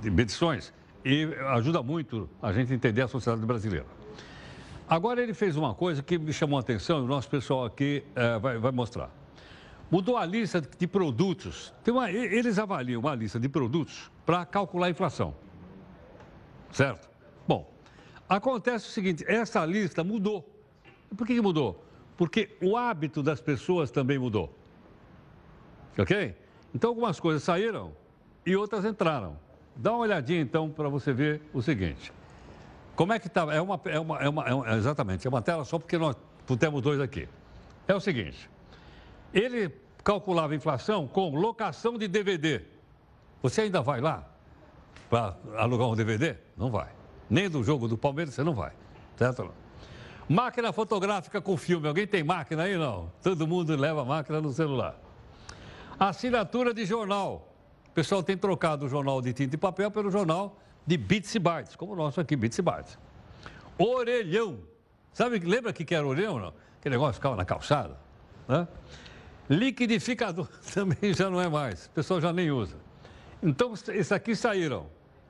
de 0.02 0.08
medições 0.12 0.72
e 1.04 1.24
ajuda 1.48 1.82
muito 1.82 2.28
a 2.42 2.52
gente 2.52 2.72
entender 2.72 3.02
a 3.02 3.08
sociedade 3.08 3.44
brasileira. 3.46 3.86
Agora 4.88 5.22
ele 5.22 5.34
fez 5.34 5.56
uma 5.56 5.74
coisa 5.74 6.02
que 6.02 6.18
me 6.18 6.32
chamou 6.32 6.56
a 6.56 6.60
atenção 6.60 7.00
e 7.00 7.02
o 7.02 7.06
nosso 7.06 7.28
pessoal 7.28 7.66
aqui 7.66 8.02
é, 8.14 8.38
vai, 8.38 8.58
vai, 8.58 8.72
mostrar. 8.72 9.10
Mudou 9.90 10.16
a 10.16 10.24
lista 10.24 10.60
de 10.60 10.86
produtos. 10.86 11.74
Uma, 11.86 12.10
eles 12.10 12.58
avaliam 12.58 13.00
uma 13.00 13.14
lista 13.14 13.38
de 13.38 13.48
produtos 13.48 14.10
para 14.24 14.46
calcular 14.46 14.86
a 14.86 14.90
inflação. 14.90 15.34
Certo? 16.72 17.08
Bom, 17.46 17.70
acontece 18.28 18.88
o 18.88 18.90
seguinte: 18.90 19.24
essa 19.26 19.64
lista 19.66 20.02
mudou. 20.02 20.48
Por 21.16 21.26
que, 21.26 21.34
que 21.34 21.40
mudou? 21.40 21.84
Porque 22.16 22.56
o 22.62 22.76
hábito 22.76 23.22
das 23.22 23.40
pessoas 23.40 23.90
também 23.90 24.18
mudou. 24.18 24.56
Ok? 25.98 26.34
Então 26.74 26.90
algumas 26.90 27.20
coisas 27.20 27.42
saíram 27.42 27.92
e 28.44 28.56
outras 28.56 28.84
entraram. 28.84 29.36
Dá 29.78 29.92
uma 29.92 30.00
olhadinha 30.00 30.40
então 30.40 30.68
para 30.68 30.88
você 30.88 31.12
ver 31.12 31.40
o 31.54 31.62
seguinte. 31.62 32.12
Como 32.96 33.12
é 33.12 33.18
que 33.18 33.28
está? 33.28 33.42
É 33.54 33.60
uma, 33.60 33.80
é, 33.84 34.00
uma, 34.00 34.18
é, 34.18 34.28
uma, 34.28 34.44
é 34.44 34.54
uma, 34.54 34.76
exatamente, 34.76 35.26
é 35.26 35.30
uma 35.30 35.40
tela 35.40 35.64
só 35.64 35.78
porque 35.78 35.96
nós 35.96 36.16
temos 36.58 36.82
dois 36.82 37.00
aqui. 37.00 37.28
É 37.86 37.94
o 37.94 38.00
seguinte, 38.00 38.50
ele 39.32 39.72
calculava 40.02 40.52
a 40.52 40.56
inflação 40.56 41.06
com 41.06 41.30
locação 41.30 41.96
de 41.96 42.08
DVD. 42.08 42.62
Você 43.40 43.62
ainda 43.62 43.80
vai 43.80 44.00
lá 44.00 44.28
para 45.08 45.36
alugar 45.56 45.88
um 45.88 45.94
DVD? 45.94 46.34
Não 46.56 46.70
vai. 46.70 46.88
Nem 47.30 47.48
do 47.48 47.62
jogo 47.62 47.86
do 47.86 47.96
Palmeiras 47.96 48.34
você 48.34 48.42
não 48.42 48.54
vai. 48.54 48.72
Certo? 49.16 49.50
Máquina 50.28 50.72
fotográfica 50.72 51.40
com 51.40 51.56
filme. 51.56 51.88
Alguém 51.88 52.06
tem 52.06 52.22
máquina 52.22 52.64
aí? 52.64 52.76
Não. 52.76 53.10
Todo 53.22 53.46
mundo 53.46 53.74
leva 53.76 54.04
máquina 54.04 54.40
no 54.40 54.52
celular. 54.52 54.98
Assinatura 55.98 56.74
de 56.74 56.84
jornal. 56.84 57.47
Pessoal 57.98 58.22
tem 58.22 58.36
trocado 58.36 58.86
o 58.86 58.88
jornal 58.88 59.20
de 59.20 59.32
tinta 59.32 59.56
e 59.56 59.58
papel 59.58 59.90
pelo 59.90 60.08
jornal 60.08 60.56
de 60.86 60.96
bits 60.96 61.34
e 61.34 61.38
bytes, 61.40 61.74
como 61.74 61.94
o 61.94 61.96
nosso 61.96 62.20
aqui, 62.20 62.36
bits 62.36 62.56
e 62.56 62.62
bytes. 62.62 62.96
Orelhão. 63.76 64.60
Sabe, 65.12 65.40
lembra 65.40 65.72
que 65.72 65.92
era 65.92 66.06
orelhão, 66.06 66.38
não? 66.38 66.54
Aquele 66.78 66.94
negócio 66.94 67.14
ficava 67.14 67.34
na 67.34 67.44
calçada, 67.44 67.98
né? 68.46 68.68
Liquidificador 69.50 70.46
também 70.72 71.12
já 71.12 71.28
não 71.28 71.40
é 71.40 71.48
mais, 71.48 71.86
o 71.86 71.90
pessoal 71.90 72.20
já 72.20 72.32
nem 72.32 72.52
usa. 72.52 72.76
Então, 73.42 73.72
esses 73.74 74.12
aqui 74.12 74.36
saíram. 74.36 74.86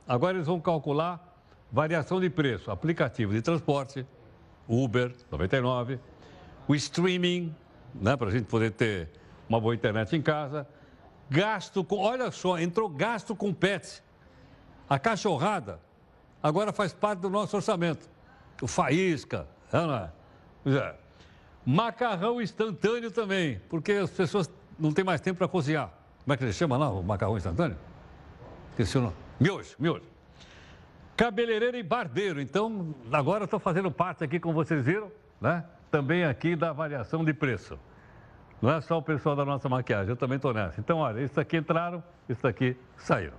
Agora 0.06 0.36
eles 0.36 0.46
vão 0.46 0.60
calcular 0.60 1.42
variação 1.72 2.20
de 2.20 2.28
preço, 2.28 2.70
aplicativo 2.70 3.32
de 3.32 3.40
transporte, 3.40 4.04
Uber, 4.68 5.14
99, 5.30 5.98
o 6.68 6.74
streaming, 6.74 7.56
né, 7.94 8.14
para 8.14 8.28
a 8.28 8.30
gente 8.30 8.44
poder 8.44 8.72
ter 8.72 9.08
uma 9.48 9.58
boa 9.58 9.74
internet 9.74 10.14
em 10.14 10.20
casa, 10.20 10.66
gasto 11.30 11.84
com, 11.84 11.98
olha 11.98 12.30
só, 12.30 12.58
entrou 12.58 12.88
gasto 12.88 13.34
com 13.34 13.52
pets. 13.52 14.02
A 14.88 14.98
cachorrada 14.98 15.80
agora 16.42 16.72
faz 16.72 16.92
parte 16.92 17.20
do 17.20 17.30
nosso 17.30 17.56
orçamento. 17.56 18.08
O 18.62 18.66
faísca, 18.66 19.46
não 19.72 19.94
é? 19.94 20.10
é. 20.66 20.94
Macarrão 21.64 22.40
instantâneo 22.40 23.10
também, 23.10 23.60
porque 23.68 23.92
as 23.92 24.10
pessoas 24.10 24.50
não 24.78 24.92
têm 24.92 25.04
mais 25.04 25.20
tempo 25.20 25.38
para 25.38 25.48
cozinhar. 25.48 25.92
Como 26.24 26.32
é 26.32 26.36
que 26.36 26.44
ele 26.44 26.52
chama 26.52 26.76
lá, 26.76 26.90
o 26.90 27.02
macarrão 27.02 27.36
instantâneo? 27.36 27.76
Esqueci 28.70 28.96
o 28.96 29.02
nome. 29.02 29.14
Miojo, 29.38 29.76
miojo. 29.78 30.04
Cabeleireiro 31.16 31.76
e 31.76 31.82
barbeiro. 31.82 32.40
Então, 32.40 32.94
agora 33.12 33.44
estou 33.44 33.58
fazendo 33.58 33.90
parte 33.90 34.24
aqui, 34.24 34.38
como 34.38 34.54
vocês 34.54 34.84
viram, 34.84 35.10
né? 35.40 35.64
Também 35.90 36.24
aqui 36.24 36.54
da 36.54 36.72
variação 36.72 37.24
de 37.24 37.34
preço. 37.34 37.78
Não 38.60 38.70
é 38.70 38.80
só 38.80 38.98
o 38.98 39.02
pessoal 39.02 39.36
da 39.36 39.44
nossa 39.44 39.68
maquiagem, 39.68 40.10
eu 40.10 40.16
também 40.16 40.36
estou 40.36 40.52
nessa. 40.52 40.80
Então, 40.80 40.98
olha, 40.98 41.20
isso 41.20 41.38
aqui 41.38 41.56
entraram, 41.56 42.02
isso 42.28 42.46
aqui 42.46 42.76
saíram. 42.96 43.36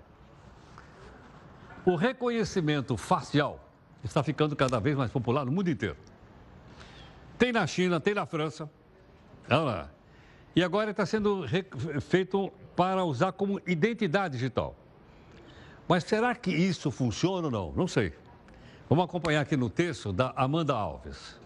O 1.86 1.96
reconhecimento 1.96 2.96
facial 2.96 3.60
está 4.04 4.24
ficando 4.24 4.56
cada 4.56 4.80
vez 4.80 4.98
mais 4.98 5.12
popular 5.12 5.46
no 5.46 5.52
mundo 5.52 5.70
inteiro. 5.70 5.98
Tem 7.38 7.52
na 7.52 7.66
China, 7.68 8.00
tem 8.00 8.14
na 8.14 8.26
França. 8.26 8.70
Olha 9.50 9.60
lá. 9.60 9.90
E 10.56 10.64
agora 10.64 10.92
está 10.92 11.06
sendo 11.06 11.46
feito 12.02 12.52
para 12.76 13.04
usar 13.04 13.32
como 13.32 13.62
identidade 13.68 14.34
digital. 14.38 14.76
Mas 15.88 16.04
será 16.04 16.36
que 16.36 16.52
isso 16.52 16.92
funciona 16.92 17.48
ou 17.48 17.52
não? 17.52 17.72
Não 17.74 17.88
sei. 17.88 18.14
Vamos 18.90 19.06
acompanhar 19.06 19.42
aqui 19.42 19.58
no 19.58 19.70
texto 19.70 20.12
da 20.12 20.34
Amanda 20.36 20.74
Alves. 20.74 21.39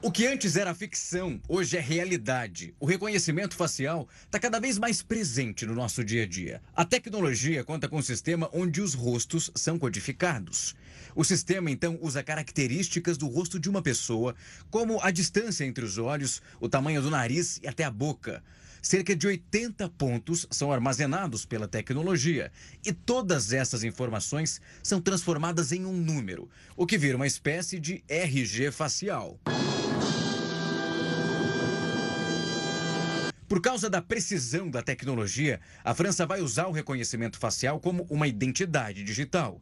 O 0.00 0.12
que 0.12 0.28
antes 0.28 0.54
era 0.56 0.72
ficção, 0.76 1.40
hoje 1.48 1.76
é 1.76 1.80
realidade. 1.80 2.72
O 2.78 2.86
reconhecimento 2.86 3.56
facial 3.56 4.08
está 4.24 4.38
cada 4.38 4.60
vez 4.60 4.78
mais 4.78 5.02
presente 5.02 5.66
no 5.66 5.74
nosso 5.74 6.04
dia 6.04 6.22
a 6.22 6.26
dia. 6.26 6.62
A 6.72 6.84
tecnologia 6.84 7.64
conta 7.64 7.88
com 7.88 7.96
um 7.96 8.02
sistema 8.02 8.48
onde 8.52 8.80
os 8.80 8.94
rostos 8.94 9.50
são 9.56 9.76
codificados. 9.76 10.76
O 11.16 11.24
sistema, 11.24 11.68
então, 11.68 11.98
usa 12.00 12.22
características 12.22 13.18
do 13.18 13.26
rosto 13.26 13.58
de 13.58 13.68
uma 13.68 13.82
pessoa, 13.82 14.36
como 14.70 15.00
a 15.02 15.10
distância 15.10 15.64
entre 15.64 15.84
os 15.84 15.98
olhos, 15.98 16.40
o 16.60 16.68
tamanho 16.68 17.02
do 17.02 17.10
nariz 17.10 17.58
e 17.60 17.66
até 17.66 17.82
a 17.82 17.90
boca. 17.90 18.40
Cerca 18.80 19.16
de 19.16 19.26
80 19.26 19.88
pontos 19.88 20.46
são 20.48 20.72
armazenados 20.72 21.44
pela 21.44 21.66
tecnologia 21.66 22.52
e 22.86 22.92
todas 22.92 23.52
essas 23.52 23.82
informações 23.82 24.60
são 24.80 25.00
transformadas 25.00 25.72
em 25.72 25.84
um 25.84 25.92
número, 25.92 26.48
o 26.76 26.86
que 26.86 26.96
vira 26.96 27.16
uma 27.16 27.26
espécie 27.26 27.80
de 27.80 28.04
RG 28.08 28.70
facial. 28.70 29.40
Por 33.48 33.62
causa 33.62 33.88
da 33.88 34.02
precisão 34.02 34.70
da 34.70 34.82
tecnologia, 34.82 35.58
a 35.82 35.94
França 35.94 36.26
vai 36.26 36.42
usar 36.42 36.66
o 36.66 36.72
reconhecimento 36.72 37.38
facial 37.38 37.80
como 37.80 38.06
uma 38.10 38.28
identidade 38.28 39.02
digital. 39.02 39.58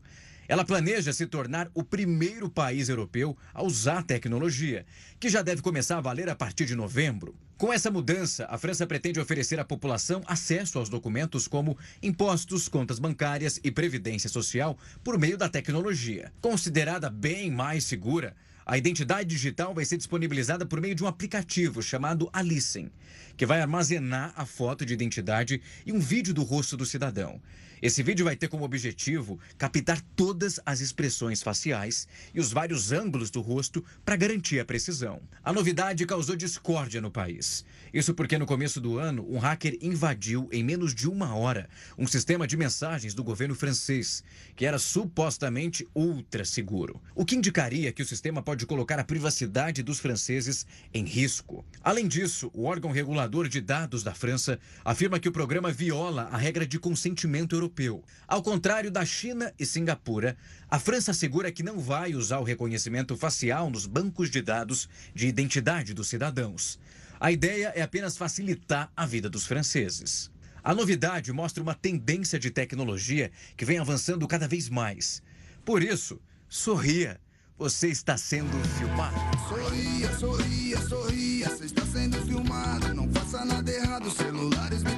Ela 0.49 0.65
planeja 0.65 1.13
se 1.13 1.25
tornar 1.25 1.71
o 1.73 1.85
primeiro 1.85 2.51
país 2.51 2.89
europeu 2.89 3.37
a 3.55 3.63
usar 3.63 3.99
a 3.99 4.03
tecnologia, 4.03 4.85
que 5.21 5.29
já 5.29 5.41
deve 5.41 5.63
começar 5.63 5.99
a 5.99 6.01
valer 6.01 6.29
a 6.29 6.35
partir 6.35 6.67
de 6.67 6.75
novembro. 6.75 7.37
Com 7.57 7.73
essa 7.73 7.91
mudança, 7.91 8.47
a 8.51 8.59
França 8.59 8.87
pretende 8.89 9.21
oferecer 9.21 9.59
à 9.61 9.65
população 9.65 10.21
acesso 10.27 10.79
aos 10.79 10.89
documentos 10.89 11.47
como 11.47 11.79
impostos, 12.03 12.69
contas 12.69 12.99
bancárias 12.99 13.61
e 13.63 13.71
previdência 13.71 14.29
social 14.29 14.77
por 15.05 15.17
meio 15.17 15.39
da 15.39 15.49
tecnologia. 15.49 16.33
Considerada 16.41 17.09
bem 17.09 17.53
mais 17.53 17.85
segura, 17.85 18.35
a 18.67 18.77
identidade 18.77 19.29
digital 19.29 19.73
vai 19.73 19.85
ser 19.85 19.97
disponibilizada 19.97 20.67
por 20.67 20.81
meio 20.81 20.95
de 20.97 21.05
um 21.05 21.07
aplicativo 21.07 21.81
chamado 21.81 22.29
Alicem, 22.33 22.91
que 23.37 23.47
vai 23.47 23.61
armazenar 23.61 24.33
a 24.35 24.45
foto 24.45 24.85
de 24.85 24.93
identidade 24.93 25.63
e 25.87 25.93
um 25.93 26.01
vídeo 26.01 26.35
do 26.35 26.43
rosto 26.43 26.77
do 26.77 26.85
cidadão. 26.85 27.41
Esse 27.83 28.03
vídeo 28.03 28.25
vai 28.25 28.35
ter 28.35 28.49
como 28.49 28.65
objetivo 28.65 29.39
captar 29.59 30.01
todas 30.15 30.59
as 30.65 30.81
expressões 30.81 31.43
faciais 31.43 32.09
e 32.35 32.41
os 32.41 32.51
vários 32.51 32.91
ângulos 32.91 33.31
do 33.31 33.43
rosto 33.43 33.85
para 34.03 34.17
garantir 34.17 34.59
a 34.59 34.65
precisão. 34.65 35.21
A 35.45 35.53
novidade 35.53 36.07
causou 36.07 36.37
discórdia 36.37 37.03
no 37.03 37.11
país. 37.11 37.67
Isso 37.93 38.15
porque 38.15 38.39
no 38.39 38.47
começo 38.47 38.81
do 38.81 38.99
ano, 38.99 39.27
um 39.29 39.39
hacker 39.39 39.77
invadiu 39.83 40.49
em 40.51 40.65
menos 40.65 40.95
de 40.95 41.07
uma 41.07 41.35
hora 41.35 41.69
um 41.99 42.07
sistema 42.07 42.47
de 42.47 42.57
mensagens 42.57 43.13
do 43.13 43.23
governo 43.23 43.55
francês, 43.55 44.25
que 44.55 44.65
era 44.65 44.79
supostamente 44.79 45.87
ultra 45.95 46.47
seguro. 46.47 47.03
O 47.15 47.27
que 47.27 47.37
indicaria 47.37 47.93
que 47.93 48.03
o 48.03 48.07
sistema 48.07 48.43
pode 48.43 48.65
colocar 48.65 48.99
a 48.99 49.05
privacidade 49.05 49.83
dos 49.83 50.01
franceses 50.01 50.67
em 50.95 51.05
risco. 51.05 51.63
Além 51.83 52.09
disso, 52.09 52.51
o 52.55 52.65
órgão 52.65 52.91
regulador 52.91 53.49
de 53.49 53.61
dados 53.61 54.03
da 54.03 54.15
França 54.15 54.59
afirma 54.83 55.21
que 55.21 55.29
o 55.29 55.33
programa 55.33 55.71
viola 55.71 56.29
a 56.33 56.39
regra 56.39 56.67
de 56.67 56.79
consentimento 56.79 57.55
europeu 57.55 57.66
europeu. 57.67 58.03
Ao 58.27 58.43
contrário 58.43 58.91
da 58.91 59.05
China 59.05 59.53
e 59.59 59.67
Singapura, 59.67 60.37
a 60.71 60.79
França 60.79 61.11
assegura 61.11 61.53
que 61.53 61.63
não 61.63 61.79
vai 61.79 62.15
usar 62.15 62.39
o 62.39 62.45
reconhecimento 62.45 63.17
facial 63.17 63.69
nos 63.69 63.87
bancos 63.87 64.31
de 64.31 64.41
dados 64.41 64.89
de 65.15 65.27
identidade 65.27 65.93
dos 65.93 66.09
cidadãos. 66.09 66.79
A 67.19 67.33
ideia 67.33 67.73
é 67.75 67.83
apenas 67.83 68.17
facilitar 68.17 68.91
a 68.97 69.05
vida 69.05 69.29
dos 69.29 69.47
franceses. 69.47 70.31
A 70.63 70.75
novidade 70.75 71.33
mostra 71.33 71.63
uma 71.63 71.75
tendência 71.75 72.39
de 72.39 72.51
tecnologia 72.51 73.31
que 73.57 73.65
vem 73.65 73.79
avançando 73.79 74.27
cada 74.27 74.49
vez 74.49 74.69
mais. 74.69 75.23
Por 75.65 75.83
isso, 75.83 76.21
sorria. 76.49 77.21
Você 77.59 77.89
está 77.89 78.19
sendo 78.19 78.53
filmado. 78.77 79.17
Sorria, 79.49 80.13
sorria, 80.19 80.81
sorria. 80.83 81.49
Você 81.49 81.65
está 81.65 81.87
sendo 81.87 82.19
filmado. 82.27 82.95
Não 82.95 83.11
faça 83.11 83.47
nada 83.47 83.71
errado. 83.73 84.11
Celulares 84.11 84.83
me 84.83 84.96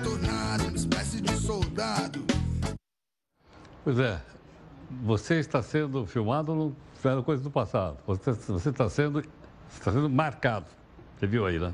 Pois 3.89 3.99
é, 4.01 4.21
você 5.01 5.37
está 5.37 5.63
sendo 5.63 6.05
filmado 6.05 6.77
sendo 7.01 7.23
coisa 7.23 7.43
do 7.43 7.51
passado. 7.51 7.97
Você, 8.07 8.33
você 8.33 8.69
está, 8.69 8.87
sendo, 8.91 9.25
está 9.73 9.91
sendo 9.91 10.11
marcado. 10.11 10.67
Você 11.17 11.27
viu 11.27 11.47
aí, 11.47 11.59
né? 11.59 11.73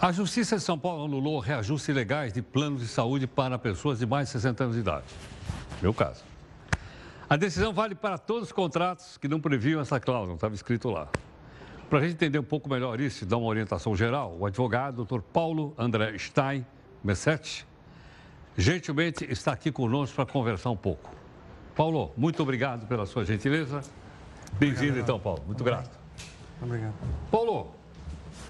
A 0.00 0.12
Justiça 0.12 0.54
de 0.54 0.62
São 0.62 0.78
Paulo 0.78 1.06
anulou 1.06 1.40
reajustes 1.40 1.92
legais 1.92 2.32
de 2.32 2.40
planos 2.40 2.82
de 2.82 2.86
saúde 2.86 3.26
para 3.26 3.58
pessoas 3.58 3.98
de 3.98 4.06
mais 4.06 4.28
de 4.28 4.34
60 4.34 4.62
anos 4.62 4.76
de 4.76 4.82
idade. 4.82 5.06
Meu 5.82 5.92
caso. 5.92 6.22
A 7.28 7.36
decisão 7.36 7.72
vale 7.72 7.96
para 7.96 8.16
todos 8.16 8.44
os 8.44 8.52
contratos 8.52 9.18
que 9.18 9.26
não 9.26 9.40
previam 9.40 9.80
essa 9.80 9.98
cláusula, 9.98 10.36
estava 10.36 10.54
escrito 10.54 10.88
lá. 10.88 11.08
Para 11.90 11.98
a 11.98 12.02
gente 12.02 12.12
entender 12.12 12.38
um 12.38 12.44
pouco 12.44 12.70
melhor 12.70 13.00
isso 13.00 13.24
e 13.24 13.26
dar 13.26 13.38
uma 13.38 13.48
orientação 13.48 13.96
geral, 13.96 14.36
o 14.38 14.46
advogado 14.46 15.04
Dr. 15.04 15.18
Paulo 15.32 15.74
André 15.76 16.16
Stein 16.16 16.64
Messetti 17.02 17.66
gentilmente 18.56 19.24
está 19.30 19.52
aqui 19.52 19.72
conosco 19.72 20.16
para 20.16 20.26
conversar 20.26 20.70
um 20.70 20.76
pouco. 20.76 21.10
Paulo, 21.74 22.12
muito 22.16 22.42
obrigado 22.42 22.86
pela 22.86 23.06
sua 23.06 23.24
gentileza. 23.24 23.82
Bem-vindo, 24.58 24.98
então, 24.98 25.18
Paulo. 25.18 25.42
Muito 25.46 25.60
obrigado. 25.60 25.84
grato. 25.84 25.98
Obrigado. 26.60 26.94
Paulo, 27.30 27.70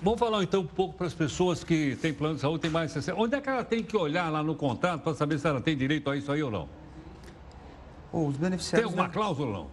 vamos 0.03 0.19
falar 0.19 0.43
então 0.43 0.63
um 0.63 0.67
pouco 0.67 0.95
para 0.97 1.07
as 1.07 1.15
pessoas 1.15 1.63
que 1.63 1.97
têm 1.97 2.13
plano 2.13 2.35
de 2.35 2.41
saúde, 2.41 2.63
tem 2.63 2.71
mais 2.71 2.89
de 2.89 2.95
60. 2.95 3.21
Onde 3.21 3.37
é 3.37 3.41
que 3.41 3.49
ela 3.49 3.65
tem 3.65 3.83
que 3.83 3.97
olhar 3.97 4.29
lá 4.31 4.43
no 4.43 4.55
contrato 4.57 5.03
para 5.03 5.15
saber 5.15 5.39
se 5.39 5.47
ela 5.47 5.61
tem 5.61 5.77
direito 5.77 6.11
a 6.11 6.17
isso 6.17 6.31
aí 6.33 6.43
ou 6.43 6.51
não? 6.51 6.69
os 8.13 8.37
beneficiários. 8.37 8.91
Tem 8.91 9.01
alguma 9.01 9.09
cláusula 9.09 9.47
ou 9.49 9.55
não? 9.55 9.67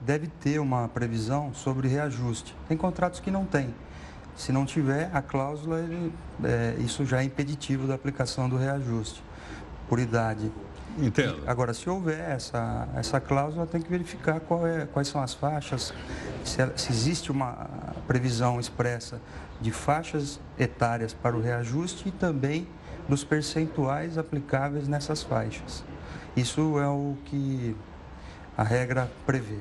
Deve 0.00 0.26
ter 0.26 0.58
uma 0.58 0.88
previsão 0.88 1.54
sobre 1.54 1.86
reajuste. 1.86 2.54
Tem 2.66 2.76
contratos 2.76 3.20
que 3.20 3.30
não 3.30 3.44
tem. 3.44 3.72
Se 4.34 4.50
não 4.50 4.64
tiver 4.64 5.10
a 5.12 5.22
cláusula, 5.22 5.78
ele, 5.78 6.12
é, 6.42 6.74
isso 6.80 7.04
já 7.04 7.20
é 7.20 7.24
impeditivo 7.24 7.86
da 7.86 7.94
aplicação 7.94 8.48
do 8.48 8.56
reajuste 8.56 9.22
por 9.90 9.98
idade. 9.98 10.52
Entendo. 10.96 11.42
Agora, 11.46 11.74
se 11.74 11.90
houver 11.90 12.20
essa, 12.20 12.88
essa 12.94 13.20
cláusula, 13.20 13.66
tem 13.66 13.82
que 13.82 13.90
verificar 13.90 14.38
qual 14.38 14.64
é, 14.64 14.86
quais 14.86 15.08
são 15.08 15.20
as 15.20 15.34
faixas, 15.34 15.92
se, 16.44 16.58
se 16.76 16.92
existe 16.92 17.32
uma 17.32 17.68
previsão 18.06 18.60
expressa 18.60 19.20
de 19.60 19.72
faixas 19.72 20.40
etárias 20.58 21.12
para 21.12 21.36
o 21.36 21.40
reajuste 21.40 22.08
e 22.08 22.12
também 22.12 22.68
dos 23.08 23.24
percentuais 23.24 24.16
aplicáveis 24.16 24.86
nessas 24.86 25.24
faixas. 25.24 25.84
Isso 26.36 26.78
é 26.78 26.86
o 26.86 27.16
que 27.24 27.74
a 28.56 28.62
regra 28.62 29.10
prevê. 29.26 29.58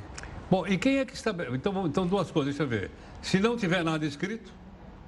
Bom, 0.50 0.68
e 0.68 0.78
quem 0.78 0.98
é 0.98 1.06
que 1.06 1.16
está. 1.16 1.34
Então, 1.52 1.88
então 1.88 2.06
duas 2.06 2.30
coisas, 2.30 2.56
deixa 2.56 2.64
eu 2.64 2.80
ver. 2.80 2.92
Se 3.22 3.40
não 3.40 3.58
tiver 3.58 3.84
nada 3.84 4.06
escrito, 4.06 4.52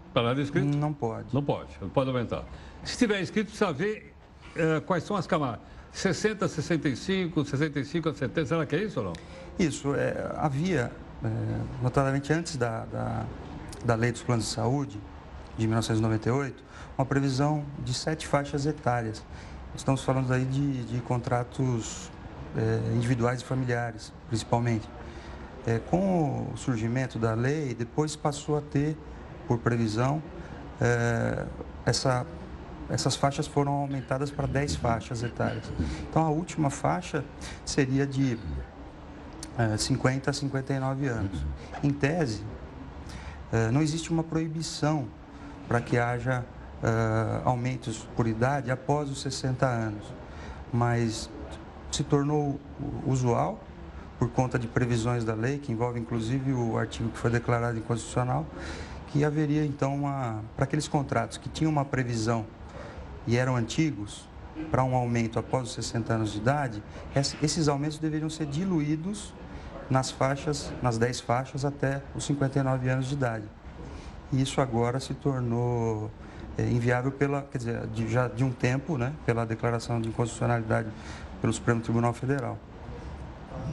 está 0.08 0.24
nada 0.24 0.42
escrito? 0.42 0.66
Não 0.66 0.94
pode. 0.94 1.28
Não 1.32 1.44
pode, 1.44 1.70
não 1.80 1.90
pode 1.90 2.10
aumentar. 2.10 2.44
Se 2.84 2.98
tiver 2.98 3.22
escrito, 3.22 3.48
precisa 3.48 3.72
ver 3.72 4.11
uh, 4.56 4.82
quais 4.82 5.04
são 5.04 5.16
as 5.16 5.28
camadas. 5.28 5.60
60, 5.92 6.48
65, 6.48 7.46
65 7.46 8.10
a 8.10 8.14
70, 8.14 8.46
será 8.46 8.66
que 8.66 8.76
é 8.76 8.84
isso 8.84 9.00
ou 9.00 9.08
não? 9.08 9.14
Isso, 9.60 9.94
é, 9.94 10.32
havia, 10.38 10.92
é, 11.24 11.28
notadamente 11.82 12.32
antes 12.32 12.56
da, 12.56 12.86
da, 12.86 13.26
da 13.84 13.96
Lei 13.96 14.12
dos 14.12 14.22
Planos 14.24 14.46
de 14.46 14.52
Saúde, 14.52 15.00
de 15.58 15.68
1998, 15.68 16.64
uma 16.98 17.06
previsão 17.06 17.66
de 17.80 17.94
sete 17.94 18.26
faixas 18.26 18.66
etárias. 18.66 19.22
Estamos 19.76 20.04
falando 20.04 20.32
aí 20.34 20.46
de, 20.46 20.84
de 20.86 21.02
contratos 21.02 22.10
é, 22.56 22.96
individuais 22.96 23.42
e 23.42 23.46
familiares, 23.46 24.14
principalmente. 24.28 24.88
É, 25.66 25.80
com 25.80 26.48
o 26.54 26.58
surgimento 26.58 27.20
da 27.20 27.34
lei, 27.34 27.76
depois 27.76 28.16
passou 28.16 28.58
a 28.58 28.62
ter, 28.62 28.98
por 29.48 29.60
previsão, 29.60 30.22
é, 30.80 31.46
essa, 31.86 32.26
essas 32.92 33.16
faixas 33.16 33.48
foram 33.48 33.72
aumentadas 33.72 34.30
para 34.30 34.46
10 34.46 34.76
faixas 34.76 35.24
etárias. 35.24 35.72
Então, 36.10 36.26
a 36.26 36.30
última 36.30 36.70
faixa 36.70 37.24
seria 37.66 38.06
de 38.06 38.38
50 39.78 40.30
a 40.30 40.34
59 40.34 41.08
anos. 41.08 41.46
Em 41.82 41.92
tese, 41.92 42.44
não 43.72 43.82
existe 43.82 44.12
uma 44.12 44.24
proibição 44.24 45.08
para 45.68 45.80
que 45.80 45.98
haja 45.98 46.44
aumentos 47.46 48.08
por 48.16 48.28
idade 48.28 48.70
após 48.72 49.10
os 49.10 49.22
60 49.22 49.66
anos, 49.66 50.04
mas 50.74 51.30
se 51.92 52.04
tornou 52.04 52.60
usual 53.06 53.60
por 54.18 54.30
conta 54.30 54.60
de 54.60 54.68
previsões 54.68 55.24
da 55.24 55.34
lei, 55.34 55.58
que 55.58 55.72
envolve 55.72 56.00
inclusive 56.00 56.54
o 56.54 56.78
artigo 56.78 57.10
que 57.10 57.18
foi 57.18 57.32
declarado 57.32 57.78
inconstitucional, 57.78 58.46
que 59.08 59.26
haveria 59.26 59.66
então 59.66 59.96
uma. 59.96 60.42
para 60.56 60.66
aqueles 60.66 60.88
contratos 60.88 61.38
que 61.38 61.50
tinham 61.50 61.72
uma 61.72 61.84
previsão 61.84 62.46
e 63.28 63.38
eram 63.38 63.56
antigos, 63.56 64.28
para 64.70 64.84
um 64.84 64.96
aumento 64.96 65.40
após 65.40 65.70
os 65.70 65.74
60 65.76 66.14
anos 66.14 66.34
de 66.34 66.40
idade, 66.40 66.84
esses 67.42 67.68
aumentos 67.68 67.98
deveriam 67.98 68.30
ser 68.30 68.46
diluídos 68.46 69.34
nas 69.90 70.12
faixas, 70.12 70.72
nas 70.82 70.98
10 70.98 71.22
faixas 71.22 71.66
até 71.66 72.02
os 72.16 72.26
59 72.26 72.90
anos 72.90 73.08
de 73.08 73.14
idade. 73.14 73.46
E 74.32 74.42
isso 74.42 74.62
agora 74.62 75.00
se 75.00 75.14
tornou 75.14 76.10
é, 76.58 76.64
inviável 76.64 77.12
pela, 77.12 77.42
quer 77.44 77.58
dizer, 77.58 77.88
de, 77.88 78.10
já 78.10 78.28
de 78.28 78.44
um 78.44 78.52
tempo, 78.52 78.98
né, 78.98 79.14
pela 79.26 79.46
declaração 79.46 80.00
de 80.00 80.10
inconstitucionalidade 80.10 80.90
pelo 81.42 81.52
Supremo 81.52 81.82
Tribunal 81.82 82.14
Federal. 82.14 82.58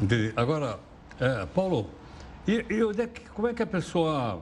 Entendi. 0.02 0.32
Agora, 0.36 0.80
é, 1.20 1.46
Paulo, 1.46 1.88
e, 2.46 2.64
e 2.68 3.00
é 3.00 3.08
como 3.34 3.48
é 3.48 3.54
que 3.54 3.62
a 3.62 3.66
pessoa 3.66 4.40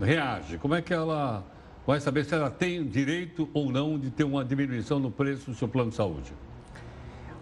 reage? 0.00 0.58
Como 0.58 0.74
é 0.74 0.82
que 0.82 0.92
ela 0.92 1.44
vai 1.86 2.00
saber 2.00 2.24
se 2.24 2.34
ela 2.34 2.50
tem 2.50 2.84
direito 2.84 3.48
ou 3.54 3.70
não 3.70 3.98
de 3.98 4.10
ter 4.10 4.24
uma 4.24 4.44
diminuição 4.44 4.98
no 4.98 5.10
preço 5.10 5.50
do 5.50 5.56
seu 5.56 5.68
plano 5.68 5.90
de 5.90 5.96
saúde? 5.96 6.32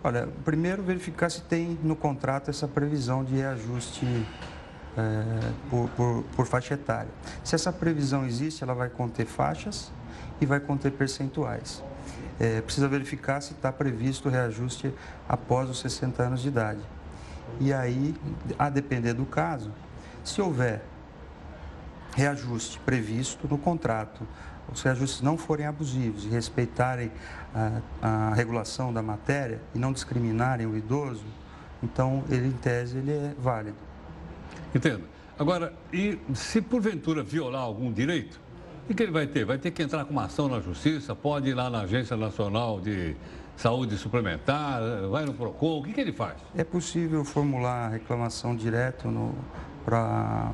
Olha, 0.03 0.29
primeiro 0.45 0.83
verificar 0.83 1.31
se 1.31 1.43
tem 1.43 1.79
no 1.83 1.97
contrato 1.97 2.51
essa 2.51 2.69
previsão 2.69 3.25
de 3.25 3.35
reajuste 3.35 4.05
é, 4.97 5.53
por, 5.71 5.89
por, 5.91 6.25
por, 6.37 6.47
faixa 6.47 6.75
etária. 6.75 7.11
Se 7.43 7.55
essa 7.55 7.73
previsão 7.73 8.27
existe, 8.27 8.63
ela 8.63 8.75
vai 8.75 8.91
conter 8.91 9.25
faixas 9.25 9.91
e 10.41 10.47
vai 10.47 10.61
conter 10.61 10.93
percentuais 10.93 11.83
é, 12.39 12.61
precisa 12.61 12.89
verificar 12.89 13.41
se 13.41 13.53
está 13.53 13.73
previsto 13.73 14.29
o 14.29 14.31
reajuste 14.31 14.93
após 15.29 15.69
os 15.71 15.79
60 15.81 16.23
anos 16.23 16.43
de 16.43 16.49
idade. 16.49 16.81
E 17.61 17.73
aí, 17.73 18.15
a 18.59 18.69
depender 18.69 19.13
do 19.13 19.25
caso, 19.25 19.71
se 20.25 20.41
houver 20.41 20.83
reajuste 22.15 22.79
previsto 22.81 23.49
no 23.49 23.59
contrato, 23.59 24.27
os 24.73 24.83
reajustes 24.83 25.21
não 25.21 25.37
forem 25.37 25.67
abusivos 25.67 26.25
e 26.25 26.29
respeitarem 26.29 27.11
a, 27.55 28.31
a 28.31 28.35
regulação 28.35 28.93
da 28.93 29.03
matéria 29.03 29.61
e 29.75 29.79
não 29.79 29.93
discriminarem 29.93 30.67
o 30.67 30.77
idoso, 30.77 31.25
então 31.83 32.25
ele, 32.31 32.49
em 32.49 32.53
tese, 32.53 32.99
ele 32.99 33.13
é 33.13 33.35
válido. 33.39 33.77
Entendo. 34.75 35.05
Agora, 35.39 35.73
e 35.93 36.19
se 36.33 36.63
porventura 36.63 37.23
violar 37.23 37.63
algum 37.63 37.93
direito, 37.93 38.41
o 38.89 38.95
que 38.95 39.03
ele 39.03 39.13
vai 39.13 39.27
ter? 39.27 39.45
Vai 39.45 39.59
ter 39.59 39.71
que 39.71 39.83
entrar 39.83 40.05
com 40.05 40.13
uma 40.13 40.25
ação 40.25 40.49
na 40.49 40.61
justiça, 40.61 41.15
pode 41.15 41.49
ir 41.49 41.55
lá 41.55 41.69
na 41.69 41.83
Agência 41.83 42.17
Nacional 42.17 42.81
de 42.81 43.17
Saúde 43.57 43.97
Suplementar, 43.97 44.81
vai 45.11 45.25
no 45.25 45.33
PROCON, 45.33 45.81
o 45.81 45.83
que, 45.83 45.93
que 45.93 46.01
ele 46.01 46.13
faz? 46.13 46.37
É 46.55 46.65
possível 46.65 47.25
formular 47.25 47.89
reclamação 47.89 48.55
direto 48.55 49.35
para 49.85 50.53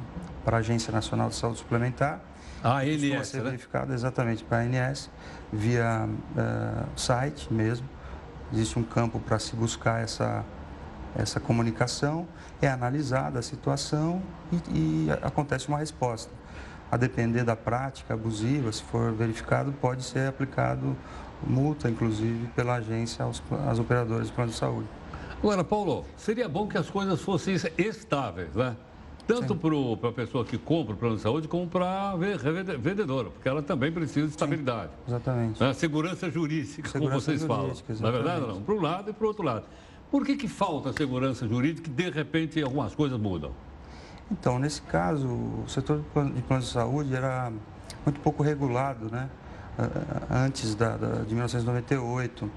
a 0.57 0.61
Agência 0.61 0.93
Nacional 0.93 1.29
de 1.29 1.35
Saúde 1.35 1.59
Suplementar. 1.59 2.21
A 2.63 2.81
ANS, 2.81 3.29
ser 3.29 3.39
né? 3.39 3.45
verificado 3.45 3.93
exatamente 3.93 4.45
para 4.45 4.59
a 4.59 4.61
ANS, 4.61 5.11
via 5.53 6.07
uh, 6.07 7.01
site 7.01 7.53
mesmo. 7.53 7.89
Existe 8.53 8.79
um 8.79 8.83
campo 8.83 9.19
para 9.21 9.39
se 9.39 9.57
buscar 9.57 10.03
essa, 10.03 10.45
essa 11.17 11.41
comunicação, 11.41 12.27
é 12.61 12.69
analisada 12.69 13.39
a 13.39 13.43
situação 13.43 14.23
e, 14.53 15.07
e 15.07 15.11
acontece 15.23 15.69
uma 15.69 15.79
resposta 15.79 16.31
a 16.91 16.97
depender 16.97 17.45
da 17.45 17.55
prática 17.55 18.15
abusiva, 18.15 18.73
se 18.73 18.83
for 18.83 19.13
verificado, 19.13 19.73
pode 19.81 20.03
ser 20.03 20.29
aplicado 20.29 20.97
multa, 21.43 21.89
inclusive, 21.89 22.49
pela 22.49 22.75
agência 22.75 23.25
aos, 23.25 23.43
às 23.69 23.79
operadoras 23.79 24.27
de 24.27 24.33
plano 24.33 24.51
de 24.51 24.57
saúde. 24.57 24.89
Agora, 25.39 25.65
Paulo, 25.65 26.05
seria 26.17 26.49
bom 26.49 26.67
que 26.67 26.77
as 26.77 26.91
coisas 26.91 27.21
fossem 27.23 27.57
estáveis, 27.79 28.55
né? 28.55 28.77
Tanto 29.35 29.55
para 29.57 30.09
a 30.09 30.12
pessoa 30.12 30.45
que 30.45 30.59
compra 30.59 30.95
o 30.95 30.97
plano 30.97 31.16
de 31.16 31.22
saúde, 31.22 31.47
como 31.47 31.66
para 31.66 32.11
a 32.11 32.16
vendedora, 32.16 33.31
porque 33.31 33.49
ela 33.49 33.62
também 33.62 33.93
precisa 33.93 34.26
de 34.26 34.33
estabilidade. 34.33 34.91
Sim, 34.91 35.03
exatamente. 35.09 35.61
Né? 35.61 35.72
Segurança 35.74 36.31
jurídica, 36.31 36.89
Segurança 36.89 36.99
como 36.99 37.11
vocês 37.11 37.45
falam. 37.45 37.70
Exatamente. 37.70 38.03
Na 38.03 38.09
é 38.09 38.12
verdade, 38.12 38.47
não. 38.47 38.62
Para 38.62 38.74
um 38.74 38.81
lado 38.81 39.11
e 39.11 39.12
para 39.12 39.24
o 39.24 39.28
outro 39.28 39.43
lado. 39.43 39.64
Por 40.11 40.26
que, 40.26 40.37
que 40.37 40.49
falta 40.49 40.93
segurança 40.93 41.47
jurídica 41.47 41.89
e, 41.89 41.93
de 41.93 42.11
repente, 42.11 42.61
algumas 42.62 42.95
coisas 42.95 43.18
mudam? 43.18 43.53
Então, 44.31 44.59
nesse 44.59 44.83
caso, 44.83 45.26
o 45.26 45.64
setor 45.68 45.99
de 45.99 46.43
plano 46.43 46.62
de 46.62 46.68
saúde 46.68 47.14
era 47.14 47.53
muito 48.05 48.20
pouco 48.20 48.43
regulado, 48.43 49.11
né? 49.11 49.28
Antes 50.31 50.74
da, 50.74 50.97
da 50.97 51.22
de 51.22 51.35
1998. 51.35 52.51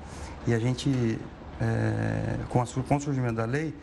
E 0.48 0.54
a 0.54 0.60
gente, 0.60 1.20
é, 1.62 2.38
com, 2.50 2.62
a, 2.62 2.66
com 2.66 2.96
o 2.96 3.00
surgimento 3.00 3.36
da 3.36 3.46
lei, 3.46 3.74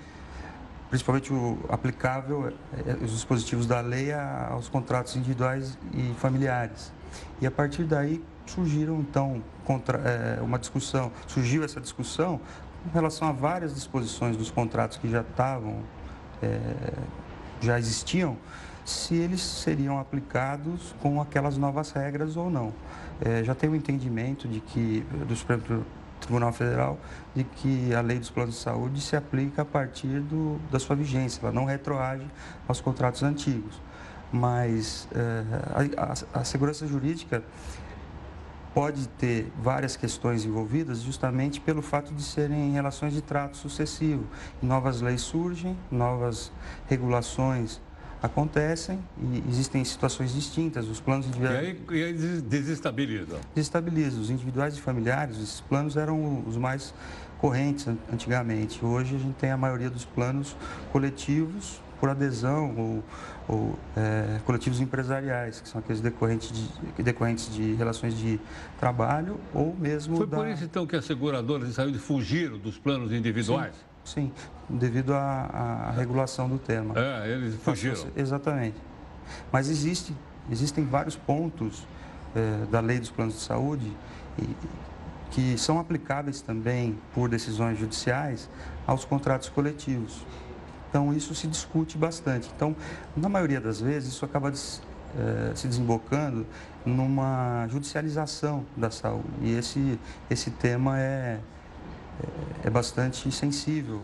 principalmente 0.91 1.33
o 1.33 1.59
aplicável, 1.69 2.53
é, 2.87 3.05
os 3.05 3.13
dispositivos 3.13 3.67
da 3.67 3.81
lei 3.81 4.13
aos 4.13 4.69
contratos 4.69 5.17
individuais 5.17 5.79
e 5.95 6.13
familiares. 6.19 6.93
E 7.41 7.47
a 7.47 7.51
partir 7.51 7.85
daí 7.85 8.23
surgiram, 8.45 9.01
então, 9.01 9.43
contra, 9.65 9.99
é, 9.99 10.41
uma 10.43 10.59
discussão, 10.59 11.13
surgiu 11.29 11.65
essa 11.65 11.81
discussão 11.81 12.41
com 12.83 12.91
relação 12.93 13.29
a 13.29 13.33
várias 13.33 13.75
disposições 13.75 14.37
dos 14.37 14.51
contratos 14.51 14.97
que 14.97 15.09
já 15.09 15.21
estavam 15.21 15.79
é, 16.43 16.59
já 17.61 17.79
existiam, 17.79 18.37
se 18.85 19.15
eles 19.15 19.41
seriam 19.41 19.99
aplicados 19.99 20.95
com 21.01 21.21
aquelas 21.21 21.57
novas 21.57 21.93
regras 21.93 22.37
ou 22.37 22.51
não. 22.51 22.73
É, 23.21 23.45
já 23.45 23.55
tem 23.55 23.69
o 23.69 23.73
um 23.75 23.77
entendimento 23.77 24.49
de 24.49 24.61
que, 24.61 25.05
do 25.29 25.37
Supremo 25.37 25.85
Tribunal 26.21 26.53
Federal, 26.53 26.99
de 27.35 27.45
que 27.45 27.95
a 27.95 28.01
lei 28.01 28.19
dos 28.19 28.31
planos 28.31 28.55
de 28.55 28.61
saúde 28.61 29.01
se 29.01 29.17
aplica 29.17 29.63
a 29.63 29.65
partir 29.65 30.21
do, 30.21 30.59
da 30.71 30.79
sua 30.79 30.95
vigência, 30.95 31.41
ela 31.43 31.53
não 31.53 31.65
retroage 31.65 32.27
aos 32.69 32.81
contratos 32.81 33.23
antigos. 33.23 33.81
Mas 34.33 35.09
é, 35.13 35.45
a, 35.97 36.37
a, 36.37 36.41
a 36.41 36.45
segurança 36.45 36.87
jurídica 36.87 37.43
pode 38.73 39.09
ter 39.09 39.51
várias 39.61 39.97
questões 39.97 40.45
envolvidas 40.45 41.01
justamente 41.01 41.61
pelo 41.61 41.83
fato 41.83 42.15
de 42.15 42.23
serem 42.23 42.73
relações 42.73 43.13
de 43.13 43.21
trato 43.21 43.57
sucessivo. 43.57 44.25
Novas 44.63 45.01
leis 45.01 45.23
surgem, 45.23 45.77
novas 45.91 46.53
regulações 46.89 47.81
acontecem 48.23 48.99
e 49.19 49.43
existem 49.49 49.85
situações 49.85 50.33
distintas. 50.33 50.89
Os 50.89 51.01
planos 51.01 51.27
individuais... 51.27 51.65
E 51.65 51.69
aí, 51.69 52.01
e 52.01 52.05
aí 52.05 52.13
desestabiliza? 52.43 53.39
Desestabiliza. 53.55 54.21
Os 54.21 54.31
individuais 54.31 54.77
e 54.77 54.81
familiares, 54.81 55.37
esses 55.37 55.61
planos 55.61 55.97
eram 55.97 56.45
os 56.47 56.57
mais 56.57 56.95
correntes 57.39 57.89
antigamente. 58.13 58.85
Hoje 58.85 59.17
a 59.17 59.19
gente 59.19 59.35
tem 59.35 59.51
a 59.51 59.57
maioria 59.57 59.89
dos 59.89 60.05
planos 60.05 60.57
coletivos 60.93 61.81
por 61.99 62.09
adesão 62.09 62.75
ou, 62.77 63.05
ou 63.47 63.79
é, 63.97 64.41
coletivos 64.47 64.81
empresariais, 64.81 65.61
que 65.61 65.69
são 65.69 65.81
aqueles 65.81 66.01
decorrentes 66.01 66.51
de, 66.51 67.03
decorrentes 67.03 67.55
de 67.55 67.75
relações 67.75 68.17
de 68.17 68.41
trabalho 68.79 69.39
ou 69.55 69.77
mesmo 69.79 70.17
Foi 70.17 70.27
da... 70.27 70.39
por 70.39 70.49
isso, 70.49 70.65
então, 70.65 70.87
que 70.87 70.97
as 70.97 71.05
seguradoras 71.05 71.69
de 71.69 71.75
saúde 71.75 71.99
fugiram 71.99 72.59
dos 72.59 72.79
planos 72.79 73.13
individuais? 73.13 73.75
Sim, 73.75 73.90
sim 74.05 74.33
devido 74.69 75.15
à, 75.15 75.89
à 75.89 75.91
regulação 75.91 76.49
do 76.49 76.59
tema. 76.59 76.95
É, 76.97 77.29
eles 77.29 77.57
fugiram. 77.57 78.07
Exatamente. 78.17 78.77
Mas 79.53 79.69
existe, 79.69 80.15
existem 80.51 80.85
vários 80.85 81.17
pontos 81.17 81.87
é, 82.35 82.67
da 82.71 82.81
lei 82.81 82.99
dos 82.99 83.11
planos 83.11 83.35
de 83.35 83.41
saúde 83.41 83.93
e, 84.39 84.57
que 85.31 85.57
são 85.57 85.79
aplicáveis 85.79 86.41
também 86.41 86.99
por 87.15 87.29
decisões 87.29 87.79
judiciais 87.79 88.49
aos 88.87 89.05
contratos 89.05 89.49
coletivos. 89.49 90.25
Então, 90.89 91.13
isso 91.15 91.35
se 91.37 91.47
discute 91.47 91.97
bastante. 91.97 92.51
Então, 92.55 92.75
na 93.17 93.29
maioria 93.29 93.61
das 93.61 93.81
vezes, 93.81 94.13
isso 94.13 94.25
acaba 94.25 94.51
é, 94.51 95.53
se 95.55 95.69
desembocando 95.69 96.45
numa 96.85 97.67
judicialização 97.69 98.65
da 98.77 98.91
saúde. 98.91 99.29
E 99.41 99.55
esse, 99.55 100.01
esse 100.29 100.51
tema 100.51 100.99
é, 100.99 101.39
é, 102.63 102.69
é 102.69 102.71
bastante 102.71 103.31
sensível 103.33 104.03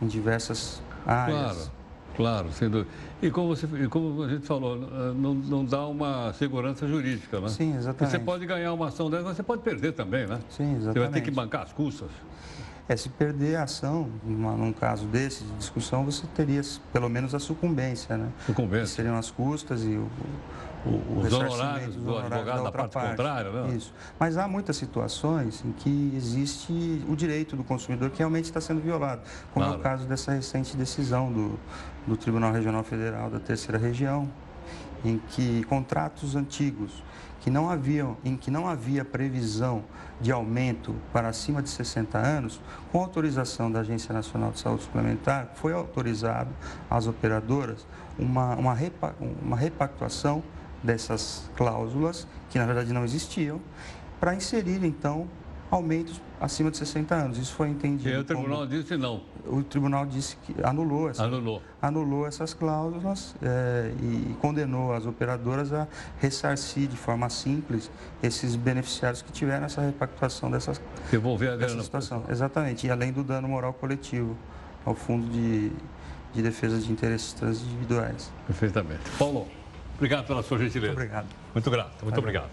em 0.00 0.06
diversas 0.06 0.82
áreas. 1.06 1.52
Claro, 1.52 1.70
claro, 2.16 2.52
sem 2.52 2.68
dúvida. 2.68 2.90
E 3.22 3.30
como, 3.30 3.48
você, 3.48 3.66
como 3.88 4.22
a 4.22 4.28
gente 4.28 4.46
falou, 4.46 4.76
não, 5.14 5.34
não 5.34 5.64
dá 5.64 5.86
uma 5.86 6.32
segurança 6.34 6.86
jurídica, 6.86 7.40
né? 7.40 7.48
Sim, 7.48 7.76
exatamente. 7.76 7.96
Porque 7.96 8.10
você 8.10 8.18
pode 8.18 8.46
ganhar 8.46 8.72
uma 8.72 8.88
ação 8.88 9.10
dessa, 9.10 9.24
mas 9.24 9.36
você 9.36 9.42
pode 9.42 9.62
perder 9.62 9.92
também, 9.92 10.26
né? 10.26 10.40
Sim, 10.48 10.76
exatamente. 10.76 10.92
Você 10.92 10.98
vai 11.00 11.08
ter 11.10 11.20
que 11.22 11.30
bancar 11.30 11.62
as 11.62 11.72
custas. 11.72 12.10
É, 12.86 12.96
se 12.96 13.08
perder 13.08 13.56
a 13.56 13.62
ação, 13.62 14.10
numa, 14.22 14.52
num 14.52 14.72
caso 14.72 15.06
desse, 15.06 15.42
de 15.42 15.52
discussão, 15.54 16.04
você 16.04 16.26
teria 16.34 16.60
pelo 16.92 17.08
menos 17.08 17.34
a 17.34 17.38
sucumbência, 17.38 18.16
né? 18.16 18.28
Sucumbência. 18.44 18.84
Que 18.84 18.90
seriam 18.90 19.16
as 19.16 19.30
custas 19.30 19.82
e 19.84 19.96
o, 19.96 20.06
o, 20.84 21.20
os 21.20 21.32
honorários 21.32 21.96
do 21.96 22.18
advogado 22.18 22.62
da, 22.62 22.70
parte, 22.70 22.92
parte, 22.92 23.10
contrária, 23.10 23.50
né? 23.50 23.74
Isso. 23.74 23.92
Mas 24.20 24.36
há 24.36 24.46
muitas 24.46 24.76
situações 24.76 25.64
em 25.64 25.72
que 25.72 26.12
existe 26.14 27.02
o 27.08 27.16
direito 27.16 27.56
do 27.56 27.64
consumidor 27.64 28.10
que 28.10 28.18
realmente 28.18 28.44
está 28.44 28.60
sendo 28.60 28.82
violado, 28.82 29.22
como 29.54 29.64
claro. 29.64 29.78
é 29.78 29.80
o 29.80 29.82
caso 29.82 30.06
dessa 30.06 30.32
recente 30.32 30.76
decisão 30.76 31.32
do, 31.32 31.58
do 32.06 32.18
Tribunal 32.18 32.52
Regional 32.52 32.84
Federal 32.84 33.30
da 33.30 33.40
Terceira 33.40 33.78
Região, 33.78 34.30
em 35.02 35.18
que 35.30 35.64
contratos 35.64 36.36
antigos 36.36 37.02
que 37.44 37.50
não 37.50 37.68
haviam, 37.68 38.16
em 38.24 38.38
que 38.38 38.50
não 38.50 38.66
havia 38.66 39.04
previsão 39.04 39.84
de 40.18 40.32
aumento 40.32 40.94
para 41.12 41.28
acima 41.28 41.60
de 41.60 41.68
60 41.68 42.16
anos, 42.16 42.58
com 42.90 42.98
autorização 42.98 43.70
da 43.70 43.80
Agência 43.80 44.14
Nacional 44.14 44.50
de 44.50 44.60
Saúde 44.60 44.84
Suplementar, 44.84 45.50
foi 45.54 45.74
autorizado 45.74 46.48
às 46.88 47.06
operadoras 47.06 47.86
uma, 48.18 48.54
uma, 48.54 48.72
repa, 48.72 49.14
uma 49.42 49.58
repactuação 49.58 50.42
dessas 50.82 51.50
cláusulas, 51.54 52.26
que 52.48 52.58
na 52.58 52.64
verdade 52.64 52.94
não 52.94 53.04
existiam, 53.04 53.60
para 54.18 54.34
inserir 54.34 54.82
então 54.82 55.28
aumentos 55.70 56.22
acima 56.44 56.70
de 56.70 56.76
60 56.76 57.14
anos. 57.14 57.38
Isso 57.38 57.54
foi 57.54 57.68
entendido. 57.68 58.08
E 58.10 58.16
o 58.18 58.24
tribunal 58.24 58.58
como... 58.58 58.68
disse 58.68 58.96
não. 58.96 59.22
O 59.46 59.62
tribunal 59.62 60.06
disse 60.06 60.36
que 60.36 60.54
anulou, 60.62 61.10
essa, 61.10 61.24
anulou. 61.24 61.62
anulou 61.80 62.26
essas 62.26 62.54
cláusulas 62.54 63.34
é, 63.42 63.92
e 64.00 64.34
condenou 64.40 64.92
as 64.92 65.06
operadoras 65.06 65.72
a 65.72 65.88
ressarcir 66.18 66.88
de 66.88 66.96
forma 66.96 67.28
simples 67.28 67.90
esses 68.22 68.56
beneficiários 68.56 69.22
que 69.22 69.32
tiveram 69.32 69.66
essa 69.66 69.80
repactuação 69.80 70.50
dessas 70.50 70.80
Devolver 71.10 71.52
a 71.52 71.56
dessa 71.56 71.82
situação. 71.82 72.24
Exatamente. 72.28 72.86
E 72.86 72.90
além 72.90 73.12
do 73.12 73.22
dano 73.22 73.48
moral 73.48 73.72
coletivo 73.72 74.36
ao 74.84 74.94
Fundo 74.94 75.26
de, 75.26 75.70
de 76.34 76.42
Defesa 76.42 76.78
de 76.78 76.90
Interesses 76.92 77.32
Transindividuais. 77.32 78.30
Perfeitamente. 78.46 79.02
Paulo, 79.18 79.46
obrigado 79.96 80.26
pela 80.26 80.42
sua 80.42 80.58
gentileza. 80.58 80.92
Muito 80.92 81.02
obrigado. 81.02 81.26
Muito 81.54 81.70
grato. 81.70 81.90
Muito 82.02 82.04
Valeu. 82.04 82.18
obrigado. 82.18 82.50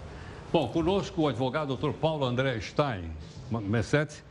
Bom, 0.51 0.67
conosco 0.67 1.21
o 1.21 1.27
advogado 1.29 1.77
Dr. 1.77 1.91
Paulo 1.91 2.25
André 2.25 2.59
Stein, 2.59 3.09
Messet, 3.59 4.23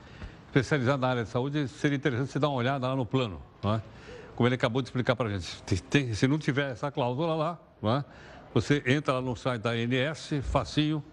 especializado 0.46 1.00
na 1.00 1.08
área 1.08 1.24
de 1.24 1.28
saúde. 1.28 1.68
Seria 1.68 1.96
interessante 1.96 2.30
você 2.30 2.38
dar 2.38 2.48
uma 2.48 2.56
olhada 2.56 2.88
lá 2.88 2.96
no 2.96 3.04
plano, 3.04 3.40
é? 3.64 3.80
como 4.34 4.48
ele 4.48 4.54
acabou 4.54 4.80
de 4.80 4.88
explicar 4.88 5.14
para 5.14 5.28
a 5.28 5.32
gente. 5.38 6.14
Se 6.14 6.26
não 6.26 6.38
tiver 6.38 6.70
essa 6.70 6.90
cláusula 6.90 7.34
lá, 7.34 7.58
é? 7.82 8.04
você 8.54 8.82
entra 8.86 9.14
lá 9.14 9.20
no 9.20 9.36
site 9.36 9.62
da 9.62 9.70
ANS, 9.70 10.30
facinho, 10.42 11.04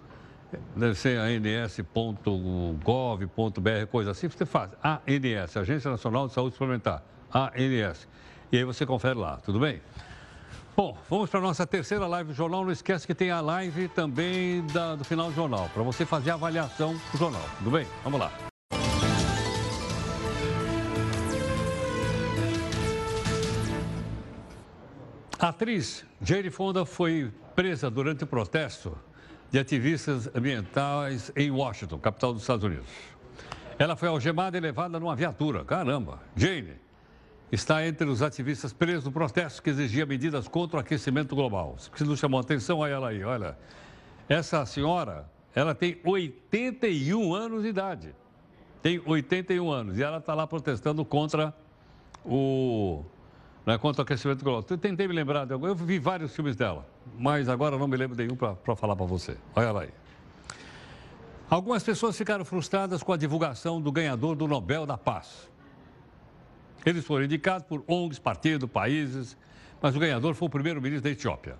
deve 0.75 0.95
ser 0.95 1.19
ans.gov.br, 1.19 2.15
coisa 3.91 4.11
assim, 4.11 4.29
você 4.29 4.45
faz 4.45 4.71
ANS, 4.83 5.57
Agência 5.57 5.91
Nacional 5.91 6.27
de 6.27 6.33
Saúde 6.33 6.55
Suplementar, 6.55 7.03
ANS. 7.33 8.07
E 8.51 8.57
aí 8.57 8.63
você 8.63 8.85
confere 8.85 9.19
lá, 9.19 9.37
tudo 9.37 9.59
bem? 9.59 9.81
Bom, 10.77 10.95
vamos 11.09 11.27
para 11.27 11.39
a 11.39 11.41
nossa 11.41 11.65
terceira 11.65 12.05
live 12.05 12.29
do 12.29 12.35
jornal. 12.35 12.63
Não 12.63 12.71
esquece 12.71 13.07
que 13.07 13.15
tem 13.15 13.31
a 13.31 13.41
live 13.41 13.87
também 13.87 14.63
da, 14.67 14.95
do 14.95 15.03
final 15.03 15.29
do 15.29 15.35
jornal, 15.35 15.67
para 15.73 15.81
você 15.81 16.05
fazer 16.05 16.29
a 16.29 16.35
avaliação 16.35 16.93
do 17.11 17.17
jornal. 17.17 17.41
Tudo 17.57 17.71
bem? 17.71 17.87
Vamos 18.03 18.19
lá. 18.19 18.31
A 25.39 25.47
atriz 25.47 26.05
Jane 26.21 26.51
Fonda 26.51 26.85
foi 26.85 27.33
presa 27.55 27.89
durante 27.89 28.23
o 28.23 28.27
protesto 28.27 28.95
de 29.49 29.57
ativistas 29.57 30.29
ambientais 30.35 31.31
em 31.35 31.49
Washington, 31.49 31.97
capital 31.97 32.33
dos 32.33 32.43
Estados 32.43 32.63
Unidos. 32.63 32.87
Ela 33.79 33.95
foi 33.95 34.09
algemada 34.09 34.55
e 34.55 34.59
levada 34.59 34.99
numa 34.99 35.15
viatura. 35.15 35.65
Caramba! 35.65 36.19
Jane 36.35 36.85
está 37.51 37.85
entre 37.85 38.07
os 38.07 38.21
ativistas 38.21 38.73
presos 38.73 39.05
no 39.05 39.11
protesto 39.11 39.61
que 39.61 39.69
exigia 39.69 40.05
medidas 40.05 40.47
contra 40.47 40.77
o 40.77 40.79
aquecimento 40.79 41.35
global. 41.35 41.75
Se 41.77 42.03
não 42.03 42.15
chamou 42.15 42.39
atenção 42.39 42.83
a 42.83 42.89
ela 42.89 43.09
aí, 43.09 43.23
olha. 43.23 43.57
Essa 44.27 44.65
senhora, 44.65 45.29
ela 45.55 45.73
tem 45.73 45.97
81 46.03 47.33
anos 47.33 47.63
de 47.63 47.69
idade. 47.69 48.15
Tem 48.81 49.01
81 49.05 49.71
anos 49.71 49.97
e 49.97 50.03
ela 50.03 50.17
está 50.17 50.33
lá 50.33 50.45
protestando 50.45 51.03
contra 51.05 51.53
o, 52.25 53.03
né, 53.65 53.77
contra 53.77 54.01
o 54.01 54.03
aquecimento 54.03 54.43
global. 54.43 54.65
Eu 54.69 54.77
tentei 54.77 55.07
me 55.07 55.13
lembrar 55.13 55.45
de 55.45 55.53
algum, 55.53 55.67
eu 55.67 55.75
vi 55.75 55.97
vários 55.97 56.35
filmes 56.35 56.55
dela, 56.55 56.85
mas 57.17 57.47
agora 57.47 57.77
não 57.77 57.87
me 57.87 57.97
lembro 57.97 58.15
de 58.15 58.23
nenhum 58.23 58.35
para 58.35 58.75
falar 58.75 58.95
para 58.95 59.05
você. 59.05 59.37
Olha 59.55 59.65
ela 59.65 59.81
aí. 59.83 59.89
Algumas 61.49 61.81
pessoas 61.81 62.17
ficaram 62.17 62.43
frustradas 62.43 63.01
com 63.01 63.13
a 63.13 63.17
divulgação 63.17 63.81
do 63.81 63.89
ganhador 63.89 64.35
do 64.35 64.47
Nobel 64.47 64.85
da 64.85 64.97
Paz. 64.97 65.49
Eles 66.87 67.03
foram 67.03 67.25
indicados 67.25 67.67
por 67.67 67.83
ONGs, 67.85 68.17
partidos, 68.17 68.69
países, 68.69 69.35
mas 69.81 69.93
o 69.93 69.99
ganhador 69.99 70.33
foi 70.33 70.47
o 70.47 70.49
primeiro-ministro 70.49 71.03
da 71.03 71.09
Etiópia, 71.09 71.57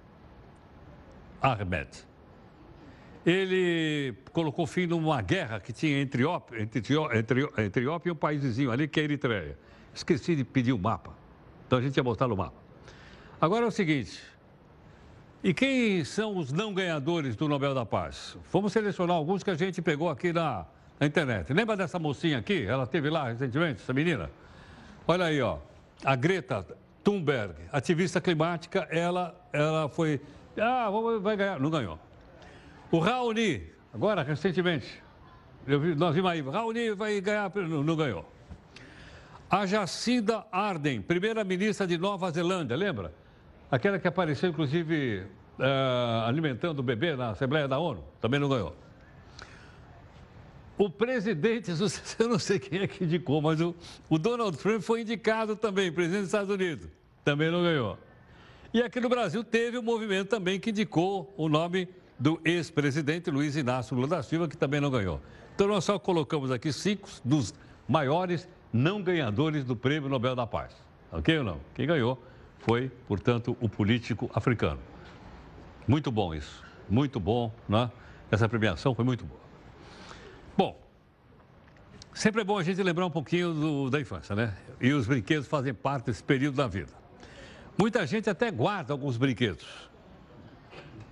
Ahmed. 1.42 1.90
Ele 3.26 4.16
colocou 4.32 4.66
fim 4.66 4.88
numa 4.88 5.22
guerra 5.22 5.60
que 5.60 5.74
tinha 5.74 6.00
entre, 6.00 6.24
entre, 6.58 6.80
entre, 7.14 7.44
entre 7.44 7.82
Etiópia 7.82 8.10
e 8.10 8.14
um 8.14 8.16
país 8.16 8.42
vizinho 8.42 8.72
ali, 8.72 8.88
que 8.88 9.02
é 9.02 9.04
a 9.04 9.04
Eritreia. 9.04 9.60
Esqueci 9.94 10.34
de 10.34 10.46
pedir 10.46 10.72
o 10.72 10.80
mapa, 10.80 11.12
então 11.66 11.78
a 11.78 11.82
gente 11.82 11.98
ia 11.98 12.04
botar 12.04 12.30
no 12.30 12.38
mapa. 12.38 12.56
Agora 13.42 13.66
é 13.66 13.68
o 13.68 13.72
seguinte, 13.72 14.24
e 15.44 15.54
quem 15.54 16.06
são 16.06 16.38
os 16.38 16.54
não 16.54 16.74
ganhadores 16.74 17.36
do 17.36 17.50
Nobel 17.50 17.76
da 17.76 17.86
Paz? 17.86 18.38
Vamos 18.50 18.72
selecionar 18.72 19.18
alguns 19.18 19.44
que 19.44 19.50
a 19.50 19.56
gente 19.56 19.82
pegou 19.82 20.10
aqui 20.10 20.32
na, 20.32 20.66
na 20.98 21.06
internet. 21.06 21.52
Lembra 21.52 21.76
dessa 21.76 22.00
mocinha 22.00 22.38
aqui? 22.38 22.66
Ela 22.66 22.86
esteve 22.86 23.10
lá 23.10 23.28
recentemente, 23.28 23.82
essa 23.82 23.92
menina? 23.92 24.32
Olha 25.08 25.26
aí, 25.26 25.42
ó. 25.42 25.58
A 26.04 26.16
Greta 26.16 26.66
Thunberg, 27.04 27.56
ativista 27.72 28.20
climática, 28.20 28.88
ela, 28.92 29.34
ela 29.54 29.88
foi. 29.88 30.20
Ah, 30.60 30.90
vai 31.22 31.38
ganhar. 31.38 31.60
Não 31.60 31.70
ganhou. 31.70 31.98
O 32.92 33.00
Raoni, 33.00 33.64
agora, 33.94 34.22
recentemente, 34.22 35.02
vi, 35.66 35.96
nós 35.96 36.14
vimos 36.14 36.30
aí, 36.30 36.42
Raoni 36.42 36.92
vai 36.92 37.20
ganhar, 37.22 37.50
não, 37.56 37.84
não 37.84 37.96
ganhou. 37.96 38.26
A 39.50 39.66
Jacinda 39.66 40.46
Arden, 40.52 41.02
primeira-ministra 41.02 41.88
de 41.88 41.98
Nova 41.98 42.30
Zelândia, 42.32 42.76
lembra? 42.76 43.14
Aquela 43.72 43.98
que 43.98 44.08
apareceu, 44.08 44.50
inclusive, 44.50 45.26
uh, 45.58 46.28
alimentando 46.28 46.80
o 46.80 46.84
bebê 46.84 47.16
na 47.16 47.30
Assembleia 47.30 47.68
da 47.68 47.80
ONU, 47.80 48.04
também 48.20 48.40
não 48.40 48.50
ganhou. 48.50 48.76
O 50.78 50.90
presidente, 50.90 51.72
eu 52.20 52.28
não 52.28 52.38
sei 52.38 52.60
quem 52.60 52.82
é 52.82 52.88
que 52.88 53.04
indicou, 53.04 53.42
mas 53.42 53.60
o, 53.60 53.76
o 54.10 54.18
Donald 54.18 54.56
Trump 54.58 54.82
foi 54.82 55.02
indicado 55.02 55.56
também, 55.56 55.92
presidente 55.92 56.20
dos 56.22 56.28
Estados 56.28 56.54
Unidos. 56.54 56.88
Também 57.24 57.50
não 57.50 57.64
ganhou. 57.64 57.98
E 58.74 58.82
aqui 58.82 59.00
no 59.00 59.10
Brasil 59.10 59.44
teve 59.44 59.78
um 59.78 59.82
movimento 59.82 60.30
também 60.30 60.60
que 60.60 60.70
indicou 60.70 61.34
o 61.36 61.50
nome 61.50 61.90
do 62.20 62.40
ex-presidente 62.46 63.32
Luiz 63.32 63.56
Inácio 63.56 63.96
Lula 63.96 64.08
da 64.08 64.24
Silva, 64.24 64.48
que 64.48 64.58
também 64.58 64.80
não 64.80 64.92
ganhou. 64.92 65.20
Então 65.56 65.68
nós 65.68 65.84
só 65.84 65.98
colocamos 65.98 66.52
aqui 66.52 66.72
cinco 66.72 67.10
dos 67.24 67.54
maiores 67.88 68.48
não 68.72 69.02
ganhadores 69.02 69.64
do 69.64 69.76
Prêmio 69.76 70.10
Nobel 70.10 70.36
da 70.36 70.46
Paz. 70.46 70.76
Ok 71.12 71.38
ou 71.40 71.44
não? 71.44 71.60
Quem 71.74 71.88
ganhou 71.88 72.22
foi, 72.60 72.92
portanto, 73.08 73.58
o 73.60 73.68
político 73.68 74.30
africano. 74.34 74.80
Muito 75.88 76.12
bom 76.12 76.34
isso. 76.36 76.64
Muito 76.90 77.20
bom, 77.20 77.52
né? 77.68 77.90
Essa 78.30 78.48
premiação 78.48 78.94
foi 78.94 79.06
muito 79.06 79.26
boa. 79.26 79.47
Bom, 80.58 80.76
sempre 82.16 82.42
é 82.42 82.44
bom 82.44 82.58
a 82.58 82.64
gente 82.64 82.82
lembrar 82.82 83.06
um 83.06 83.12
pouquinho 83.12 83.54
do, 83.54 83.90
da 83.92 84.02
infância, 84.02 84.36
né? 84.36 84.58
E 84.82 84.92
os 84.92 85.06
brinquedos 85.06 85.48
fazem 85.48 85.72
parte 85.72 86.06
desse 86.06 86.24
período 86.24 86.56
da 86.56 86.68
vida. 86.68 86.92
Muita 87.78 88.08
gente 88.08 88.28
até 88.28 88.50
guarda 88.50 88.92
alguns 88.92 89.18
brinquedos. 89.18 89.68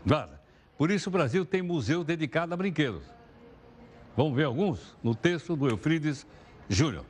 Guarda. 0.03 0.41
Por 0.77 0.89
isso 0.89 1.09
o 1.09 1.11
Brasil 1.11 1.45
tem 1.45 1.61
museu 1.61 2.03
dedicado 2.03 2.55
a 2.55 2.57
brinquedos. 2.57 3.03
Vamos 4.17 4.35
ver 4.35 4.45
alguns 4.45 4.97
no 5.03 5.13
texto 5.13 5.55
do 5.55 5.69
Eufrides 5.69 6.25
Júnior. 6.67 7.05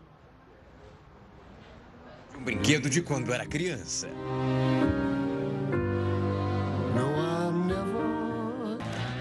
Um 2.38 2.44
brinquedo 2.44 2.90
de 2.90 3.02
quando 3.02 3.34
era 3.34 3.46
criança. 3.46 4.10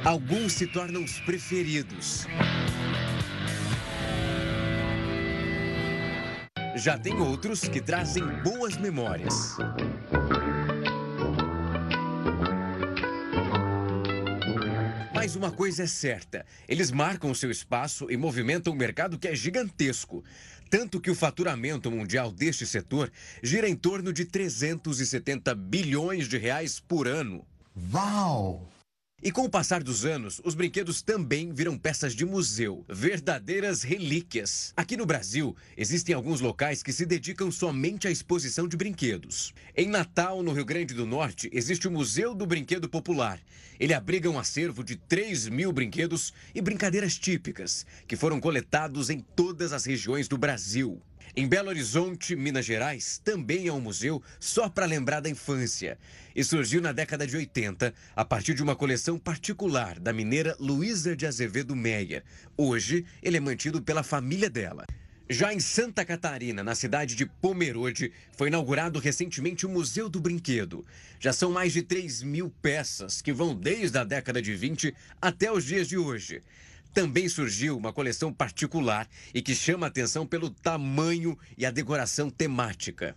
Alguns 0.04 0.52
se 0.52 0.66
tornam 0.66 1.02
os 1.02 1.18
preferidos. 1.20 2.26
Já 6.76 6.98
tem 6.98 7.14
outros 7.14 7.60
que 7.60 7.80
trazem 7.80 8.22
boas 8.42 8.76
memórias. 8.76 9.56
Mas 15.14 15.34
uma 15.36 15.50
coisa 15.50 15.84
é 15.84 15.86
certa: 15.86 16.44
eles 16.68 16.90
marcam 16.90 17.32
seu 17.32 17.50
espaço 17.50 18.10
e 18.10 18.16
movimentam 18.18 18.74
um 18.74 18.76
mercado 18.76 19.18
que 19.18 19.28
é 19.28 19.34
gigantesco. 19.34 20.22
Tanto 20.68 21.00
que 21.00 21.10
o 21.10 21.14
faturamento 21.14 21.90
mundial 21.90 22.30
deste 22.30 22.66
setor 22.66 23.10
gira 23.42 23.66
em 23.66 23.74
torno 23.74 24.12
de 24.12 24.26
370 24.26 25.54
bilhões 25.54 26.28
de 26.28 26.36
reais 26.36 26.78
por 26.78 27.08
ano. 27.08 27.46
Uau! 27.90 28.73
E 29.26 29.32
com 29.32 29.40
o 29.40 29.48
passar 29.48 29.82
dos 29.82 30.04
anos, 30.04 30.38
os 30.44 30.54
brinquedos 30.54 31.00
também 31.00 31.50
viram 31.50 31.78
peças 31.78 32.14
de 32.14 32.26
museu, 32.26 32.84
verdadeiras 32.86 33.82
relíquias. 33.82 34.74
Aqui 34.76 34.98
no 34.98 35.06
Brasil, 35.06 35.56
existem 35.78 36.14
alguns 36.14 36.42
locais 36.42 36.82
que 36.82 36.92
se 36.92 37.06
dedicam 37.06 37.50
somente 37.50 38.06
à 38.06 38.10
exposição 38.10 38.68
de 38.68 38.76
brinquedos. 38.76 39.54
Em 39.74 39.88
Natal, 39.88 40.42
no 40.42 40.52
Rio 40.52 40.66
Grande 40.66 40.92
do 40.92 41.06
Norte, 41.06 41.48
existe 41.54 41.88
o 41.88 41.90
Museu 41.90 42.34
do 42.34 42.44
Brinquedo 42.44 42.86
Popular. 42.86 43.40
Ele 43.80 43.94
abriga 43.94 44.28
um 44.28 44.38
acervo 44.38 44.84
de 44.84 44.94
3 44.94 45.48
mil 45.48 45.72
brinquedos 45.72 46.30
e 46.54 46.60
brincadeiras 46.60 47.18
típicas, 47.18 47.86
que 48.06 48.16
foram 48.16 48.38
coletados 48.38 49.08
em 49.08 49.20
todas 49.20 49.72
as 49.72 49.86
regiões 49.86 50.28
do 50.28 50.36
Brasil. 50.36 51.00
Em 51.36 51.48
Belo 51.48 51.68
Horizonte, 51.68 52.36
Minas 52.36 52.64
Gerais, 52.64 53.20
também 53.24 53.66
é 53.66 53.72
um 53.72 53.80
museu 53.80 54.22
só 54.38 54.68
para 54.68 54.86
lembrar 54.86 55.18
da 55.18 55.28
infância. 55.28 55.98
E 56.32 56.44
surgiu 56.44 56.80
na 56.80 56.92
década 56.92 57.26
de 57.26 57.36
80, 57.36 57.92
a 58.14 58.24
partir 58.24 58.54
de 58.54 58.62
uma 58.62 58.76
coleção 58.76 59.18
particular 59.18 59.98
da 59.98 60.12
mineira 60.12 60.54
Luísa 60.60 61.16
de 61.16 61.26
Azevedo 61.26 61.74
Meia. 61.74 62.22
Hoje, 62.56 63.04
ele 63.20 63.36
é 63.36 63.40
mantido 63.40 63.82
pela 63.82 64.04
família 64.04 64.48
dela. 64.48 64.86
Já 65.28 65.52
em 65.52 65.58
Santa 65.58 66.04
Catarina, 66.04 66.62
na 66.62 66.76
cidade 66.76 67.16
de 67.16 67.26
Pomerode, 67.26 68.12
foi 68.36 68.46
inaugurado 68.46 69.00
recentemente 69.00 69.66
o 69.66 69.68
Museu 69.68 70.08
do 70.08 70.20
Brinquedo. 70.20 70.86
Já 71.18 71.32
são 71.32 71.50
mais 71.50 71.72
de 71.72 71.82
3 71.82 72.22
mil 72.22 72.48
peças 72.62 73.20
que 73.20 73.32
vão 73.32 73.56
desde 73.56 73.98
a 73.98 74.04
década 74.04 74.40
de 74.40 74.54
20 74.54 74.94
até 75.20 75.50
os 75.50 75.64
dias 75.64 75.88
de 75.88 75.98
hoje. 75.98 76.42
Também 76.94 77.28
surgiu 77.28 77.76
uma 77.76 77.92
coleção 77.92 78.32
particular 78.32 79.08
e 79.34 79.42
que 79.42 79.52
chama 79.52 79.86
a 79.86 79.88
atenção 79.88 80.24
pelo 80.24 80.48
tamanho 80.48 81.36
e 81.58 81.66
a 81.66 81.70
decoração 81.72 82.30
temática. 82.30 83.16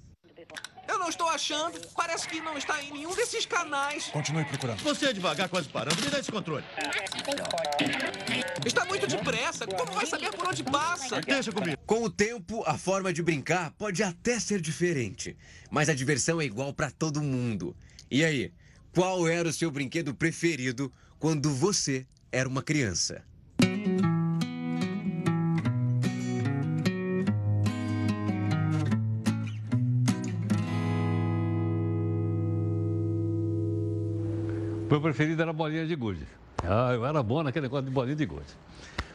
Eu 0.88 0.98
não 0.98 1.10
estou 1.10 1.28
achando. 1.28 1.80
Parece 1.96 2.28
que 2.28 2.42
não 2.42 2.58
está 2.58 2.82
em 2.82 2.92
nenhum 2.92 3.14
desses 3.14 3.46
canais. 3.46 4.08
Continue 4.08 4.46
procurando. 4.46 4.82
Você 4.82 5.06
é 5.06 5.14
devagar, 5.14 5.48
quase 5.48 5.70
parando. 5.70 6.02
Me 6.02 6.10
dá 6.10 6.18
esse 6.18 6.32
controle. 6.32 6.64
Está 8.66 8.84
muito 8.86 9.06
depressa. 9.06 9.68
Como 9.68 9.92
vai 9.92 10.08
saber 10.08 10.32
por 10.32 10.48
onde 10.48 10.64
passa? 10.64 11.22
Deixa 11.22 11.52
comigo. 11.52 11.78
Com 11.86 12.04
o 12.04 12.10
tempo, 12.10 12.64
a 12.66 12.80
forma 12.80 13.14
de 13.14 13.22
brincar 13.22 13.72
pode 13.72 14.02
até 14.02 14.40
ser 14.40 14.60
diferente, 14.60 15.38
mas 15.70 15.88
a 15.88 15.94
diversão 15.94 16.42
é 16.42 16.46
igual 16.46 16.74
para 16.74 16.90
todo 16.90 17.22
mundo. 17.22 17.76
E 18.10 18.26
aí, 18.26 18.52
qual 18.92 19.28
era 19.28 19.48
o 19.48 19.54
seu 19.54 19.70
brinquedo 19.70 20.16
preferido 20.16 20.92
quando 21.20 21.54
você 21.54 22.08
era 22.32 22.50
uma 22.50 22.64
criança? 22.64 23.24
Meu 34.90 35.02
preferido 35.02 35.42
era 35.42 35.52
a 35.52 35.54
bolinha 35.54 35.86
de 35.86 35.96
gude. 35.96 36.26
Ah, 36.64 36.94
eu 36.94 37.06
era 37.06 37.22
bom 37.22 37.44
naquele 37.44 37.64
negócio 37.64 37.86
de 37.86 37.92
bolinha 37.92 38.16
de 38.16 38.26
gude. 38.26 38.46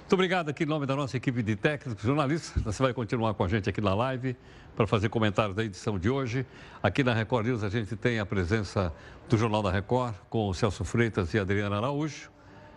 Muito 0.01 0.13
obrigado 0.13 0.51
aqui 0.51 0.65
em 0.65 0.67
nome 0.67 0.85
da 0.85 0.95
nossa 0.95 1.17
equipe 1.17 1.43
de 1.43 1.57
técnicos, 1.57 2.05
jornalistas. 2.05 2.63
Você 2.63 2.83
vai 2.83 2.93
continuar 2.93 3.33
com 3.33 3.43
a 3.43 3.49
gente 3.49 3.71
aqui 3.71 3.81
na 3.81 3.95
live 3.95 4.37
para 4.77 4.87
fazer 4.87 5.09
comentários 5.09 5.57
da 5.57 5.65
edição 5.65 5.99
de 5.99 6.11
hoje. 6.11 6.45
Aqui 6.83 7.03
na 7.03 7.15
Record 7.15 7.47
News 7.47 7.65
a 7.65 7.71
gente 7.71 7.97
tem 7.97 8.19
a 8.19 8.27
presença 8.27 8.93
do 9.31 9.39
Jornal 9.39 9.63
da 9.63 9.71
Record 9.71 10.15
com 10.29 10.49
o 10.49 10.53
Celso 10.53 10.85
Freitas 10.85 11.33
e 11.33 11.39
a 11.39 11.41
Adriana 11.41 11.79
Araújo. 11.79 12.31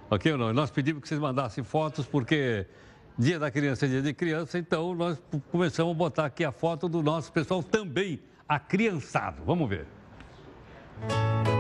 Ok 0.10 0.32
ou 0.32 0.38
não? 0.38 0.54
Nós 0.54 0.72
pedimos 0.72 1.02
que 1.02 1.10
vocês 1.10 1.20
mandassem 1.20 1.66
fotos 1.66 2.06
porque 2.06 2.66
dia 3.18 3.38
da 3.38 3.52
criança 3.52 3.86
é 3.86 3.90
dia 3.90 4.02
de 4.02 4.14
criança, 4.14 4.58
então 4.58 4.96
nós 4.96 5.22
começamos 5.52 5.92
a 5.92 5.98
botar 5.98 6.26
aqui 6.28 6.46
a 6.46 6.52
foto 6.54 6.88
do 6.88 7.04
nosso 7.04 7.30
pessoal 7.34 7.62
também 7.62 8.22
acriançado. 8.48 9.44
Vamos 9.46 9.68
ver. 9.68 9.86
É 11.10 11.55